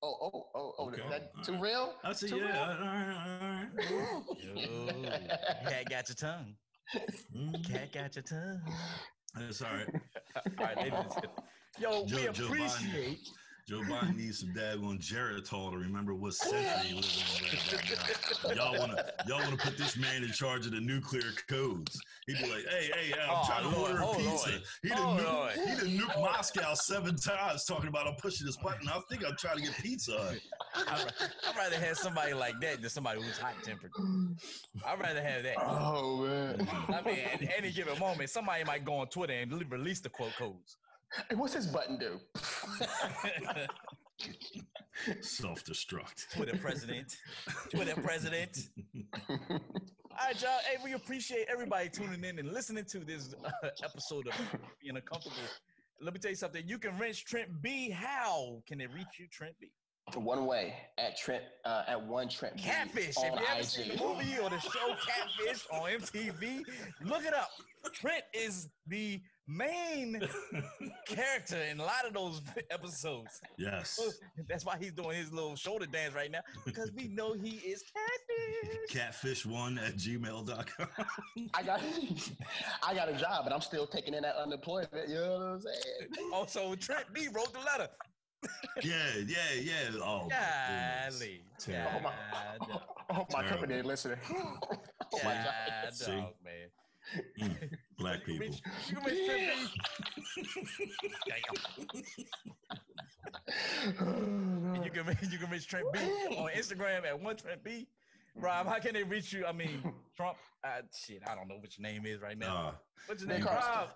Oh, 0.01 0.15
oh, 0.21 0.45
oh, 0.55 0.73
oh, 0.79 0.87
Okay. 0.87 1.03
that 1.09 1.43
too 1.43 1.59
real? 1.59 1.93
I 2.03 2.13
said, 2.13 2.29
Too 2.29 2.37
yeah, 2.37 2.45
real? 2.45 2.55
all 2.55 2.67
right, 2.79 3.69
all 3.83 3.95
right. 3.97 4.21
Yo, 4.41 5.69
cat 5.69 5.89
got 5.89 6.07
your 6.07 6.15
tongue. 6.15 6.55
Mm, 7.35 7.67
Cat 7.67 7.91
got 7.91 8.15
your 8.15 8.23
tongue. 8.23 8.61
That's 9.35 9.61
all 9.61 9.73
right. 9.73 9.87
All 10.35 10.65
right, 10.65 10.77
ladies 10.77 11.17
and 11.81 12.07
gentlemen. 12.07 12.07
Yo, 12.09 12.21
we 12.21 12.25
Joe- 12.25 12.31
Joe 12.33 12.43
Biden. 12.45 12.65
appreciate. 12.75 13.29
Joe 13.67 13.81
Biden 13.81 14.17
needs 14.17 14.39
some 14.39 14.49
daggone 14.49 14.97
Geritol 14.99 15.69
to 15.69 15.77
remember 15.77 16.15
what 16.15 16.33
century 16.33 16.87
he 16.87 16.95
lives 16.95 17.39
in 17.39 17.45
right 18.47 18.55
now. 18.57 18.63
Y'all 18.71 18.79
wanna 18.79 19.05
y'all 19.27 19.39
wanna 19.43 19.57
put 19.57 19.77
this 19.77 19.95
man 19.95 20.23
in 20.23 20.31
charge 20.31 20.65
of 20.65 20.71
the 20.71 20.79
nuclear 20.81 21.31
codes. 21.47 22.01
He'd 22.25 22.37
be 22.41 22.49
like, 22.49 22.65
hey, 22.67 22.89
hey, 22.95 23.13
I'm 23.21 23.29
Oh, 23.29 23.43
trying 23.45 23.69
to 23.71 23.77
Lord. 23.77 23.91
order 23.91 24.01
a 24.01 24.07
Oh, 24.07 24.13
pizza. 24.15 24.25
Oh, 24.25 24.31
Lord. 24.49 24.63
He 24.81 24.91
Oh, 24.91 24.95
done, 24.95 25.23
Lord. 25.23 25.51
nuke, 25.51 25.67
he 25.85 25.97
done 25.99 26.07
nuked 26.07 26.19
Moscow 26.19 26.73
seven 26.73 27.15
times 27.15 27.65
talking 27.65 27.89
about 27.89 28.07
I'm 28.07 28.15
pushing 28.15 28.47
this 28.47 28.57
button. 28.57 28.89
I 28.89 28.99
think 29.07 29.23
I'm 29.23 29.35
trying 29.37 29.57
to 29.57 29.61
get 29.61 29.73
pizza. 29.75 30.35
I'd, 30.75 31.13
I'd 31.47 31.55
rather 31.55 31.75
have 31.75 31.95
somebody 31.95 32.33
like 32.33 32.59
that 32.61 32.81
than 32.81 32.89
somebody 32.89 33.21
who's 33.21 33.37
hot 33.37 33.53
tempered. 33.63 33.91
I'd 34.83 34.99
rather 34.99 35.21
have 35.21 35.43
that. 35.43 35.57
Oh 35.59 36.25
man. 36.25 36.67
I 36.91 37.01
mean, 37.03 37.19
at 37.19 37.43
any 37.55 37.71
given 37.71 37.99
moment, 37.99 38.31
somebody 38.31 38.63
might 38.63 38.83
go 38.83 38.95
on 38.95 39.09
Twitter 39.09 39.33
and 39.33 39.51
release 39.71 39.99
the 39.99 40.09
quote 40.09 40.33
codes. 40.39 40.77
Hey, 41.29 41.35
what's 41.35 41.53
his 41.53 41.67
button 41.67 41.97
do? 41.97 42.19
Self-destruct. 45.21 46.29
Twitter 46.35 46.57
president. 46.57 47.17
Twitter 47.73 47.99
president. 48.01 48.57
All 49.29 49.39
right, 50.25 50.41
y'all. 50.41 50.59
Hey, 50.69 50.77
we 50.83 50.93
appreciate 50.93 51.47
everybody 51.49 51.89
tuning 51.89 52.23
in 52.23 52.39
and 52.39 52.51
listening 52.51 52.85
to 52.85 52.99
this 52.99 53.33
uh, 53.43 53.49
episode 53.83 54.27
of 54.27 54.33
Being 54.81 54.95
Uncomfortable. 54.97 55.35
Let 56.01 56.13
me 56.13 56.19
tell 56.19 56.31
you 56.31 56.35
something. 56.35 56.63
You 56.67 56.77
can 56.77 56.97
reach 56.97 57.25
Trent 57.25 57.61
B. 57.61 57.89
How 57.89 58.61
can 58.67 58.77
they 58.77 58.87
reach 58.87 59.19
you, 59.19 59.27
Trent 59.31 59.53
B? 59.59 59.71
One 60.15 60.45
way 60.47 60.73
at 60.97 61.17
Trent 61.17 61.43
uh, 61.65 61.83
at 61.87 62.01
one 62.01 62.29
Trent 62.29 62.55
B 62.55 62.63
Catfish. 62.63 63.15
on 63.17 63.25
If 63.25 63.33
you 63.39 63.45
ever 63.47 63.59
IG. 63.59 63.65
seen 63.65 63.87
the 63.89 64.03
movie 64.03 64.37
or 64.41 64.49
the 64.49 64.59
show 64.59 64.95
Catfish 65.07 65.65
on 65.71 65.89
MTV, 65.91 66.61
look 67.03 67.23
it 67.25 67.33
up. 67.33 67.49
Trent 67.93 68.23
is 68.33 68.69
the 68.87 69.21
main 69.49 70.21
character 71.07 71.57
in 71.57 71.79
a 71.79 71.83
lot 71.83 72.05
of 72.05 72.13
those 72.13 72.41
episodes. 72.71 73.41
Yes. 73.57 73.99
That's 74.47 74.65
why 74.65 74.77
he's 74.79 74.91
doing 74.91 75.17
his 75.17 75.31
little 75.33 75.55
shoulder 75.55 75.85
dance 75.85 76.13
right 76.13 76.31
now 76.31 76.41
because 76.65 76.91
we 76.95 77.07
know 77.07 77.33
he 77.33 77.57
is 77.57 77.83
catfish. 78.91 79.45
Catfish1 79.45 79.85
at 79.85 79.95
gmail.com. 79.97 80.87
I 81.53 81.63
got 81.63 81.81
I 82.87 82.93
got 82.93 83.09
a 83.09 83.13
job, 83.13 83.43
but 83.43 83.53
I'm 83.53 83.61
still 83.61 83.87
taking 83.87 84.13
in 84.13 84.23
that 84.23 84.35
unemployment. 84.35 84.91
You 85.07 85.15
know 85.15 85.31
what 85.33 85.41
I'm 85.41 85.61
saying? 85.61 86.09
Oh, 86.19 86.31
also, 86.33 86.75
Trent 86.75 87.05
B 87.13 87.27
wrote 87.33 87.51
the 87.53 87.59
letter. 87.59 87.89
yeah, 88.83 88.93
yeah, 89.27 89.35
yeah. 89.61 89.73
Oh, 90.01 90.29
my 90.29 90.35
goodness. 90.67 91.19
Golly. 91.19 91.41
Terrible. 91.59 91.91
Oh, 91.99 92.03
my, 92.03 92.67
God, 92.67 92.81
I 93.09 93.41
my 93.41 93.49
company 93.49 93.73
ain't 93.75 93.85
listening. 93.85 94.17
oh 94.29 94.35
my 94.35 94.77
oh, 95.13 95.19
God, 95.23 95.45
god. 95.83 96.07
Dog, 96.07 96.33
man. 96.43 96.69
Mm, 97.39 97.55
black 97.97 98.23
people. 98.25 98.47
reach- 98.47 98.61
You 98.89 98.95
can 98.97 99.05
reach 99.05 99.25
Trent 99.27 99.59
B. 101.93 102.25
And 103.97 104.85
you 104.85 104.91
can 104.91 105.17
you 105.31 105.37
can 105.37 105.49
reach 105.49 105.67
Trent 105.67 105.85
B 105.93 105.99
on 106.37 106.51
Instagram 106.51 107.05
at 107.05 107.19
one 107.19 107.35
Trent 107.35 107.63
B. 107.63 107.87
Rob, 108.35 108.67
how 108.67 108.79
can 108.79 108.93
they 108.93 109.03
reach 109.03 109.33
you? 109.33 109.45
I 109.45 109.51
mean, 109.51 109.81
Trump. 110.15 110.37
Uh, 110.63 110.81
shit, 110.95 111.21
I 111.27 111.35
don't 111.35 111.47
know 111.47 111.55
what 111.57 111.77
your 111.77 111.89
name 111.89 112.05
is 112.05 112.21
right 112.21 112.37
now. 112.37 112.67
Uh, 112.67 112.71
What's 113.07 113.21
your 113.23 113.31
name, 113.31 113.43
Rob? 113.45 113.89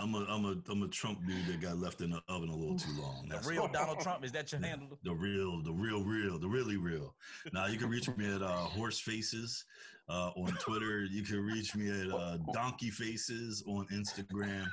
I'm 0.00 0.14
I'm 0.14 0.14
a, 0.14 0.24
I'm 0.28 0.44
a 0.44 0.72
I'm 0.72 0.82
a 0.82 0.88
Trump 0.88 1.26
dude 1.26 1.46
that 1.46 1.60
got 1.60 1.78
left 1.78 2.00
in 2.00 2.10
the 2.10 2.20
oven 2.28 2.48
a 2.48 2.54
little 2.54 2.78
too 2.78 2.92
long. 3.00 3.26
The 3.28 3.36
That's 3.36 3.48
real 3.48 3.68
Donald 3.68 4.00
Trump. 4.00 4.24
Is 4.24 4.32
that 4.32 4.50
your 4.52 4.60
handle? 4.60 4.98
the 5.02 5.14
real, 5.14 5.62
the 5.62 5.72
real, 5.72 6.02
real, 6.02 6.38
the 6.38 6.48
really 6.48 6.76
real. 6.76 7.14
Now 7.52 7.66
you 7.66 7.78
can 7.78 7.88
reach 7.88 8.08
me 8.16 8.32
at 8.34 8.42
uh, 8.42 8.52
Horse 8.52 8.98
Faces 8.98 9.64
uh, 10.08 10.30
on 10.36 10.52
Twitter. 10.60 11.04
You 11.04 11.22
can 11.22 11.40
reach 11.44 11.74
me 11.74 11.88
at 11.90 12.10
uh, 12.10 12.38
Donkey 12.52 12.90
Faces 12.90 13.62
on 13.66 13.86
Instagram, 13.92 14.66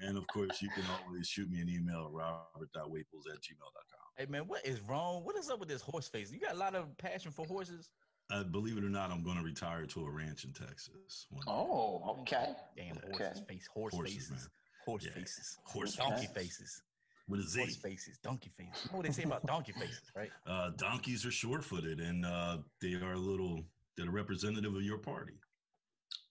and 0.00 0.16
of 0.16 0.26
course, 0.28 0.60
you 0.62 0.68
can 0.70 0.84
always 1.06 1.26
shoot 1.26 1.50
me 1.50 1.60
an 1.60 1.68
email 1.68 2.06
at 2.06 2.12
robert.waples 2.12 3.32
at 3.32 3.40
gmail.com. 3.40 4.00
Hey 4.16 4.26
man, 4.26 4.42
what 4.46 4.64
is 4.64 4.80
wrong? 4.82 5.24
What 5.24 5.36
is 5.36 5.50
up 5.50 5.60
with 5.60 5.68
this 5.68 5.82
horse 5.82 6.08
face? 6.08 6.30
You 6.32 6.40
got 6.40 6.54
a 6.54 6.58
lot 6.58 6.74
of 6.74 6.96
passion 6.98 7.30
for 7.32 7.44
horses. 7.46 7.90
Uh, 8.30 8.42
believe 8.42 8.76
it 8.76 8.82
or 8.82 8.88
not, 8.88 9.10
I'm 9.12 9.22
going 9.22 9.36
to 9.36 9.44
retire 9.44 9.86
to 9.86 10.04
a 10.04 10.10
ranch 10.10 10.44
in 10.44 10.52
Texas. 10.52 11.26
Oh, 11.46 12.16
okay. 12.20 12.54
Damn 12.76 12.96
Okay. 12.96 13.24
horses 13.24 13.42
face, 13.48 13.68
horse 13.72 13.94
Horses, 13.94 14.14
faces, 14.14 14.30
man. 14.30 14.40
Horse 14.86 15.04
Yeah. 15.04 15.12
faces, 15.12 15.58
Horse 15.64 15.96
donkey 15.96 16.26
faces. 16.28 16.32
faces, 16.58 16.82
with 17.28 17.40
a 17.40 17.42
Z. 17.44 17.58
horse 17.60 17.76
faces, 17.76 18.18
donkey 18.22 18.50
faces. 18.56 18.84
You 18.84 18.90
know 18.92 18.96
what 18.98 19.06
they 19.06 19.12
say 19.12 19.24
about 19.24 19.44
donkey 19.46 19.72
faces, 19.72 20.02
right? 20.14 20.30
Uh, 20.46 20.70
donkeys 20.76 21.26
are 21.26 21.30
short-footed, 21.30 22.00
and 22.00 22.24
uh, 22.24 22.58
they 22.80 22.94
are 22.94 23.12
a 23.14 23.18
little. 23.18 23.64
They're 23.96 24.08
a 24.08 24.10
representative 24.10 24.74
of 24.74 24.82
your 24.82 24.98
party. 24.98 25.32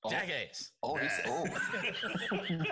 Oh, 0.04 0.10
Jackass. 0.12 0.72
oh, 0.84 0.96
he's, 0.98 1.12
oh. 1.26 1.46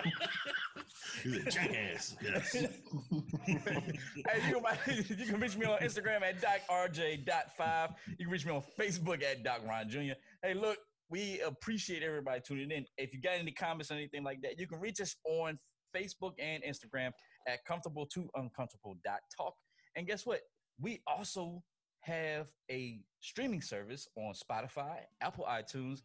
He's 1.22 1.36
a 1.46 1.50
jackass. 1.50 2.16
Yes. 2.22 2.52
hey, 3.46 4.40
you 4.48 4.60
can, 4.84 5.18
you 5.18 5.26
can 5.26 5.40
reach 5.40 5.56
me 5.56 5.66
on 5.66 5.78
Instagram 5.80 6.22
at 6.22 6.40
docrj.5. 6.40 7.94
You 8.18 8.26
can 8.26 8.28
reach 8.30 8.46
me 8.46 8.52
on 8.52 8.62
Facebook 8.78 9.22
at 9.24 9.42
Doc 9.42 9.60
Ron 9.66 9.88
Jr. 9.88 10.12
Hey, 10.42 10.54
look, 10.54 10.78
we 11.10 11.40
appreciate 11.40 12.02
everybody 12.02 12.40
tuning 12.46 12.70
in. 12.70 12.84
If 12.98 13.12
you 13.14 13.20
got 13.20 13.34
any 13.38 13.52
comments 13.52 13.90
or 13.90 13.94
anything 13.94 14.22
like 14.22 14.40
that, 14.42 14.58
you 14.58 14.66
can 14.66 14.80
reach 14.80 15.00
us 15.00 15.16
on 15.24 15.58
Facebook 15.94 16.32
and 16.38 16.62
Instagram 16.62 17.12
at 17.46 17.64
comfortable 17.64 18.06
to 18.06 18.28
uncomfortable 18.34 18.96
talk. 19.36 19.54
And 19.96 20.06
guess 20.06 20.26
what? 20.26 20.40
We 20.80 21.00
also 21.06 21.62
have 22.00 22.48
a 22.70 23.00
streaming 23.20 23.62
service 23.62 24.08
on 24.16 24.34
Spotify, 24.34 24.98
Apple 25.20 25.46
iTunes, 25.48 26.00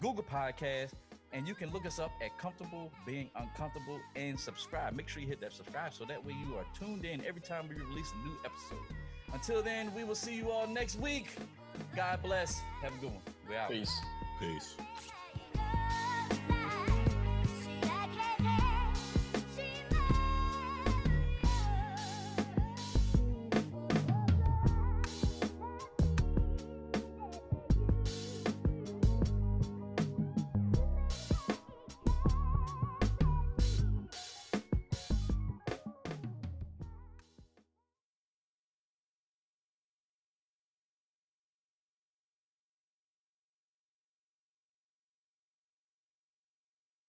Google 0.00 0.24
Podcasts, 0.24 0.92
and 1.32 1.46
you 1.46 1.54
can 1.54 1.70
look 1.70 1.86
us 1.86 1.98
up 1.98 2.10
at 2.22 2.36
Comfortable 2.38 2.90
Being 3.06 3.30
Uncomfortable 3.36 4.00
and 4.16 4.38
subscribe. 4.38 4.94
Make 4.94 5.08
sure 5.08 5.22
you 5.22 5.28
hit 5.28 5.40
that 5.40 5.52
subscribe 5.52 5.94
so 5.94 6.04
that 6.04 6.24
way 6.24 6.34
you 6.46 6.56
are 6.56 6.64
tuned 6.78 7.04
in 7.04 7.24
every 7.24 7.40
time 7.40 7.68
we 7.68 7.76
release 7.76 8.12
a 8.12 8.26
new 8.26 8.36
episode. 8.44 8.96
Until 9.32 9.62
then, 9.62 9.94
we 9.94 10.04
will 10.04 10.14
see 10.14 10.34
you 10.34 10.50
all 10.50 10.66
next 10.66 10.98
week. 10.98 11.28
God 11.96 12.22
bless. 12.22 12.60
Have 12.82 12.92
a 12.94 12.98
good 12.98 13.10
one. 13.10 13.22
We 13.48 13.56
out. 13.56 13.70
Peace. 13.70 14.00
Peace. 14.40 14.76